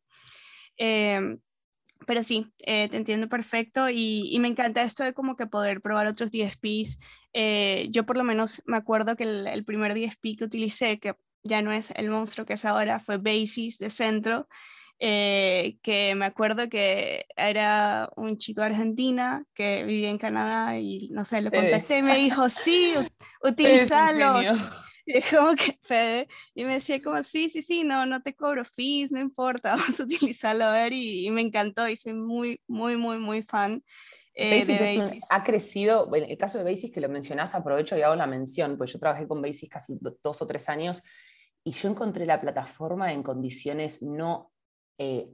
Em, 0.77 1.39
pero 2.05 2.23
sí, 2.23 2.53
eh, 2.59 2.89
te 2.89 2.97
entiendo 2.97 3.27
perfecto 3.27 3.89
y, 3.89 4.37
me 4.39 4.47
encanta 4.47 4.83
esto 4.83 5.03
de 5.03 5.13
como 5.13 5.35
que 5.35 5.47
poder 5.47 5.81
probar 5.81 6.07
otros 6.07 6.29
DSPs. 6.31 6.99
Eh, 7.33 7.87
yo 7.89 8.05
por 8.05 8.17
lo 8.17 8.23
menos 8.23 8.61
me 8.65 8.77
acuerdo 8.77 9.15
que 9.15 9.23
el, 9.23 9.65
primer 9.65 9.93
DSP 9.93 10.37
que 10.37 10.45
utilicé, 10.45 10.99
que 10.99 11.15
ya 11.43 11.61
no 11.61 11.71
es 11.71 11.91
el 11.91 12.09
monstruo 12.09 12.45
que 12.45 12.53
es 12.53 12.65
ahora, 12.65 12.99
fue 12.99 13.17
Basis 13.17 13.79
de 13.79 13.89
Centro, 13.89 14.47
eh, 14.99 15.77
que 15.81 16.15
me 16.15 16.25
acuerdo 16.25 16.69
que 16.69 17.25
era 17.35 18.09
un 18.15 18.37
chico 18.37 18.61
de 18.61 18.67
Argentina 18.67 19.43
que 19.53 19.83
vivía 19.83 20.09
en 20.09 20.17
Canadá 20.17 20.77
y 20.79 21.09
no 21.09 21.25
sé, 21.25 21.41
lo 21.41 21.51
contacté 21.51 21.99
y 21.99 22.03
me 22.03 22.17
dijo, 22.17 22.49
sí, 22.49 22.93
utilízalos. 23.41 24.86
Y 25.07 25.21
como 25.35 25.55
que 25.55 25.79
Fede, 25.81 26.27
y 26.53 26.65
me 26.65 26.73
decía 26.73 27.01
como, 27.01 27.23
sí, 27.23 27.49
sí, 27.49 27.61
sí, 27.61 27.83
no, 27.85 28.05
no 28.05 28.21
te 28.21 28.35
cobro 28.35 28.65
fees, 28.65 29.09
no 29.09 29.19
importa, 29.21 29.75
vamos 29.77 29.99
a 29.99 30.03
utilizarlo 30.03 30.65
a 30.65 30.73
ver, 30.73 30.91
y, 30.93 31.31
me 31.31 31.41
encantó, 31.41 31.87
y 31.87 31.95
soy 31.95 32.13
muy, 32.13 32.61
muy, 32.67 32.97
muy, 32.97 33.17
muy 33.17 33.41
fan. 33.41 33.81
Eh, 34.33 34.63
de 34.65 34.99
Basis. 34.99 35.23
ha 35.29 35.43
crecido, 35.43 36.13
en 36.13 36.29
el 36.29 36.37
caso 36.37 36.59
de 36.59 36.65
Basis 36.65 36.91
que 36.91 37.01
lo 37.01 37.09
mencionás, 37.09 37.55
aprovecho 37.55 37.97
y 37.97 38.01
hago 38.01 38.15
la 38.15 38.27
mención, 38.27 38.77
pues 38.77 38.93
yo 38.93 38.99
trabajé 38.99 39.27
con 39.27 39.41
Basis 39.41 39.69
casi 39.69 39.97
dos 40.21 40.41
o 40.41 40.45
tres 40.45 40.67
años, 40.67 41.01
y 41.63 41.71
yo 41.71 41.89
encontré 41.89 42.25
la 42.25 42.39
plataforma 42.39 43.13
en 43.13 43.23
condiciones 43.23 44.01
no, 44.01 44.51
eh, 44.97 45.29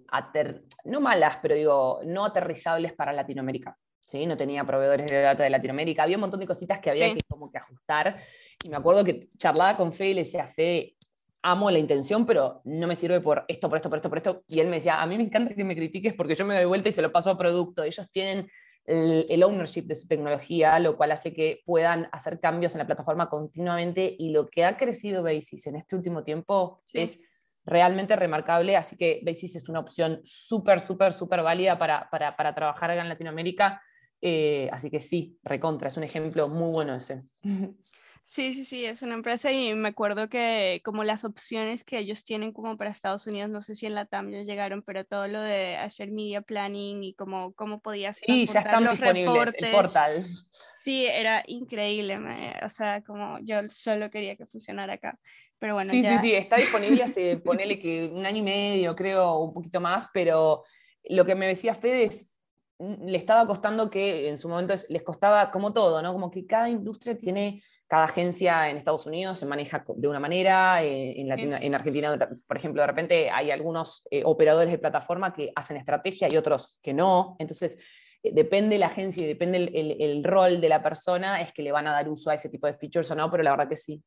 no 0.85 1.01
malas, 1.01 1.39
pero 1.41 1.55
digo, 1.55 2.01
no 2.05 2.25
aterrizables 2.25 2.93
para 2.93 3.11
Latinoamérica. 3.11 3.77
¿Sí? 4.05 4.25
no 4.25 4.37
tenía 4.37 4.63
proveedores 4.65 5.07
de 5.07 5.21
data 5.21 5.43
de 5.43 5.49
Latinoamérica, 5.49 6.03
había 6.03 6.17
un 6.17 6.21
montón 6.21 6.39
de 6.39 6.47
cositas 6.47 6.79
que 6.79 6.89
había 6.89 7.13
que 7.13 7.21
como 7.27 7.51
que 7.51 7.57
ajustar. 7.57 8.17
Y 8.63 8.69
me 8.69 8.77
acuerdo 8.77 9.03
que 9.03 9.29
charlaba 9.37 9.77
con 9.77 9.93
Fede 9.93 10.09
y 10.09 10.13
le 10.15 10.21
decía, 10.21 10.47
Fede, 10.47 10.95
amo 11.43 11.69
la 11.69 11.77
intención, 11.77 12.25
pero 12.25 12.61
no 12.63 12.87
me 12.87 12.95
sirve 12.95 13.19
por 13.19 13.45
esto, 13.47 13.69
por 13.69 13.77
esto, 13.77 13.89
por 13.89 13.97
esto, 13.97 14.09
por 14.09 14.17
esto. 14.17 14.43
Y 14.47 14.61
él 14.61 14.69
me 14.69 14.77
decía, 14.77 15.01
a 15.01 15.05
mí 15.05 15.17
me 15.17 15.23
encanta 15.23 15.53
que 15.53 15.63
me 15.63 15.75
critiques 15.75 16.13
porque 16.13 16.35
yo 16.35 16.45
me 16.45 16.55
doy 16.55 16.65
vuelta 16.65 16.89
y 16.89 16.93
se 16.93 17.01
lo 17.01 17.11
paso 17.11 17.29
a 17.29 17.37
producto. 17.37 17.83
Ellos 17.83 18.09
tienen 18.11 18.49
el, 18.85 19.43
ownership 19.43 19.83
de 19.83 19.95
su 19.95 20.07
tecnología, 20.07 20.79
lo 20.79 20.95
cual 20.95 21.11
hace 21.11 21.33
que 21.33 21.61
puedan 21.65 22.07
hacer 22.11 22.39
cambios 22.39 22.73
en 22.73 22.79
la 22.79 22.85
plataforma 22.85 23.29
continuamente. 23.29 24.15
Y 24.17 24.31
lo 24.31 24.47
que 24.47 24.63
ha 24.63 24.77
crecido 24.77 25.21
Basis 25.21 25.67
en 25.67 25.75
este 25.75 25.95
último 25.95 26.23
tiempo 26.23 26.81
es 26.93 27.19
realmente 27.65 28.15
remarcable. 28.15 28.77
Así 28.77 28.95
que 28.95 29.21
Basis 29.25 29.57
es 29.57 29.67
una 29.67 29.81
opción 29.81 30.21
súper, 30.23 30.79
súper, 30.79 31.11
súper 31.11 31.43
válida 31.43 31.77
para, 31.77 32.09
para, 32.09 32.37
para 32.37 32.55
trabajar 32.55 32.89
acá 32.89 33.01
en 33.01 33.09
Latinoamérica 33.09 33.81
eh, 34.25 34.69
así 34.71 34.89
que 34.89 35.01
sí, 35.01 35.37
recontra, 35.43 35.89
es 35.89 35.97
un 35.97 36.03
ejemplo 36.03 36.47
muy 36.47 36.71
bueno 36.71 36.95
ese. 36.95 37.23
Sí, 38.25 38.53
sí, 38.53 38.63
sí, 38.63 38.85
es 38.85 39.01
una 39.01 39.15
empresa 39.15 39.51
y 39.51 39.75
me 39.75 39.89
acuerdo 39.89 40.29
que 40.29 40.79
como 40.85 41.03
las 41.03 41.25
opciones 41.25 41.83
que 41.83 41.99
ellos 41.99 42.23
tienen 42.23 42.53
como 42.53 42.77
para 42.77 42.89
Estados 42.89 43.27
Unidos, 43.27 43.49
no 43.49 43.61
sé 43.61 43.75
si 43.75 43.85
en 43.85 43.95
la 43.95 44.05
TAM 44.05 44.31
ya 44.31 44.43
llegaron, 44.43 44.81
pero 44.81 45.03
todo 45.03 45.27
lo 45.27 45.41
de 45.41 45.75
hacer 45.75 46.09
media 46.09 46.41
planning 46.41 47.03
y 47.03 47.15
cómo, 47.15 47.51
cómo 47.51 47.81
podías... 47.81 48.19
Sí, 48.25 48.45
ya 48.45 48.61
están 48.61 48.87
disponibles, 48.87 49.55
el 49.57 49.71
portal. 49.71 50.25
Sí, 50.79 51.05
era 51.05 51.43
increíble, 51.47 52.17
o 52.63 52.69
sea, 52.69 53.03
como 53.03 53.39
yo 53.41 53.57
solo 53.69 54.09
quería 54.09 54.37
que 54.37 54.45
funcionara 54.45 54.93
acá. 54.93 55.19
Pero 55.59 55.73
bueno, 55.73 55.91
sí, 55.91 56.01
sí, 56.01 56.17
sí, 56.21 56.33
está 56.33 56.55
disponible 56.55 57.03
hace, 57.03 57.37
ponele 57.39 57.77
que 57.77 58.05
un 58.05 58.25
año 58.25 58.37
y 58.37 58.43
medio, 58.43 58.95
creo, 58.95 59.39
un 59.39 59.53
poquito 59.53 59.81
más, 59.81 60.07
pero 60.13 60.63
lo 61.09 61.25
que 61.25 61.35
me 61.35 61.47
decía 61.47 61.75
Fede 61.75 62.05
es, 62.05 62.32
le 62.79 63.17
estaba 63.17 63.45
costando 63.47 63.89
que 63.89 64.29
en 64.29 64.37
su 64.37 64.49
momento 64.49 64.73
les 64.89 65.03
costaba 65.03 65.51
como 65.51 65.73
todo, 65.73 66.01
¿no? 66.01 66.11
Como 66.13 66.31
que 66.31 66.45
cada 66.45 66.69
industria 66.69 67.17
tiene, 67.17 67.63
cada 67.87 68.05
agencia 68.05 68.69
en 68.69 68.77
Estados 68.77 69.05
Unidos 69.05 69.37
se 69.37 69.45
maneja 69.45 69.83
de 69.95 70.07
una 70.07 70.19
manera, 70.19 70.83
eh, 70.83 71.19
en, 71.19 71.31
en, 71.31 71.75
Argentina, 71.75 72.17
por 72.47 72.57
ejemplo, 72.57 72.81
de 72.81 72.87
repente 72.87 73.29
hay 73.29 73.51
algunos 73.51 74.07
eh, 74.11 74.23
operadores 74.25 74.71
de 74.71 74.79
plataforma 74.79 75.33
que 75.33 75.51
hacen 75.55 75.77
estrategia 75.77 76.27
y 76.31 76.37
otros 76.37 76.79
que 76.81 76.93
no. 76.93 77.35
Entonces, 77.39 77.77
depende 78.23 78.77
la 78.77 78.85
agencia 78.85 79.23
y 79.23 79.27
depende 79.27 79.57
el, 79.57 80.23
rol 80.23 80.61
de 80.61 80.69
la 80.69 80.81
persona, 80.81 81.41
es 81.41 81.51
que 81.51 81.61
le 81.61 81.71
van 81.73 81.87
a 81.87 81.91
dar 81.91 82.07
uso 82.07 82.29
a 82.29 82.33
ese 82.33 82.49
tipo 82.49 82.67
de 82.67 82.73
features 82.73 83.11
o 83.11 83.15
no, 83.15 83.29
pero 83.29 83.43
la 83.43 83.51
verdad 83.51 83.67
que 83.67 83.75
sí. 83.75 84.01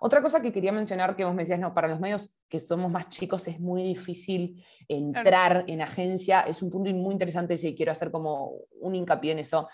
Otra 0.00 0.22
cosa 0.22 0.40
que 0.40 0.52
quería 0.52 0.70
mencionar 0.70 1.16
que 1.16 1.24
vos 1.24 1.34
me 1.34 1.42
decías, 1.42 1.58
no, 1.58 1.74
para 1.74 1.88
los 1.88 1.98
medios 1.98 2.38
que 2.48 2.60
somos 2.60 2.90
más 2.90 3.08
chicos 3.08 3.48
es 3.48 3.58
muy 3.58 3.82
difícil 3.82 4.64
entrar 4.86 5.64
en 5.66 5.82
agencia, 5.82 6.42
es 6.42 6.62
un 6.62 6.70
punto 6.70 6.92
muy 6.92 7.12
interesante 7.12 7.56
si 7.56 7.74
quiero 7.74 7.90
hacer 7.92 8.10
como 8.10 8.52
un 8.80 8.94
hincapié 8.94 9.32
en 9.32 9.40
eso. 9.40 9.68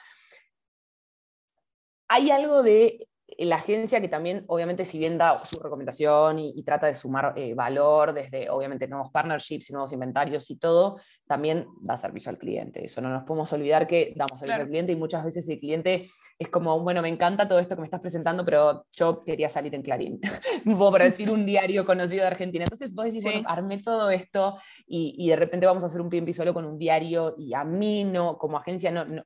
Hay 2.08 2.30
algo 2.30 2.62
de 2.62 3.08
la 3.38 3.56
agencia 3.56 4.00
que 4.00 4.08
también, 4.08 4.44
obviamente, 4.46 4.84
si 4.84 4.98
bien 4.98 5.18
da 5.18 5.44
su 5.44 5.58
recomendación 5.58 6.38
y, 6.38 6.62
trata 6.62 6.86
de 6.86 6.94
sumar 6.94 7.32
eh, 7.36 7.54
valor 7.54 8.12
desde, 8.12 8.48
obviamente, 8.50 8.86
nuevos 8.86 9.10
partnerships 9.10 9.70
y 9.70 9.72
nuevos 9.72 9.92
inventarios 9.92 10.50
y 10.50 10.56
todo, 10.56 11.00
también 11.26 11.66
da 11.80 11.96
servicio 11.96 12.30
al 12.30 12.38
cliente. 12.38 12.84
Eso 12.84 13.00
no 13.00 13.10
nos 13.10 13.22
podemos 13.22 13.52
olvidar 13.52 13.86
que 13.86 14.14
damos 14.16 14.38
servicio 14.38 14.62
al 14.62 14.68
cliente 14.68 14.92
y 14.92 14.96
muchas 14.96 15.24
veces 15.24 15.48
el 15.48 15.58
cliente 15.58 16.10
es 16.38 16.48
como, 16.48 16.78
bueno, 16.80 17.02
me 17.02 17.08
encanta 17.08 17.48
todo 17.48 17.58
esto 17.58 17.74
que 17.74 17.80
me 17.80 17.86
estás 17.86 18.00
presentando, 18.00 18.44
pero 18.44 18.86
yo 18.92 19.22
quería 19.24 19.48
salir 19.48 19.74
en 19.74 19.82
Clarín, 19.82 20.20
por 20.78 21.02
decir 21.02 21.30
un 21.30 21.46
diario 21.46 21.84
conocido 21.84 22.22
de 22.22 22.28
Argentina. 22.28 22.64
Entonces 22.64 22.94
vos 22.94 23.06
decís, 23.06 23.24
bueno, 23.24 23.42
armé 23.46 23.78
todo 23.78 24.10
esto 24.10 24.56
y, 24.86 25.14
y, 25.18 25.30
de 25.30 25.36
repente 25.36 25.66
vamos 25.66 25.82
a 25.82 25.86
hacer 25.86 26.00
un 26.00 26.10
PMP 26.10 26.32
solo 26.32 26.54
con 26.54 26.64
un 26.64 26.78
diario 26.78 27.34
y 27.38 27.54
a 27.54 27.64
mí 27.64 28.04
no, 28.04 28.38
como 28.38 28.58
agencia, 28.58 28.90
no, 28.90 29.04
no 29.04 29.24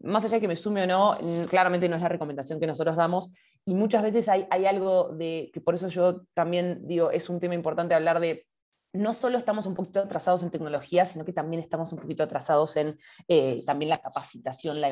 más 0.00 0.24
allá 0.24 0.36
de 0.36 0.40
que 0.40 0.48
me 0.48 0.56
sume 0.56 0.84
o 0.84 0.86
no, 0.86 1.46
claramente 1.48 1.88
no 1.88 1.96
es 1.96 2.02
la 2.02 2.08
recomendación 2.08 2.60
que 2.60 2.66
nosotros 2.66 2.96
damos. 2.96 3.32
Y 3.64 3.74
muchas 3.74 4.02
veces 4.02 4.28
hay, 4.28 4.46
algo 4.66 5.08
de, 5.08 5.50
que 5.52 5.60
por 5.60 5.74
eso 5.74 5.88
yo 5.88 6.22
también 6.34 6.86
digo, 6.86 7.10
es 7.10 7.28
un 7.28 7.40
tema 7.40 7.54
importante 7.54 7.94
hablar 7.94 8.20
de 8.20 8.46
no 8.94 9.12
solo 9.12 9.36
estamos 9.36 9.66
un 9.66 9.74
poquito 9.74 10.00
atrasados 10.00 10.42
en 10.42 10.50
tecnología, 10.50 11.04
sino 11.04 11.24
que 11.24 11.32
también 11.32 11.60
estamos 11.60 11.92
un 11.92 11.98
poquito 11.98 12.22
atrasados 12.22 12.74
en 12.76 12.98
eh, 13.28 13.60
también 13.66 13.90
la 13.90 13.98
capacitación, 13.98 14.80
la, 14.80 14.88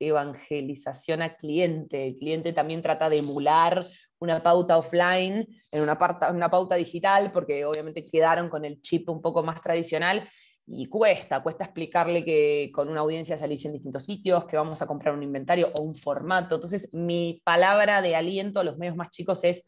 evangelización 0.00 1.20
al 1.20 1.36
cliente. 1.36 2.06
El 2.06 2.16
cliente 2.16 2.52
también 2.54 2.80
trata 2.80 3.10
de 3.10 3.18
emular 3.18 3.86
una 4.20 4.42
pauta 4.42 4.78
offline 4.78 5.46
en 5.70 5.82
una 5.82 6.50
pauta 6.50 6.76
digital, 6.76 7.30
porque 7.30 7.66
obviamente 7.66 8.02
quedaron 8.10 8.48
con 8.48 8.64
el 8.64 8.80
chip 8.80 9.08
un 9.10 9.20
poco 9.20 9.42
más 9.42 9.60
tradicional 9.60 10.26
y 10.70 10.86
cuesta, 10.86 11.42
cuesta 11.42 11.64
explicarle 11.64 12.24
que 12.24 12.70
con 12.72 12.88
una 12.88 13.00
audiencia 13.00 13.38
salís 13.38 13.64
en 13.64 13.72
distintos 13.72 14.04
sitios, 14.04 14.44
que 14.44 14.56
vamos 14.56 14.82
a 14.82 14.86
comprar 14.86 15.14
un 15.14 15.22
inventario 15.22 15.70
o 15.74 15.82
un 15.82 15.94
formato. 15.94 16.56
Entonces, 16.56 16.88
mi 16.92 17.40
palabra 17.42 18.02
de 18.02 18.14
aliento 18.14 18.60
a 18.60 18.64
los 18.64 18.76
medios 18.76 18.94
más 18.94 19.10
chicos 19.10 19.44
es, 19.44 19.66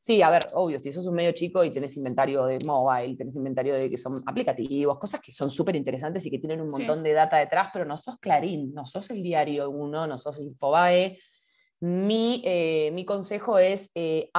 sí, 0.00 0.22
a 0.22 0.30
ver, 0.30 0.42
obvio, 0.54 0.78
si 0.78 0.90
sos 0.90 1.06
un 1.06 1.14
medio 1.14 1.32
chico 1.32 1.62
y 1.64 1.70
tenés 1.70 1.96
inventario 1.98 2.46
de 2.46 2.58
mobile, 2.64 3.16
tenés 3.16 3.36
inventario 3.36 3.74
de 3.74 3.90
que 3.90 3.98
son 3.98 4.22
aplicativos, 4.24 4.98
cosas 4.98 5.20
que 5.20 5.32
son 5.32 5.50
súper 5.50 5.76
interesantes 5.76 6.24
y 6.24 6.30
que 6.30 6.38
tienen 6.38 6.62
un 6.62 6.70
montón 6.70 7.02
de 7.02 7.12
data 7.12 7.36
detrás, 7.36 7.68
pero 7.72 7.84
no 7.84 7.98
sos 7.98 8.16
Clarín, 8.18 8.72
no 8.72 8.86
sos 8.86 9.10
el 9.10 9.22
diario 9.22 9.68
uno, 9.68 10.06
no 10.06 10.18
sos 10.18 10.40
Infobae. 10.40 11.18
Mi, 11.80 12.42
eh, 12.44 12.90
mi 12.92 13.04
consejo 13.04 13.58
es 13.58 13.90
eh, 13.94 14.30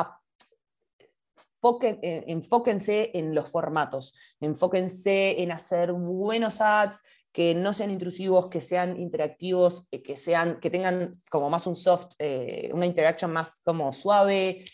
eh, 1.81 2.23
enfóquense 2.27 3.11
en 3.13 3.33
los 3.33 3.49
formatos, 3.49 4.13
enfóquense 4.41 5.41
en 5.41 5.51
hacer 5.51 5.93
buenos 5.93 6.59
ads, 6.59 7.03
que 7.31 7.55
no 7.55 7.73
sean 7.73 7.89
intrusivos, 7.89 8.49
que 8.49 8.61
sean 8.61 8.99
interactivos, 8.99 9.87
eh, 9.91 10.03
que, 10.03 10.17
sean, 10.17 10.59
que 10.59 10.69
tengan 10.69 11.15
como 11.29 11.49
más 11.49 11.65
un 11.65 11.75
soft, 11.75 12.15
eh, 12.19 12.69
una 12.73 12.85
interacción 12.85 13.31
más 13.31 13.61
como 13.63 13.91
suave, 13.91 14.65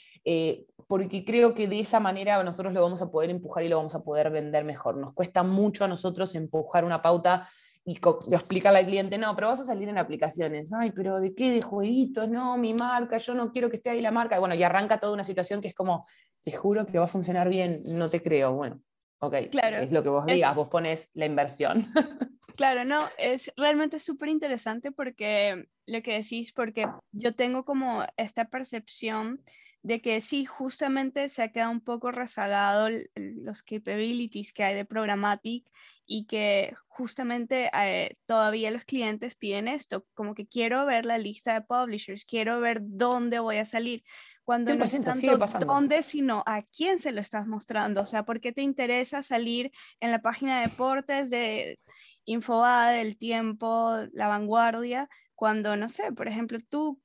porque 0.88 1.26
creo 1.26 1.56
que 1.56 1.68
de 1.68 1.80
esa 1.80 2.00
manera 2.00 2.44
nosotros 2.44 2.74
lo 2.74 2.82
vamos 2.82 3.02
a 3.02 3.10
poder 3.10 3.32
empujar 3.32 3.64
y 3.64 3.70
lo 3.70 3.78
vamos 3.78 3.96
a 3.96 4.04
poder 4.04 4.30
vender 4.30 4.64
mejor. 4.64 4.98
Nos 4.98 5.14
cuesta 5.14 5.42
mucho 5.42 5.86
a 5.86 5.88
nosotros 5.88 6.36
empujar 6.36 6.86
una 6.86 7.02
pauta 7.02 7.50
y 7.90 8.34
explicarle 8.34 8.80
al 8.80 8.86
cliente, 8.86 9.18
no, 9.18 9.36
pero 9.36 9.48
vas 9.48 9.60
a 9.62 9.66
salir 9.66 9.90
en 9.90 9.98
aplicaciones, 9.98 10.72
ay, 10.74 10.92
pero 10.92 11.20
¿de 11.20 11.34
qué? 11.34 11.52
De 11.52 11.62
jueguitos, 11.62 12.30
no, 12.30 12.58
mi 12.58 12.74
marca, 12.74 13.18
yo 13.18 13.34
no 13.34 13.52
quiero 13.52 13.70
que 13.70 13.78
esté 13.78 13.90
ahí 13.90 14.02
la 14.02 14.12
marca. 14.12 14.40
bueno, 14.40 14.56
y 14.56 14.64
arranca 14.64 15.00
toda 15.00 15.14
una 15.14 15.24
situación 15.24 15.62
que 15.62 15.70
es 15.70 15.76
como, 15.76 16.06
te 16.42 16.52
juro 16.52 16.86
que 16.86 17.00
va 17.00 17.06
a 17.06 17.08
funcionar 17.08 17.50
bien, 17.50 17.82
no 17.96 18.10
te 18.10 18.22
creo. 18.22 18.54
Bueno, 18.54 18.82
ok, 19.20 19.36
claro, 19.52 19.78
es 19.78 19.92
lo 19.92 20.04
que 20.04 20.10
vos 20.10 20.26
digas, 20.26 20.56
vos 20.56 20.70
pones 20.70 21.10
la 21.14 21.26
inversión. 21.26 21.88
Claro, 22.60 22.84
no, 22.84 23.06
es 23.18 23.54
realmente 23.56 24.00
súper 24.00 24.28
interesante 24.28 24.92
porque 24.92 25.70
lo 25.86 26.02
que 26.02 26.16
decís, 26.16 26.52
porque 26.52 26.88
yo 27.14 27.34
tengo 27.34 27.64
como 27.64 28.04
esta 28.18 28.50
percepción 28.50 29.42
de 29.82 30.02
que 30.02 30.20
sí, 30.22 30.46
justamente 30.46 31.30
se 31.30 31.42
ha 31.42 31.52
quedado 31.52 31.72
un 31.72 31.82
poco 31.82 32.12
rezagado 32.12 32.90
los 33.16 33.64
capabilities 33.64 34.52
que 34.52 34.64
hay 34.64 34.76
de 34.76 34.86
Programmatic 34.86 35.70
y 36.06 36.26
que 36.26 36.74
justamente 36.88 37.70
eh, 37.74 38.18
todavía 38.26 38.72
los 38.72 38.84
clientes 38.84 39.36
piden 39.36 39.68
esto, 39.68 40.06
como 40.16 40.34
que 40.34 40.48
quiero 40.48 40.86
ver 40.86 41.06
la 41.06 41.18
lista 41.18 41.54
de 41.54 41.62
publishers, 41.62 42.26
quiero 42.26 42.60
ver 42.60 42.80
dónde 42.82 43.40
voy 43.40 43.58
a 43.58 43.66
salir, 43.66 44.04
cuando 44.44 44.74
no 44.74 44.84
es 44.84 45.00
tanto 45.00 45.38
dónde, 45.60 46.02
sino 46.02 46.44
a 46.48 46.64
quién 46.64 46.98
se 46.98 47.12
lo 47.12 47.22
estás 47.22 47.46
mostrando, 47.46 48.02
o 48.02 48.06
sea, 48.08 48.26
¿por 48.26 48.42
qué 48.42 48.52
te 48.52 48.64
interesa 48.64 49.22
salir 49.22 49.72
en 50.00 50.10
la 50.10 50.24
página 50.24 50.60
de 50.60 50.68
deportes 50.68 51.30
de 51.30 51.80
Infobae, 52.26 52.98
del 52.98 53.16
Tiempo, 53.16 53.96
La 54.12 54.28
Vanguardia, 54.28 55.08
cuando, 55.36 55.76
no 55.76 55.88
sé, 55.88 56.12
por 56.12 56.28
ejemplo, 56.28 56.58
tú 56.68 57.00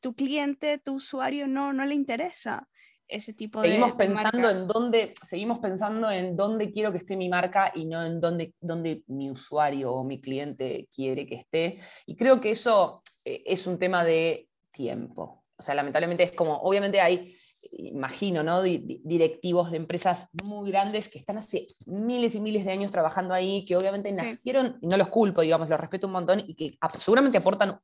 tu 0.00 0.14
cliente, 0.14 0.78
tu 0.78 0.94
usuario 0.94 1.46
no, 1.46 1.72
no 1.72 1.84
le 1.84 1.94
interesa 1.94 2.68
ese 3.08 3.32
tipo 3.32 3.62
seguimos 3.62 3.96
de, 3.96 4.06
pensando 4.06 4.50
en 4.50 4.68
dónde 4.68 5.14
seguimos 5.22 5.58
pensando 5.58 6.10
en 6.10 6.36
dónde 6.36 6.70
quiero 6.70 6.92
que 6.92 6.98
esté 6.98 7.16
mi 7.16 7.28
marca 7.28 7.72
y 7.74 7.86
no 7.86 8.04
en 8.04 8.20
dónde, 8.20 8.54
dónde 8.60 9.02
mi 9.06 9.30
usuario 9.30 9.92
o 9.92 10.04
mi 10.04 10.20
cliente 10.20 10.88
quiere 10.94 11.26
que 11.26 11.36
esté. 11.36 11.80
Y 12.06 12.16
creo 12.16 12.40
que 12.40 12.50
eso 12.50 13.02
eh, 13.24 13.42
es 13.46 13.66
un 13.66 13.78
tema 13.78 14.04
de 14.04 14.48
tiempo. 14.70 15.44
O 15.56 15.62
sea 15.62 15.74
lamentablemente 15.74 16.22
es 16.22 16.32
como 16.32 16.58
obviamente 16.58 17.00
hay 17.00 17.34
imagino 17.72 18.44
no 18.44 18.62
directivos 18.62 19.72
de 19.72 19.78
empresas 19.78 20.28
muy 20.44 20.70
grandes 20.70 21.08
que 21.08 21.18
están 21.18 21.38
hace 21.38 21.66
miles 21.86 22.36
y 22.36 22.40
miles 22.40 22.64
de 22.64 22.72
años 22.72 22.92
trabajando 22.92 23.34
ahí 23.34 23.64
que 23.66 23.76
obviamente 23.76 24.12
nacieron 24.12 24.78
y 24.80 24.86
no 24.86 24.96
los 24.96 25.08
culpo 25.08 25.40
digamos 25.40 25.68
los 25.68 25.80
respeto 25.80 26.06
un 26.06 26.12
montón 26.12 26.40
y 26.46 26.54
que 26.54 26.78
seguramente 26.94 27.38
aportan 27.38 27.80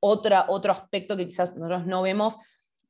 otra, 0.00 0.46
otro 0.48 0.72
aspecto 0.72 1.16
que 1.16 1.26
quizás 1.26 1.56
nosotros 1.56 1.86
no 1.86 2.02
vemos 2.02 2.36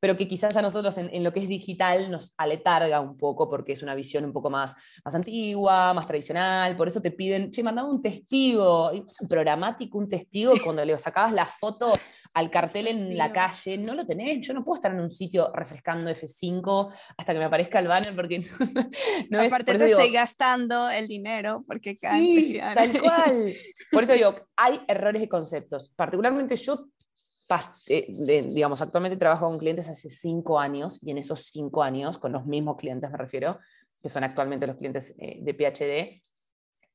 pero 0.01 0.17
que 0.17 0.29
quizás 0.29 0.57
a 0.57 0.63
nosotros 0.63 0.97
en, 0.99 1.25
lo 1.25 1.33
que 1.33 1.41
es 1.41 1.49
digital 1.49 2.11
nos 2.11 2.35
aletarga 2.37 3.01
un 3.01 3.17
poco 3.17 3.49
porque 3.49 3.73
es 3.73 3.83
una 3.83 3.95
visión 3.95 4.25
un 4.25 4.33
poco 4.33 4.51
más, 4.51 4.75
más 5.05 5.15
antigua, 5.15 5.95
más 5.95 6.07
tradicional, 6.07 6.77
por 6.77 6.89
eso 6.89 7.01
te 7.01 7.11
piden, 7.11 7.51
che, 7.51 7.63
mandame 7.63 7.89
un 7.91 8.03
testigo, 8.03 8.93
y 8.93 9.01
un 9.01 9.29
programático, 9.29 9.99
un 9.99 10.09
testigo, 10.09 10.53
cuando 10.63 10.85
le 10.85 10.99
sacabas 10.99 11.33
la 11.33 11.47
foto 11.47 11.93
al 12.35 12.51
cartel 12.51 12.89
en 12.89 13.17
la 13.17 13.33
calle, 13.33 13.79
no 13.79 13.95
lo 13.95 14.07
tenés, 14.07 14.47
yo 14.47 14.53
no 14.53 14.65
puedo 14.65 14.77
estar 14.77 14.93
en 14.93 15.01
un 15.01 15.11
sitio 15.11 15.51
refrescando 15.55 16.11
F5 16.11 16.93
hasta 17.17 17.33
que 17.33 17.39
me 17.39 17.47
aparezca 17.47 17.79
el 17.79 17.89
banner 17.89 18.15
porque 18.15 18.45
no, 19.31 19.41
Aparte 19.43 19.75
te 19.75 19.87
estoy 19.87 20.13
gastando 20.13 20.91
el 20.91 21.09
dinero 21.09 21.65
porque 21.67 21.97
sí, 21.97 22.59
tal 22.61 23.01
cual. 23.01 23.55
Por 23.91 24.03
eso 24.03 24.13
digo, 24.13 24.35
hay 24.57 24.81
errores 24.89 25.23
de 25.23 25.29
conceptos. 25.29 25.91
Particularmente 25.97 26.57
yo 26.57 26.89
digamos, 28.09 28.83
actualmente 28.83 29.17
trabajo 29.17 29.47
con 29.47 29.59
clientes 29.59 29.89
hace 29.89 30.11
cinco 30.11 30.59
años 30.59 30.99
y 31.03 31.11
en 31.11 31.19
esos 31.19 31.45
cinco 31.45 31.83
años, 31.83 32.19
con 32.19 32.33
los 32.33 32.47
mismos 32.47 32.77
clientes 32.77 33.11
me 33.11 33.17
refiero, 33.17 33.59
que 34.03 34.11
son 34.11 34.25
actualmente 34.25 34.67
los 34.67 34.77
clientes 34.77 35.15
eh, 35.19 35.39
de 35.41 35.55
PhD, 35.55 36.23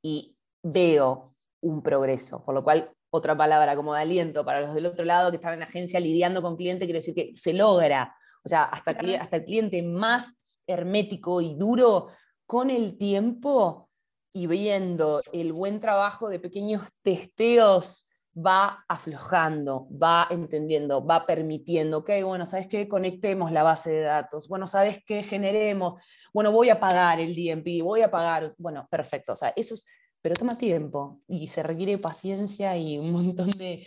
y 0.01 0.35
veo 0.63 1.35
un 1.61 1.81
progreso, 1.81 2.43
por 2.43 2.55
lo 2.55 2.63
cual 2.63 2.91
otra 3.11 3.37
palabra 3.37 3.75
como 3.75 3.93
de 3.93 4.01
aliento 4.01 4.45
para 4.45 4.61
los 4.61 4.73
del 4.73 4.85
otro 4.85 5.05
lado 5.05 5.31
que 5.31 5.37
están 5.37 5.53
en 5.53 5.63
agencia 5.63 5.99
lidiando 5.99 6.41
con 6.41 6.55
cliente, 6.55 6.85
quiere 6.85 6.99
decir 6.99 7.13
que 7.13 7.33
se 7.35 7.53
logra, 7.53 8.15
o 8.43 8.49
sea, 8.49 8.63
hasta, 8.63 8.91
hasta 9.19 9.37
el 9.37 9.43
cliente 9.43 9.83
más 9.83 10.41
hermético 10.65 11.41
y 11.41 11.55
duro, 11.55 12.07
con 12.45 12.69
el 12.69 12.97
tiempo 12.97 13.89
y 14.33 14.47
viendo 14.47 15.21
el 15.33 15.53
buen 15.53 15.79
trabajo 15.79 16.29
de 16.29 16.39
pequeños 16.39 16.89
testeos 17.01 18.07
va 18.35 18.85
aflojando, 18.87 19.87
va 19.91 20.27
entendiendo, 20.29 21.05
va 21.05 21.25
permitiendo, 21.25 21.99
ok, 21.99 22.09
bueno, 22.23 22.45
¿sabes 22.45 22.67
qué? 22.67 22.87
Conectemos 22.87 23.51
la 23.51 23.63
base 23.63 23.91
de 23.91 24.01
datos, 24.01 24.47
bueno, 24.47 24.67
¿sabes 24.67 24.99
qué? 25.05 25.23
Generemos, 25.23 26.01
bueno, 26.33 26.51
voy 26.51 26.69
a 26.69 26.79
pagar 26.79 27.19
el 27.19 27.35
DMP, 27.35 27.83
voy 27.83 28.01
a 28.01 28.11
pagar, 28.11 28.49
bueno, 28.57 28.87
perfecto, 28.89 29.33
o 29.33 29.35
sea, 29.35 29.53
eso 29.55 29.73
es, 29.75 29.85
pero 30.21 30.35
toma 30.35 30.57
tiempo 30.57 31.19
y 31.27 31.47
se 31.47 31.63
requiere 31.63 31.97
paciencia 31.97 32.77
y 32.77 32.97
un 32.97 33.11
montón 33.11 33.51
de 33.51 33.85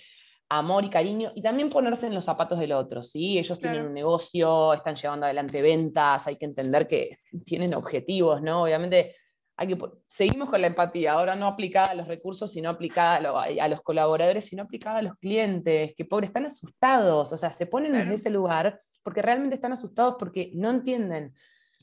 amor 0.48 0.84
y 0.84 0.90
cariño 0.90 1.30
y 1.34 1.40
también 1.40 1.70
ponerse 1.70 2.06
en 2.06 2.14
los 2.14 2.24
zapatos 2.24 2.58
del 2.58 2.72
otro, 2.72 3.02
¿sí? 3.02 3.38
Ellos 3.38 3.58
tienen 3.58 3.86
un 3.86 3.94
negocio, 3.94 4.74
están 4.74 4.94
llevando 4.94 5.26
adelante 5.26 5.62
ventas, 5.62 6.26
hay 6.26 6.36
que 6.36 6.44
entender 6.44 6.86
que 6.86 7.16
tienen 7.46 7.74
objetivos, 7.74 8.42
¿no? 8.42 8.64
Obviamente 8.64 9.16
que, 9.56 9.78
seguimos 10.06 10.50
con 10.50 10.60
la 10.60 10.66
empatía, 10.66 11.12
ahora 11.12 11.36
no 11.36 11.46
aplicada 11.46 11.92
a 11.92 11.94
los 11.94 12.08
recursos, 12.08 12.52
sino 12.52 12.70
aplicada 12.70 13.16
a, 13.16 13.68
los 13.68 13.82
colaboradores, 13.82 14.46
sino 14.46 14.64
aplicada 14.64 14.98
a 14.98 15.02
los 15.02 15.16
clientes, 15.16 15.94
que 15.96 16.04
pobres, 16.04 16.30
están 16.30 16.46
asustados, 16.46 17.32
o 17.32 17.36
sea, 17.36 17.50
se 17.50 17.66
ponen 17.66 17.94
en 17.94 18.10
ese 18.10 18.30
lugar 18.30 18.80
porque 19.02 19.22
realmente 19.22 19.54
están 19.54 19.72
asustados 19.72 20.16
porque 20.18 20.50
no 20.54 20.70
entienden. 20.70 21.34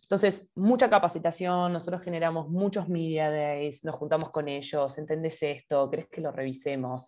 Entonces, 0.04 0.52
mucha 0.56 0.90
capacitación, 0.90 1.72
nosotros 1.72 2.02
generamos 2.02 2.50
muchos 2.50 2.90
media 2.90 3.32
days, 3.32 3.86
nos 3.86 3.96
juntamos 3.96 4.30
con 4.30 4.50
ellos, 4.50 4.98
¿entendés 4.98 5.42
esto? 5.44 5.90
¿Crees 5.90 6.10
que 6.10 6.20
lo 6.20 6.32
revisemos? 6.32 7.06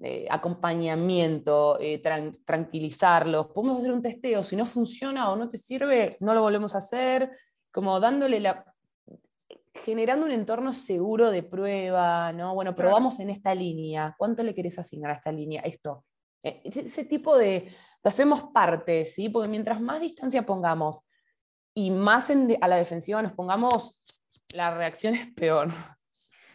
Eh, 0.00 0.26
acompañamiento, 0.30 1.78
eh, 1.78 2.02
tranquilizarlos, 2.44 3.48
podemos 3.48 3.78
hacer 3.78 3.92
un 3.92 4.02
testeo, 4.02 4.42
si 4.42 4.56
no 4.56 4.64
funciona 4.64 5.30
o 5.30 5.36
no 5.36 5.48
te 5.48 5.58
sirve, 5.58 6.16
no 6.20 6.34
lo 6.34 6.40
volvemos 6.40 6.74
a 6.74 6.78
hacer, 6.78 7.30
como 7.70 8.00
dándole 8.00 8.40
la, 8.40 8.64
generando 9.74 10.24
un 10.24 10.32
entorno 10.32 10.72
seguro 10.72 11.30
de 11.30 11.42
prueba, 11.42 12.32
¿no? 12.32 12.54
Bueno, 12.54 12.74
probamos 12.74 13.18
en 13.20 13.30
esta 13.30 13.54
línea, 13.54 14.14
¿cuánto 14.16 14.42
le 14.42 14.54
querés 14.54 14.78
asignar 14.78 15.10
a 15.10 15.14
esta 15.14 15.32
línea? 15.32 15.62
Esto. 15.62 16.04
E, 16.42 16.62
ese 16.64 17.04
tipo 17.04 17.36
de, 17.36 17.74
lo 18.02 18.08
hacemos 18.08 18.44
parte, 18.52 19.04
¿sí? 19.06 19.28
Porque 19.28 19.50
mientras 19.50 19.80
más 19.80 20.00
distancia 20.00 20.42
pongamos 20.42 21.00
y 21.74 21.90
más 21.90 22.30
a 22.30 22.68
la 22.68 22.76
defensiva 22.76 23.20
nos 23.20 23.32
pongamos, 23.32 24.04
la 24.52 24.70
reacción 24.70 25.14
es 25.16 25.32
peor. 25.34 25.68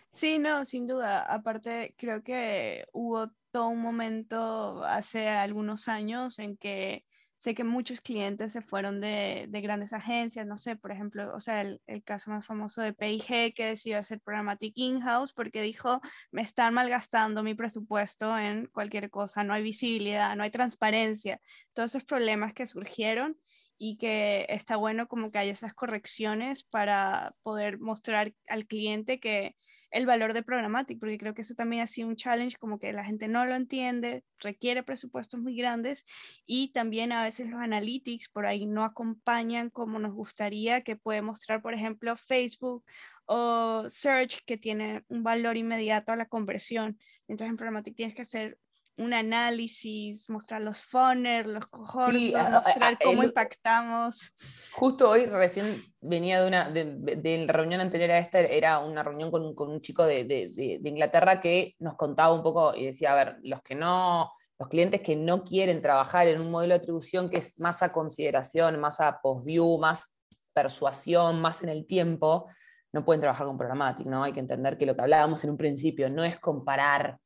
Sí, 0.10 0.40
no, 0.40 0.66
sin 0.66 0.88
duda. 0.88 1.22
Aparte, 1.22 1.94
creo 1.98 2.24
que 2.24 2.88
hubo 2.94 3.30
todo 3.52 3.68
un 3.68 3.82
momento 3.82 4.84
hace 4.86 5.28
algunos 5.28 5.88
años 5.88 6.40
en 6.40 6.58
que 6.58 7.06
sé 7.40 7.56
que 7.56 7.64
muchos 7.64 8.02
clientes 8.02 8.52
se 8.52 8.62
fueron 8.62 9.00
de, 9.00 9.48
grandes 9.64 9.94
agencias, 9.94 10.46
no 10.46 10.58
sé, 10.58 10.76
por 10.76 10.92
ejemplo, 10.92 11.34
o 11.34 11.40
sea, 11.40 11.62
el, 11.62 12.04
caso 12.04 12.32
más 12.32 12.46
famoso 12.46 12.82
de 12.82 12.94
PIG 12.94 13.54
que 13.56 13.66
decidió 13.66 13.98
hacer 13.98 14.20
Programmatic 14.20 14.74
in-house 14.76 15.32
porque 15.32 15.62
dijo, 15.62 16.02
me 16.32 16.42
están 16.42 16.74
malgastando 16.74 17.42
mi 17.42 17.56
presupuesto 17.56 18.38
en 18.38 18.68
cualquier 18.68 19.10
cosa, 19.10 19.46
no 19.46 19.54
hay 19.54 19.64
visibilidad, 19.64 20.36
no 20.36 20.44
hay 20.44 20.52
transparencia, 20.52 21.40
todos 21.74 21.92
esos 21.92 22.04
problemas 22.04 22.54
que 22.54 22.68
surgieron 22.68 23.38
y 23.78 23.98
que 23.98 24.46
está 24.50 24.76
bueno 24.76 25.08
como 25.08 25.32
que 25.32 25.38
haya 25.38 25.54
esas 25.54 25.74
correcciones 25.74 26.66
para 26.66 27.34
poder 27.42 27.80
mostrar 27.80 28.34
al 28.48 28.66
cliente 28.66 29.22
que 29.22 29.56
el 29.92 30.06
valor 30.06 30.34
de 30.34 30.44
Programmatic, 30.44 31.00
porque 31.00 31.18
creo 31.18 31.34
que 31.34 31.42
eso 31.42 31.56
también 31.56 31.82
ha 31.82 31.88
sido 31.88 32.08
un 32.08 32.16
challenge, 32.16 32.58
como 32.58 32.80
que 32.80 32.94
la 32.94 33.04
gente 33.04 33.28
no 33.28 33.46
lo 33.46 33.56
entiende, 33.56 34.24
requiere 34.40 34.84
presupuestos 34.84 35.40
muy 35.40 35.56
grandes 35.56 36.06
y 36.46 36.72
también 36.72 37.12
a 37.12 37.24
veces 37.24 37.50
los 37.50 37.60
analytics 37.60 38.30
por 38.30 38.46
ahí 38.46 38.66
no 38.66 38.84
acompañan 38.84 39.70
como 39.70 40.00
nos 40.00 40.14
gustaría 40.14 40.82
que 40.82 40.96
puede 40.96 41.22
mostrar, 41.22 41.62
por 41.62 41.74
ejemplo, 41.74 42.16
Facebook 42.16 42.84
o 43.26 43.86
Search, 43.90 44.44
que 44.46 44.58
tiene 44.58 45.04
un 45.08 45.24
valor 45.24 45.58
inmediato 45.58 46.12
a 46.12 46.16
la 46.16 46.28
conversión. 46.28 46.98
Entonces 47.28 47.50
en 47.50 47.58
Programmatic 47.58 47.96
tienes 47.96 48.16
que 48.16 48.24
hacer 48.24 48.58
un 49.00 49.14
análisis, 49.14 50.30
mostrar 50.30 50.62
los 50.62 50.78
funnels, 50.78 51.48
los 51.48 51.66
cohorts, 51.68 52.34
mostrar 52.52 52.98
cómo 53.02 53.24
impactamos. 53.24 54.34
Justo 54.74 55.10
hoy 55.10 55.26
recién 55.26 55.82
venía 56.02 56.42
de 56.42 56.48
una 56.48 56.70
de, 56.70 57.46
la 57.46 57.54
reunión 57.54 57.80
anterior 57.80 58.12
a 58.12 58.20
esta, 58.20 58.40
era 58.42 58.80
una 58.80 59.02
reunión 59.02 59.32
con, 59.32 59.56
con 59.56 59.72
un 59.72 59.80
chico 59.80 60.06
de, 60.06 60.26
de, 60.26 60.80
Inglaterra 60.84 61.40
que 61.40 61.76
nos 61.80 61.96
contaba 61.96 62.34
un 62.34 62.44
poco 62.44 62.76
y 62.76 62.88
decía, 62.88 63.14
a 63.14 63.16
ver, 63.16 63.38
los 63.44 63.62
que 63.62 63.74
no, 63.74 64.34
los 64.60 64.68
clientes 64.68 65.02
que 65.02 65.16
no 65.16 65.44
quieren 65.46 65.82
trabajar 65.82 66.28
en 66.28 66.42
un 66.42 66.52
modelo 66.52 66.74
de 66.74 66.82
atribución 66.82 67.30
que 67.30 67.38
es 67.38 67.60
más 67.60 67.82
a 67.82 67.94
consideración, 67.94 68.80
más 68.82 69.00
a 69.00 69.22
post-view, 69.22 69.78
más 69.78 70.14
persuasión, 70.54 71.40
más 71.40 71.64
en 71.64 71.70
el 71.70 71.88
tiempo, 71.88 72.48
no 72.92 73.06
pueden 73.06 73.22
trabajar 73.22 73.48
con 73.48 73.58
Programmatic, 73.58 74.08
¿no? 74.08 74.24
Hay 74.24 74.34
que 74.34 74.40
entender 74.42 74.78
que 74.78 74.86
lo 74.86 74.96
que 74.96 75.02
hablábamos 75.02 75.44
en 75.46 75.52
un 75.52 75.58
principio 75.58 76.10
no 76.10 76.26
es 76.26 76.38
comparar 76.40 77.18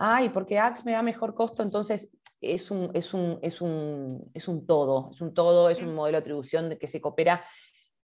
ay, 0.00 0.30
porque 0.30 0.58
Axe 0.58 0.82
me 0.86 0.92
da 0.92 1.02
mejor 1.02 1.34
costo, 1.34 1.62
entonces 1.62 2.10
es 2.40 2.70
un, 2.70 2.90
es 2.94 3.12
un, 3.12 3.38
es 3.42 3.60
un, 3.60 4.30
es 4.32 4.48
un 4.48 4.66
todo, 4.66 5.10
es 5.12 5.20
un 5.20 5.34
todo, 5.34 5.68
es 5.68 5.82
un 5.82 5.94
modelo 5.94 6.16
de 6.16 6.20
atribución 6.20 6.76
que 6.80 6.86
se 6.86 7.02
coopera, 7.02 7.44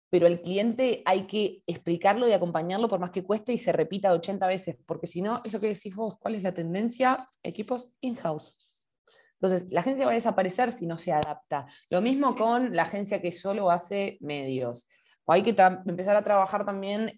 pero 0.09 0.27
al 0.27 0.41
cliente 0.41 1.01
hay 1.05 1.25
que 1.27 1.61
explicarlo 1.65 2.27
y 2.27 2.33
acompañarlo 2.33 2.89
por 2.89 2.99
más 2.99 3.11
que 3.11 3.23
cueste 3.23 3.53
y 3.53 3.57
se 3.57 3.71
repita 3.71 4.11
80 4.11 4.47
veces, 4.47 4.77
porque 4.85 5.07
si 5.07 5.21
no, 5.21 5.35
eso 5.45 5.61
que 5.61 5.67
decís 5.67 5.95
vos, 5.95 6.17
¿cuál 6.17 6.35
es 6.35 6.43
la 6.43 6.53
tendencia? 6.53 7.15
Equipos 7.41 7.95
in-house. 8.01 8.57
Entonces, 9.39 9.71
la 9.71 9.79
agencia 9.79 10.05
va 10.05 10.11
a 10.11 10.15
desaparecer 10.15 10.73
si 10.73 10.87
no 10.87 10.97
se 10.97 11.13
adapta. 11.13 11.67
Lo 11.89 12.01
mismo 12.01 12.35
con 12.35 12.75
la 12.75 12.83
agencia 12.83 13.21
que 13.21 13.31
solo 13.31 13.69
hace 13.71 14.17
medios. 14.19 14.89
O 15.23 15.31
hay 15.31 15.43
que 15.43 15.55
empezar 15.85 16.15
a 16.17 16.23
trabajar 16.23 16.65
también 16.65 17.17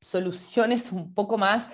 soluciones 0.00 0.92
un 0.92 1.12
poco 1.12 1.36
más 1.36 1.70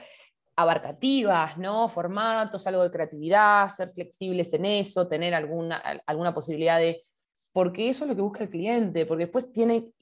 abarcativas, 0.62 1.58
¿no? 1.58 1.88
Formatos, 1.88 2.66
algo 2.66 2.82
de 2.82 2.90
creatividad, 2.90 3.68
ser 3.68 3.88
flexibles 3.90 4.52
en 4.54 4.64
eso, 4.64 5.08
tener 5.08 5.34
alguna, 5.34 5.76
alguna 6.06 6.34
posibilidad 6.34 6.78
de... 6.78 7.04
Porque 7.52 7.88
eso 7.88 8.04
es 8.04 8.10
lo 8.10 8.16
que 8.16 8.22
busca 8.22 8.44
el 8.44 8.50
cliente, 8.50 9.06
porque 9.06 9.24
después 9.24 9.52
tiene 9.52 9.92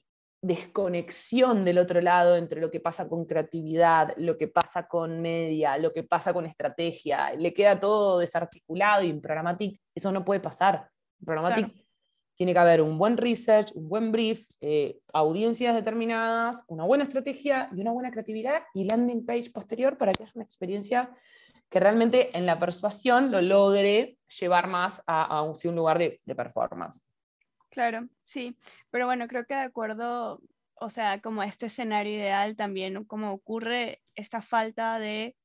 desconexión 0.41 1.65
del 1.65 1.79
otro 1.79 1.99
lado 1.99 2.37
entre 2.37 2.61
lo 2.61 2.71
que 2.71 2.79
pasa 2.79 3.09
con 3.09 3.25
creatividad, 3.25 4.13
lo 4.17 4.37
que 4.37 4.47
pasa 4.47 4.87
con 4.87 5.21
media, 5.21 5.77
lo 5.77 5.91
que 5.91 6.03
pasa 6.03 6.33
con 6.33 6.45
estrategia, 6.45 7.33
le 7.33 7.53
queda 7.53 7.79
todo 7.79 8.19
desarticulado 8.19 9.03
y 9.03 9.09
en 9.09 9.21
Programmatic 9.21 9.81
eso 9.93 10.11
no 10.11 10.23
puede 10.23 10.39
pasar. 10.39 10.89
En 11.19 11.25
Programmatic 11.25 11.88
tiene 12.39 12.53
que 12.53 12.59
haber 12.59 12.81
un 12.81 12.97
buen 12.97 13.17
research, 13.17 13.73
un 13.75 13.89
buen 13.89 14.13
brief, 14.13 14.47
eh, 14.61 14.97
audiencias 15.11 15.75
determinadas, 15.75 16.63
una 16.67 16.85
buena 16.85 17.03
estrategia 17.03 17.69
y 17.75 17.81
una 17.81 17.91
buena 17.91 18.11
creatividad 18.11 18.63
y 18.73 18.85
landing 18.85 19.25
page 19.25 19.51
posterior 19.51 19.97
para 19.97 20.13
que 20.13 20.23
haya 20.23 20.31
una 20.35 20.45
experiencia 20.45 21.11
que 21.69 21.81
realmente 21.81 22.37
en 22.37 22.45
la 22.45 22.57
persuasión 22.57 23.29
lo 23.29 23.41
logre 23.41 24.17
llevar 24.39 24.67
más 24.67 25.03
a, 25.05 25.41
un, 25.41 25.75
lugar 25.75 25.99
de, 25.99 26.17
de 26.23 26.33
performance. 26.33 27.01
Claro, 27.71 28.07
sí, 28.23 28.55
pero 28.89 29.05
bueno, 29.05 29.27
creo 29.27 29.45
que 29.45 29.55
de 29.55 29.63
acuerdo, 29.63 30.39
o 30.75 30.89
sea, 30.89 31.19
como 31.19 31.43
este 31.43 31.65
escenario 31.65 32.13
ideal 32.13 32.55
también, 32.55 33.03
como 33.03 33.33
ocurre 33.33 34.01
esta 34.15 34.41
falta 34.41 34.97
de 34.97 35.35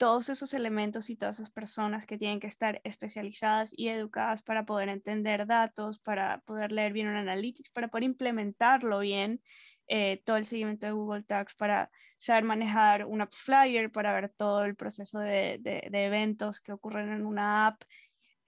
todos 0.00 0.30
esos 0.30 0.54
elementos 0.54 1.10
y 1.10 1.16
todas 1.16 1.40
esas 1.40 1.50
personas 1.50 2.06
que 2.06 2.16
tienen 2.16 2.40
que 2.40 2.46
estar 2.46 2.80
especializadas 2.84 3.70
y 3.76 3.88
educadas 3.88 4.40
para 4.40 4.64
poder 4.64 4.88
entender 4.88 5.46
datos, 5.46 5.98
para 5.98 6.40
poder 6.46 6.72
leer 6.72 6.94
bien 6.94 7.06
un 7.06 7.16
analytics, 7.16 7.68
para 7.68 7.88
poder 7.88 8.04
implementarlo 8.04 9.00
bien, 9.00 9.42
eh, 9.88 10.22
todo 10.24 10.38
el 10.38 10.46
seguimiento 10.46 10.86
de 10.86 10.92
Google 10.92 11.24
Tags, 11.24 11.54
para 11.54 11.90
saber 12.16 12.44
manejar 12.44 13.04
un 13.04 13.20
Apps 13.20 13.42
Flyer, 13.42 13.92
para 13.92 14.14
ver 14.14 14.32
todo 14.34 14.64
el 14.64 14.74
proceso 14.74 15.18
de, 15.18 15.58
de, 15.60 16.04
eventos 16.06 16.62
que 16.62 16.72
ocurren 16.72 17.12
en 17.12 17.26
una 17.26 17.66
app. 17.66 17.82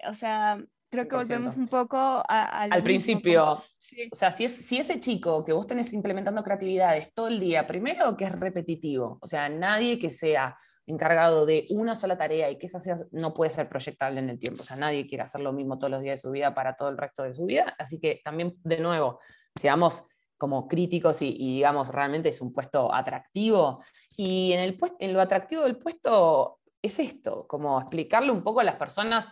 O 0.08 0.14
sea, 0.14 0.58
creo 0.88 1.06
que 1.06 1.16
volvemos 1.16 1.54
un 1.58 1.68
poco 1.68 2.24
al 2.28 2.82
principio. 2.82 3.62
O 4.10 4.16
sea, 4.16 4.32
si, 4.32 4.44
es, 4.44 4.56
si 4.56 4.78
ese 4.78 5.00
chico 5.00 5.44
que 5.44 5.52
vos 5.52 5.66
tenés 5.66 5.92
implementando 5.92 6.42
creatividades 6.42 7.12
todo 7.12 7.28
el 7.28 7.38
día, 7.38 7.66
primero 7.66 8.16
que 8.16 8.24
es 8.24 8.32
repetitivo, 8.32 9.18
o 9.20 9.26
sea, 9.26 9.50
nadie 9.50 9.98
que 9.98 10.08
sea 10.08 10.56
encargado 10.86 11.46
de 11.46 11.66
una 11.70 11.94
sola 11.96 12.16
tarea 12.16 12.50
y 12.50 12.58
que 12.58 12.66
esa 12.66 12.78
sea, 12.78 12.94
no 13.12 13.34
puede 13.34 13.50
ser 13.50 13.68
proyectable 13.68 14.20
en 14.20 14.30
el 14.30 14.38
tiempo. 14.38 14.62
O 14.62 14.64
sea, 14.64 14.76
nadie 14.76 15.06
quiere 15.06 15.24
hacer 15.24 15.40
lo 15.40 15.52
mismo 15.52 15.78
todos 15.78 15.90
los 15.90 16.02
días 16.02 16.14
de 16.14 16.28
su 16.28 16.30
vida 16.30 16.54
para 16.54 16.76
todo 16.76 16.88
el 16.88 16.98
resto 16.98 17.22
de 17.22 17.34
su 17.34 17.44
vida. 17.44 17.74
Así 17.78 18.00
que 18.00 18.20
también, 18.24 18.56
de 18.64 18.78
nuevo, 18.78 19.20
seamos 19.54 20.08
como 20.36 20.66
críticos 20.66 21.22
y, 21.22 21.36
digamos, 21.36 21.90
realmente 21.90 22.28
es 22.28 22.40
un 22.40 22.52
puesto 22.52 22.92
atractivo. 22.92 23.84
Y 24.16 24.52
en, 24.52 24.60
el 24.60 24.78
en 24.98 25.12
lo 25.12 25.20
atractivo 25.20 25.62
del 25.62 25.78
puesto 25.78 26.58
es 26.82 26.98
esto, 26.98 27.46
como 27.46 27.80
explicarle 27.80 28.32
un 28.32 28.42
poco 28.42 28.58
a 28.58 28.64
las 28.64 28.74
personas 28.74 29.28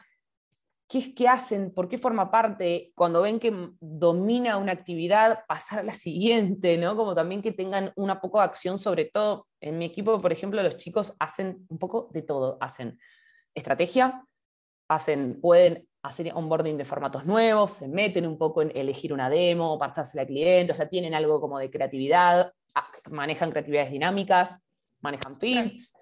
qué, 0.88 1.12
qué 1.12 1.26
hacen, 1.26 1.74
por 1.74 1.88
qué 1.88 1.98
forma 1.98 2.30
parte, 2.30 2.92
cuando 2.94 3.22
ven 3.22 3.40
que 3.40 3.52
domina 3.80 4.56
una 4.56 4.70
actividad, 4.70 5.44
pasar 5.48 5.80
a 5.80 5.82
la 5.82 5.94
siguiente, 5.94 6.78
¿no? 6.78 6.96
Como 6.96 7.12
también 7.14 7.42
que 7.42 7.50
tengan 7.50 7.92
una 7.96 8.20
poco 8.20 8.38
de 8.38 8.44
acción, 8.44 8.78
sobre 8.78 9.06
todo 9.06 9.48
en 9.60 9.78
mi 9.78 9.86
equipo, 9.86 10.18
por 10.18 10.32
ejemplo, 10.32 10.62
los 10.62 10.76
chicos 10.76 11.14
hacen 11.18 11.66
un 11.68 11.78
poco 11.78 12.08
de 12.12 12.22
todo, 12.22 12.58
hacen 12.60 12.98
estrategia, 13.54 14.24
hacen, 14.88 15.40
pueden 15.40 15.88
hacer 16.02 16.32
onboarding 16.34 16.78
de 16.78 16.84
formatos 16.84 17.26
nuevos, 17.26 17.72
se 17.72 17.88
meten 17.88 18.26
un 18.26 18.38
poco 18.38 18.62
en 18.62 18.72
elegir 18.74 19.12
una 19.12 19.28
demo, 19.28 19.78
pasarse 19.78 20.18
al 20.18 20.26
cliente, 20.26 20.72
o 20.72 20.74
sea, 20.74 20.88
tienen 20.88 21.14
algo 21.14 21.40
como 21.40 21.58
de 21.58 21.70
creatividad, 21.70 22.52
ah, 22.74 22.90
manejan 23.10 23.50
creatividades 23.50 23.92
dinámicas, 23.92 24.64
manejan 25.00 25.36
feeds, 25.36 25.92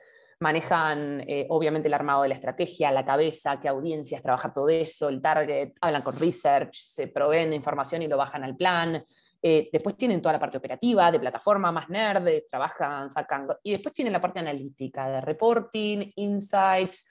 manejan 0.40 1.24
eh, 1.28 1.46
obviamente 1.50 1.88
el 1.88 1.94
armado 1.94 2.22
de 2.22 2.28
la 2.28 2.36
estrategia, 2.36 2.92
la 2.92 3.04
cabeza, 3.04 3.58
qué 3.60 3.68
audiencias, 3.68 4.22
trabajar 4.22 4.54
todo 4.54 4.68
eso, 4.68 5.08
el 5.08 5.20
target, 5.20 5.72
hablan 5.80 6.02
con 6.02 6.18
research, 6.18 6.74
se 6.74 7.08
proveen 7.08 7.50
de 7.50 7.56
información 7.56 8.02
y 8.02 8.08
lo 8.08 8.16
bajan 8.16 8.44
al 8.44 8.56
plan. 8.56 9.04
Eh, 9.40 9.68
después 9.72 9.96
tienen 9.96 10.20
toda 10.20 10.32
la 10.32 10.38
parte 10.38 10.58
operativa, 10.58 11.12
de 11.12 11.20
plataforma, 11.20 11.70
más 11.70 11.88
nerd, 11.88 12.26
trabajan, 12.50 13.08
sacan, 13.08 13.46
y 13.62 13.70
después 13.72 13.94
tienen 13.94 14.12
la 14.12 14.20
parte 14.20 14.40
analítica, 14.40 15.08
de 15.08 15.20
reporting, 15.20 16.00
insights, 16.16 17.04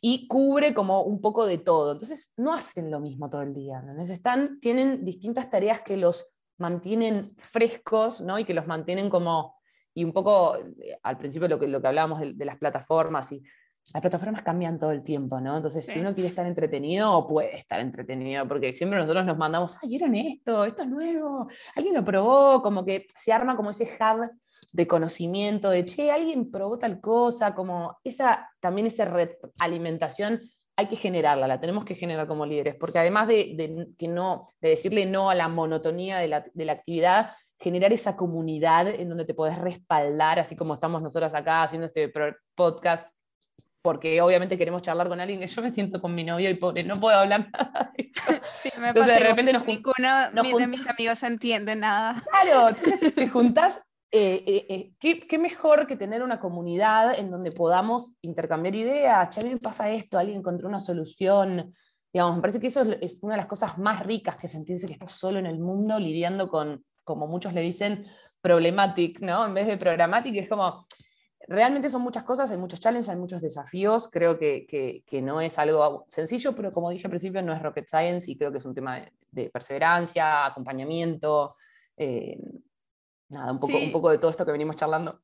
y 0.00 0.26
cubre 0.26 0.72
como 0.72 1.02
un 1.02 1.20
poco 1.20 1.44
de 1.44 1.58
todo. 1.58 1.92
Entonces, 1.92 2.30
no 2.36 2.54
hacen 2.54 2.90
lo 2.90 3.00
mismo 3.00 3.28
todo 3.28 3.42
el 3.42 3.52
día. 3.52 3.82
Están, 4.08 4.58
tienen 4.60 5.04
distintas 5.04 5.50
tareas 5.50 5.82
que 5.82 5.96
los 5.96 6.32
mantienen 6.58 7.30
frescos 7.36 8.20
¿no? 8.20 8.38
y 8.38 8.44
que 8.44 8.54
los 8.54 8.66
mantienen 8.66 9.10
como 9.10 9.56
y 9.94 10.04
un 10.04 10.12
poco 10.12 10.56
eh, 10.56 10.98
al 11.02 11.18
principio 11.18 11.48
lo 11.48 11.58
que, 11.58 11.68
lo 11.68 11.80
que 11.80 11.88
hablábamos 11.88 12.20
de, 12.20 12.44
las 12.44 12.56
plataformas 12.58 13.32
y 13.32 13.42
las 13.92 14.00
plataformas 14.00 14.42
cambian 14.42 14.78
todo 14.78 14.92
el 14.92 15.04
tiempo, 15.04 15.40
¿no? 15.40 15.56
Entonces, 15.56 15.84
si 15.84 15.98
uno 15.98 16.14
quiere 16.14 16.28
estar 16.28 16.46
entretenido, 16.46 17.26
puede 17.26 17.56
estar 17.56 17.80
entretenido, 17.80 18.46
porque 18.48 18.72
siempre 18.72 18.98
nosotros 18.98 19.26
nos 19.26 19.36
mandamos, 19.36 19.76
ay, 19.82 19.90
¿vieron 19.90 20.14
esto? 20.14 20.64
Esto 20.64 20.82
es 20.82 20.88
nuevo, 20.88 21.48
alguien 21.74 21.94
lo 21.94 22.04
probó, 22.04 22.62
como 22.62 22.84
que 22.84 23.06
se 23.14 23.32
arma 23.32 23.56
como 23.56 23.70
ese 23.70 23.84
hub 23.84 24.30
de 24.72 24.86
conocimiento, 24.86 25.68
de, 25.70 25.84
che, 25.84 26.10
alguien 26.10 26.50
probó 26.50 26.78
tal 26.78 27.00
cosa, 27.00 27.54
como 27.54 27.98
esa, 28.04 28.50
también 28.60 28.86
esa 28.86 29.12
alimentación 29.60 30.40
hay 30.74 30.86
que 30.86 30.96
generarla, 30.96 31.46
la 31.46 31.60
tenemos 31.60 31.84
que 31.84 31.94
generar 31.94 32.26
como 32.26 32.46
líderes, 32.46 32.76
porque 32.76 32.98
además 32.98 33.28
de, 33.28 33.52
de 33.56 33.88
que 33.98 34.08
no, 34.08 34.48
de 34.60 34.70
decirle 34.70 35.04
no 35.04 35.28
a 35.28 35.34
la 35.34 35.48
monotonía 35.48 36.18
de 36.18 36.28
la, 36.28 36.44
de 36.54 36.64
la 36.64 36.72
actividad, 36.72 37.32
generar 37.58 37.92
esa 37.92 38.16
comunidad 38.16 38.88
en 38.88 39.08
donde 39.08 39.26
te 39.26 39.34
podés 39.34 39.58
respaldar, 39.58 40.38
así 40.38 40.56
como 40.56 40.74
estamos 40.74 41.02
nosotras 41.02 41.34
acá 41.34 41.62
haciendo 41.62 41.86
este 41.86 42.10
podcast, 42.54 43.06
porque 43.82 44.20
obviamente 44.20 44.56
queremos 44.56 44.80
charlar 44.82 45.08
con 45.08 45.20
alguien 45.20 45.40
que 45.40 45.48
yo 45.48 45.60
me 45.60 45.70
siento 45.70 46.00
con 46.00 46.14
mi 46.14 46.24
novio 46.24 46.48
y 46.48 46.54
pobre, 46.54 46.84
no 46.84 46.94
puedo 46.96 47.18
hablar 47.18 47.50
nada. 47.52 47.92
Sí, 48.62 48.70
me 48.78 48.88
entonces 48.88 49.14
de 49.14 49.20
repente 49.20 49.52
nos, 49.52 49.66
ninguno 49.66 50.30
de 50.58 50.66
mis 50.68 50.86
amigos 50.86 51.22
entiende 51.24 51.74
nada. 51.74 52.22
Claro, 52.30 52.74
te 53.14 53.28
juntás, 53.28 53.82
eh, 54.12 54.44
eh, 54.46 54.66
eh, 54.68 54.92
¿qué, 55.00 55.20
¿qué, 55.26 55.38
mejor 55.38 55.86
que 55.88 55.96
tener 55.96 56.22
una 56.22 56.38
comunidad 56.38 57.18
en 57.18 57.30
donde 57.30 57.50
podamos 57.50 58.14
intercambiar 58.22 58.74
ideas, 58.76 59.30
che, 59.30 59.40
a 59.40 59.44
mí 59.44 59.50
me 59.50 59.58
pasa 59.58 59.90
esto, 59.90 60.18
alguien 60.18 60.38
encontró 60.38 60.68
una 60.68 60.80
solución, 60.80 61.74
digamos, 62.12 62.36
me 62.36 62.40
parece 62.42 62.60
que 62.60 62.68
eso 62.68 62.82
es 63.00 63.22
una 63.22 63.34
de 63.34 63.38
las 63.38 63.46
cosas 63.46 63.78
más 63.78 64.06
ricas 64.06 64.36
que 64.36 64.46
sentirse 64.46 64.86
que 64.86 64.92
estás 64.92 65.12
solo 65.12 65.38
en 65.38 65.46
el 65.46 65.58
mundo 65.58 65.98
lidiando 65.98 66.48
con 66.48 66.84
como 67.04 67.26
muchos 67.26 67.52
le 67.52 67.62
dicen, 67.62 68.06
problematic, 68.40 69.20
¿no? 69.20 69.44
En 69.44 69.54
vez 69.54 69.66
de 69.66 69.76
programmatic, 69.76 70.36
es 70.36 70.48
como, 70.48 70.86
realmente 71.48 71.90
son 71.90 72.02
muchas 72.02 72.22
cosas, 72.22 72.50
hay 72.50 72.56
muchos 72.56 72.80
challenges, 72.80 73.08
hay 73.08 73.16
muchos 73.16 73.40
desafíos, 73.40 74.08
creo 74.10 74.38
que, 74.38 74.66
que, 74.66 75.22
no 75.22 75.40
es 75.40 75.58
algo 75.58 76.04
sencillo, 76.08 76.54
pero 76.54 76.70
como 76.70 76.90
dije 76.90 77.06
al 77.06 77.10
principio, 77.10 77.42
no 77.42 77.52
es 77.52 77.62
rocket 77.62 77.88
science 77.88 78.30
y 78.30 78.36
creo 78.36 78.52
que 78.52 78.58
es 78.58 78.64
un 78.64 78.74
tema 78.74 79.02
de, 79.30 79.50
perseverancia, 79.50 80.46
acompañamiento, 80.46 81.54
eh, 81.96 82.38
nada, 83.28 83.52
un 83.52 83.58
poco, 83.58 83.78
un 83.78 83.92
poco 83.92 84.10
de 84.10 84.18
todo 84.18 84.30
esto 84.30 84.44
que 84.44 84.52
venimos 84.52 84.76
charlando. 84.76 85.20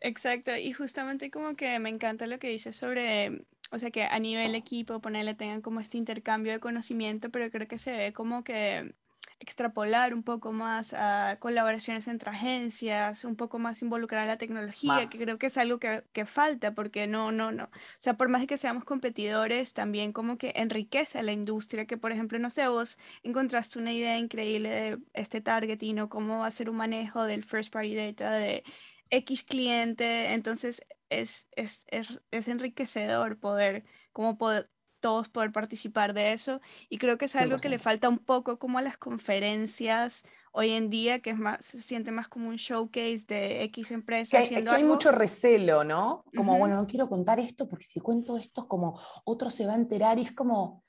Exacto, 0.00 0.54
y 0.56 0.72
justamente 0.72 1.30
como 1.30 1.56
que 1.56 1.78
me 1.78 1.88
encanta 1.88 2.26
lo 2.26 2.38
que 2.38 2.48
dices 2.48 2.76
sobre, 2.76 3.46
o 3.70 3.78
sea, 3.78 3.90
que 3.90 4.04
a 4.04 4.18
nivel 4.18 4.54
equipo, 4.54 5.00
ponerle, 5.00 5.34
tengan 5.34 5.62
como 5.62 5.80
este 5.80 5.98
intercambio 5.98 6.52
de 6.52 6.60
conocimiento, 6.60 7.30
pero 7.30 7.50
creo 7.50 7.66
que 7.66 7.78
se 7.78 7.92
ve 7.92 8.12
como 8.12 8.44
que 8.44 8.94
extrapolar 9.38 10.14
un 10.14 10.22
poco 10.22 10.52
más 10.52 10.94
a 10.94 11.36
colaboraciones 11.40 12.08
entre 12.08 12.30
agencias, 12.30 13.24
un 13.24 13.36
poco 13.36 13.58
más 13.58 13.82
involucrar 13.82 14.26
la 14.26 14.38
tecnología, 14.38 15.06
que 15.10 15.18
creo 15.18 15.38
que 15.38 15.46
es 15.46 15.58
algo 15.58 15.78
que, 15.78 16.04
que, 16.12 16.24
falta, 16.24 16.74
porque 16.74 17.06
no, 17.06 17.32
no, 17.32 17.52
no. 17.52 17.64
O 17.64 17.98
sea, 17.98 18.16
por 18.16 18.28
más 18.28 18.46
que 18.46 18.56
seamos 18.56 18.84
competidores, 18.84 19.74
también 19.74 20.12
como 20.12 20.38
que 20.38 20.52
enriquece 20.56 21.22
la 21.22 21.32
industria, 21.32 21.86
que 21.86 21.96
por 21.96 22.12
ejemplo, 22.12 22.38
no 22.38 22.50
sé, 22.50 22.66
vos 22.68 22.98
encontraste 23.22 23.78
una 23.78 23.92
idea 23.92 24.18
increíble 24.18 24.68
de 24.70 24.98
este 25.12 25.40
targeting 25.40 26.00
o 26.00 26.08
cómo 26.08 26.44
hacer 26.44 26.70
un 26.70 26.76
manejo 26.76 27.24
del 27.24 27.44
first 27.44 27.72
party 27.72 27.94
data 27.94 28.32
de 28.32 28.64
X 29.10 29.42
cliente, 29.44 30.32
entonces 30.32 30.82
es, 31.10 31.48
es, 31.52 31.86
es, 31.88 32.22
es 32.30 32.48
enriquecedor 32.48 33.38
poder, 33.38 33.84
como 34.12 34.38
poder 34.38 34.70
todos 35.06 35.28
poder 35.28 35.52
participar 35.52 36.14
de 36.14 36.32
eso. 36.32 36.60
Y 36.88 36.98
creo 36.98 37.16
que 37.16 37.26
es 37.26 37.36
algo 37.36 37.58
que 37.58 37.68
le 37.68 37.78
falta 37.78 38.08
un 38.08 38.18
poco 38.18 38.58
como 38.58 38.78
a 38.78 38.82
las 38.82 38.96
conferencias 38.96 40.24
hoy 40.50 40.70
en 40.70 40.90
día, 40.90 41.20
que 41.20 41.30
es 41.30 41.38
más, 41.38 41.64
se 41.64 41.78
siente 41.78 42.10
más 42.10 42.26
como 42.26 42.48
un 42.48 42.56
showcase 42.56 43.24
de 43.28 43.62
X 43.62 43.92
empresas. 43.92 44.48
Que 44.48 44.64
hay, 44.68 44.82
mucho 44.82 45.12
recelo, 45.12 45.84
¿no? 45.84 46.24
Como, 46.36 46.58
bueno, 46.58 46.74
no 46.74 46.88
quiero 46.88 47.08
contar 47.08 47.38
esto 47.38 47.68
porque 47.68 47.84
si 47.84 48.00
cuento 48.00 48.36
esto 48.36 48.62
es 48.62 48.66
como 48.66 49.00
otro 49.24 49.48
se 49.48 49.64
va 49.64 49.74
a 49.74 49.76
enterar 49.76 50.18
y 50.18 50.22
es 50.22 50.32
como... 50.32 50.82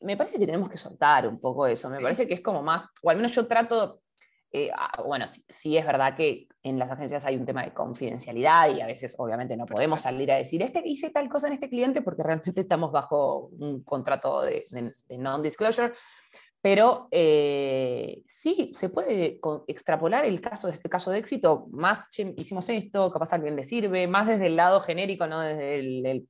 Me 0.00 0.16
parece 0.16 0.40
que 0.40 0.46
tenemos 0.46 0.68
que 0.68 0.76
soltar 0.76 1.28
un 1.28 1.38
poco 1.38 1.68
eso, 1.68 1.88
me 1.88 2.00
parece 2.00 2.26
que 2.26 2.34
es 2.34 2.40
como 2.40 2.62
más, 2.62 2.88
o 3.00 3.10
al 3.10 3.16
menos 3.16 3.30
yo 3.30 3.46
trato, 3.46 4.02
eh, 4.58 4.70
ah, 4.74 5.02
bueno, 5.04 5.26
sí, 5.26 5.76
es 5.76 5.84
verdad 5.84 6.16
que 6.16 6.48
en 6.62 6.78
las 6.78 6.90
agencias 6.90 7.26
hay 7.26 7.36
un 7.36 7.44
tema 7.44 7.62
de 7.62 7.74
confidencialidad 7.74 8.74
y 8.74 8.80
a 8.80 8.86
veces 8.86 9.14
obviamente 9.18 9.54
no 9.54 9.66
podemos 9.66 10.00
salir 10.00 10.32
a 10.32 10.36
decir, 10.36 10.62
este 10.62 10.80
hice 10.82 11.10
tal 11.10 11.28
cosa 11.28 11.48
en 11.48 11.52
este 11.52 11.68
cliente 11.68 12.00
porque 12.00 12.22
realmente 12.22 12.58
estamos 12.62 12.90
bajo 12.90 13.50
un 13.58 13.82
contrato 13.84 14.40
de, 14.40 14.62
non-disclosure, 15.18 15.92
pero 16.62 17.06
eh, 17.10 18.22
sí, 18.26 18.70
se 18.72 18.88
puede 18.88 19.38
extrapolar 19.66 20.24
el 20.24 20.40
caso, 20.40 20.68
este 20.68 20.88
caso 20.88 21.10
de 21.10 21.18
éxito, 21.18 21.66
más 21.70 22.06
hicimos 22.38 22.66
esto, 22.70 23.10
capaz 23.10 23.34
a 23.34 23.36
alguien 23.36 23.56
le 23.56 23.64
sirve, 23.64 24.08
más 24.08 24.26
desde 24.26 24.46
el 24.46 24.56
lado 24.56 24.80
genérico, 24.80 25.26
no 25.26 25.40
desde 25.40 25.80
el, 26.12 26.28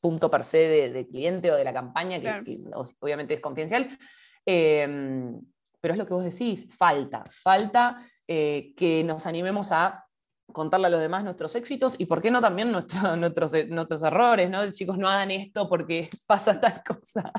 punto 0.00 0.28
per 0.28 0.42
se 0.42 0.90
de, 0.90 1.06
cliente 1.06 1.52
o 1.52 1.54
de 1.54 1.62
la 1.62 1.72
campaña, 1.72 2.20
que, 2.20 2.32
obviamente 2.98 3.34
es 3.34 3.40
confidencial. 3.40 3.96
Eh, 4.44 5.38
pero 5.80 5.94
es 5.94 5.98
lo 5.98 6.06
que 6.06 6.14
vos 6.14 6.24
decís, 6.24 6.74
falta, 6.76 7.24
falta 7.30 7.96
eh, 8.26 8.72
que 8.76 9.02
nos 9.04 9.26
animemos 9.26 9.72
a 9.72 10.04
contarle 10.52 10.88
a 10.88 10.90
los 10.90 11.00
demás 11.00 11.24
nuestros 11.24 11.54
éxitos 11.56 11.98
y 12.00 12.06
por 12.06 12.20
qué 12.20 12.30
no 12.30 12.40
también 12.40 12.72
nuestros, 12.72 13.52
nuestros 13.68 14.02
errores, 14.02 14.50
¿no? 14.50 14.70
Chicos, 14.72 14.98
no 14.98 15.08
hagan 15.08 15.30
esto 15.30 15.68
porque 15.68 16.10
pasa 16.26 16.60
tal 16.60 16.82
cosa. 16.84 17.32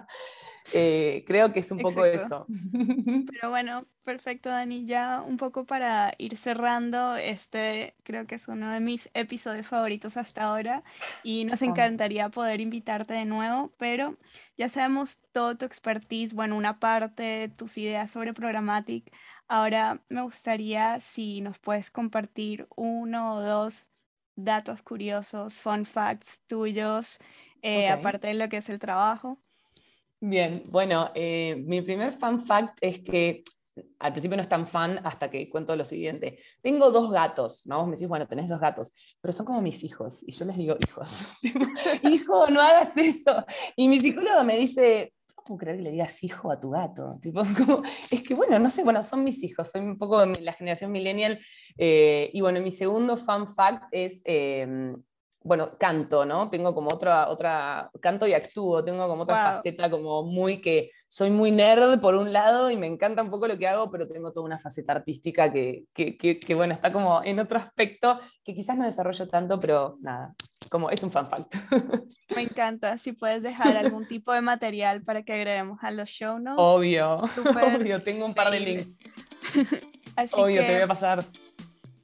Eh, 0.74 1.24
creo 1.28 1.52
que 1.54 1.60
es 1.60 1.72
un 1.72 1.80
poco 1.80 2.06
eso. 2.06 2.46
Pero 3.32 3.50
bueno, 3.50 3.86
Perfecto, 4.04 4.50
Dani. 4.50 4.86
Ya 4.86 5.22
un 5.22 5.38
poco 5.38 5.66
para 5.66 6.14
ir 6.18 6.36
cerrando, 6.36 7.16
este 7.18 7.96
creo 8.04 8.26
que 8.26 8.36
es 8.36 8.48
uno 8.48 8.72
de 8.72 8.80
mis 8.80 9.10
episodios 9.14 9.68
favoritos 9.68 10.18
hasta 10.18 10.44
ahora 10.44 10.84
y 11.24 11.46
nos 11.46 11.62
encantaría 11.62 12.30
poder 12.30 12.62
invitarte 12.62 13.14
de 13.14 13.26
nuevo, 13.26 13.72
pero 13.78 14.18
ya 14.58 14.70
sabemos 14.70 15.20
todo 15.32 15.56
tu 15.56 15.66
expertise, 15.66 16.34
bueno, 16.34 16.58
una 16.58 16.80
parte, 16.80 17.54
tus 17.58 17.78
ideas 17.78 18.10
sobre 18.10 18.34
Programmatic. 18.34 19.14
Ahora 19.48 20.02
me 20.10 20.24
gustaría 20.24 21.00
si 21.00 21.42
nos 21.42 21.60
puedes 21.60 21.92
compartir 21.92 22.68
uno 22.76 23.36
o 23.36 23.42
dos 23.42 23.92
datos 24.36 24.82
curiosos, 24.82 25.54
fun 25.54 25.86
facts 25.86 26.42
tuyos, 26.48 27.20
eh, 27.62 27.88
aparte 27.90 28.30
de 28.30 28.34
lo 28.34 28.50
que 28.50 28.58
es 28.58 28.70
el 28.70 28.80
trabajo. 28.80 29.38
Bien, 30.24 30.62
bueno, 30.70 31.08
eh, 31.16 31.56
mi 31.66 31.82
primer 31.82 32.14
fun 32.14 32.46
fact 32.46 32.78
es 32.80 33.00
que 33.00 33.44
al 33.98 34.12
principio 34.12 34.38
no 34.38 34.44
es 34.44 34.50
tan 34.50 34.68
fan 34.68 35.00
hasta 35.04 35.32
que 35.32 35.50
cuento 35.50 35.76
lo 35.76 35.84
siguiente. 35.84 36.38
Tengo 36.62 36.92
dos 36.92 37.12
gatos, 37.12 37.66
¿no? 37.66 37.78
Vos 37.78 37.88
me 37.88 37.94
decís, 37.94 38.08
bueno, 38.08 38.28
tenés 38.28 38.48
dos 38.48 38.60
gatos, 38.60 38.94
pero 39.20 39.34
son 39.34 39.48
como 39.48 39.62
mis 39.64 39.84
hijos. 39.84 40.22
Y 40.28 40.32
yo 40.34 40.46
les 40.46 40.58
digo, 40.58 40.76
hijos, 40.88 41.26
hijo, 42.04 42.48
no 42.52 42.62
hagas 42.62 42.96
eso. 42.98 43.44
Y 43.76 43.88
mi 43.88 44.00
psicólogo 44.00 44.44
me 44.44 44.58
dice, 44.58 45.16
¿cómo 45.34 45.44
puedo 45.44 45.58
creer 45.58 45.78
que 45.78 45.84
le 45.84 45.92
digas 45.92 46.24
hijo 46.24 46.52
a 46.52 46.60
tu 46.60 46.70
gato? 46.70 47.18
Tipo, 47.20 47.42
es 48.12 48.24
que, 48.24 48.36
bueno, 48.36 48.60
no 48.60 48.70
sé, 48.70 48.84
bueno, 48.84 49.02
son 49.02 49.24
mis 49.24 49.42
hijos, 49.42 49.72
soy 49.72 49.82
un 49.82 49.98
poco 49.98 50.24
de 50.24 50.40
la 50.42 50.54
generación 50.54 50.92
millennial. 50.92 51.40
Eh, 51.80 52.30
y 52.32 52.42
bueno, 52.42 52.62
mi 52.62 52.70
segundo 52.70 53.18
fun 53.18 53.48
fact 53.48 53.86
es... 53.92 54.22
Eh, 54.26 54.94
bueno, 55.44 55.78
canto, 55.78 56.26
¿no? 56.26 56.50
Tengo 56.50 56.76
como 56.76 56.90
otra, 56.94 57.30
otra, 57.30 57.90
canto 58.00 58.28
y 58.28 58.34
actúo, 58.34 58.84
tengo 58.84 59.08
como 59.08 59.24
otra 59.24 59.54
faceta 59.54 59.90
como 59.90 60.24
muy 60.24 60.62
que 60.62 60.92
soy 61.08 61.32
muy 61.32 61.52
nerd 61.52 62.00
por 62.00 62.16
un 62.16 62.32
lado 62.32 62.70
y 62.70 62.78
me 62.78 62.86
encanta 62.88 63.24
un 63.24 63.30
poco 63.30 63.48
lo 63.48 63.58
que 63.58 63.68
hago, 63.68 63.90
pero 63.90 64.08
tengo 64.08 64.32
toda 64.32 64.46
una 64.46 64.60
faceta 64.60 64.94
artística 64.94 65.52
que, 65.52 65.86
que, 65.94 66.16
que, 66.16 66.56
bueno, 66.56 66.74
está 66.74 66.92
como 66.92 67.22
en 67.24 67.40
otro 67.40 67.58
aspecto 67.58 68.20
que 68.44 68.54
quizás 68.54 68.78
no 68.78 68.86
desarrollo 68.86 69.28
tanto, 69.28 69.60
pero 69.60 69.98
nada, 70.02 70.36
como 70.70 70.92
es 70.92 71.02
un 71.02 71.12
fan 71.12 71.28
fact. 71.28 71.56
Me 72.36 72.44
encanta, 72.44 72.98
si 72.98 73.14
puedes 73.14 73.42
dejar 73.42 73.76
algún 73.78 74.06
tipo 74.06 74.32
de 74.34 74.42
material 74.42 75.02
para 75.02 75.24
que 75.24 75.34
agreguemos 75.34 75.80
a 75.82 75.90
los 75.92 76.08
show 76.08 76.38
notes. 76.38 76.64
Obvio, 76.64 77.18
obvio, 77.76 78.04
tengo 78.04 78.26
un 78.26 78.36
par 78.36 78.52
de 78.52 78.60
links. 78.60 78.98
obvio, 80.34 80.62
te 80.62 80.74
voy 80.74 80.84
a 80.84 80.88
pasar. 80.88 81.26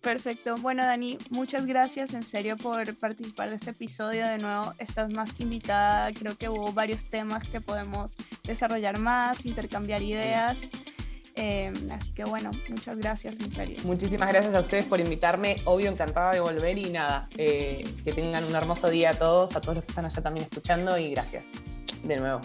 Perfecto. 0.01 0.55
Bueno, 0.61 0.85
Dani, 0.85 1.17
muchas 1.29 1.65
gracias 1.65 2.13
en 2.13 2.23
serio 2.23 2.55
por 2.57 2.95
participar 2.95 3.49
de 3.49 3.55
este 3.55 3.71
episodio. 3.71 4.27
De 4.27 4.37
nuevo, 4.37 4.73
estás 4.77 5.11
más 5.11 5.33
que 5.33 5.43
invitada. 5.43 6.11
Creo 6.11 6.37
que 6.37 6.49
hubo 6.49 6.71
varios 6.71 7.05
temas 7.05 7.47
que 7.49 7.61
podemos 7.61 8.15
desarrollar 8.43 8.99
más, 8.99 9.45
intercambiar 9.45 10.01
ideas. 10.01 10.69
Em, 11.35 11.91
así 11.91 12.11
que 12.13 12.23
bueno, 12.23 12.49
muchas 12.69 12.97
gracias 12.97 13.39
en 13.39 13.53
serio. 13.53 13.77
Muchísimas 13.83 14.29
gracias 14.29 14.55
a 14.55 14.61
ustedes 14.61 14.85
por 14.85 14.99
invitarme. 14.99 15.57
Obvio, 15.65 15.91
encantada 15.91 16.31
de 16.31 16.39
volver 16.39 16.77
y 16.77 16.89
nada, 16.89 17.27
eh, 17.37 17.85
que 18.03 18.11
tengan 18.11 18.43
un 18.43 18.55
hermoso 18.55 18.89
día 18.89 19.11
a 19.11 19.13
todos, 19.13 19.55
a 19.55 19.61
todos 19.61 19.75
los 19.75 19.85
que 19.85 19.91
están 19.91 20.05
allá 20.05 20.21
también 20.21 20.47
escuchando 20.49 20.97
y 20.97 21.11
gracias 21.11 21.47
de 22.03 22.17
nuevo. 22.17 22.41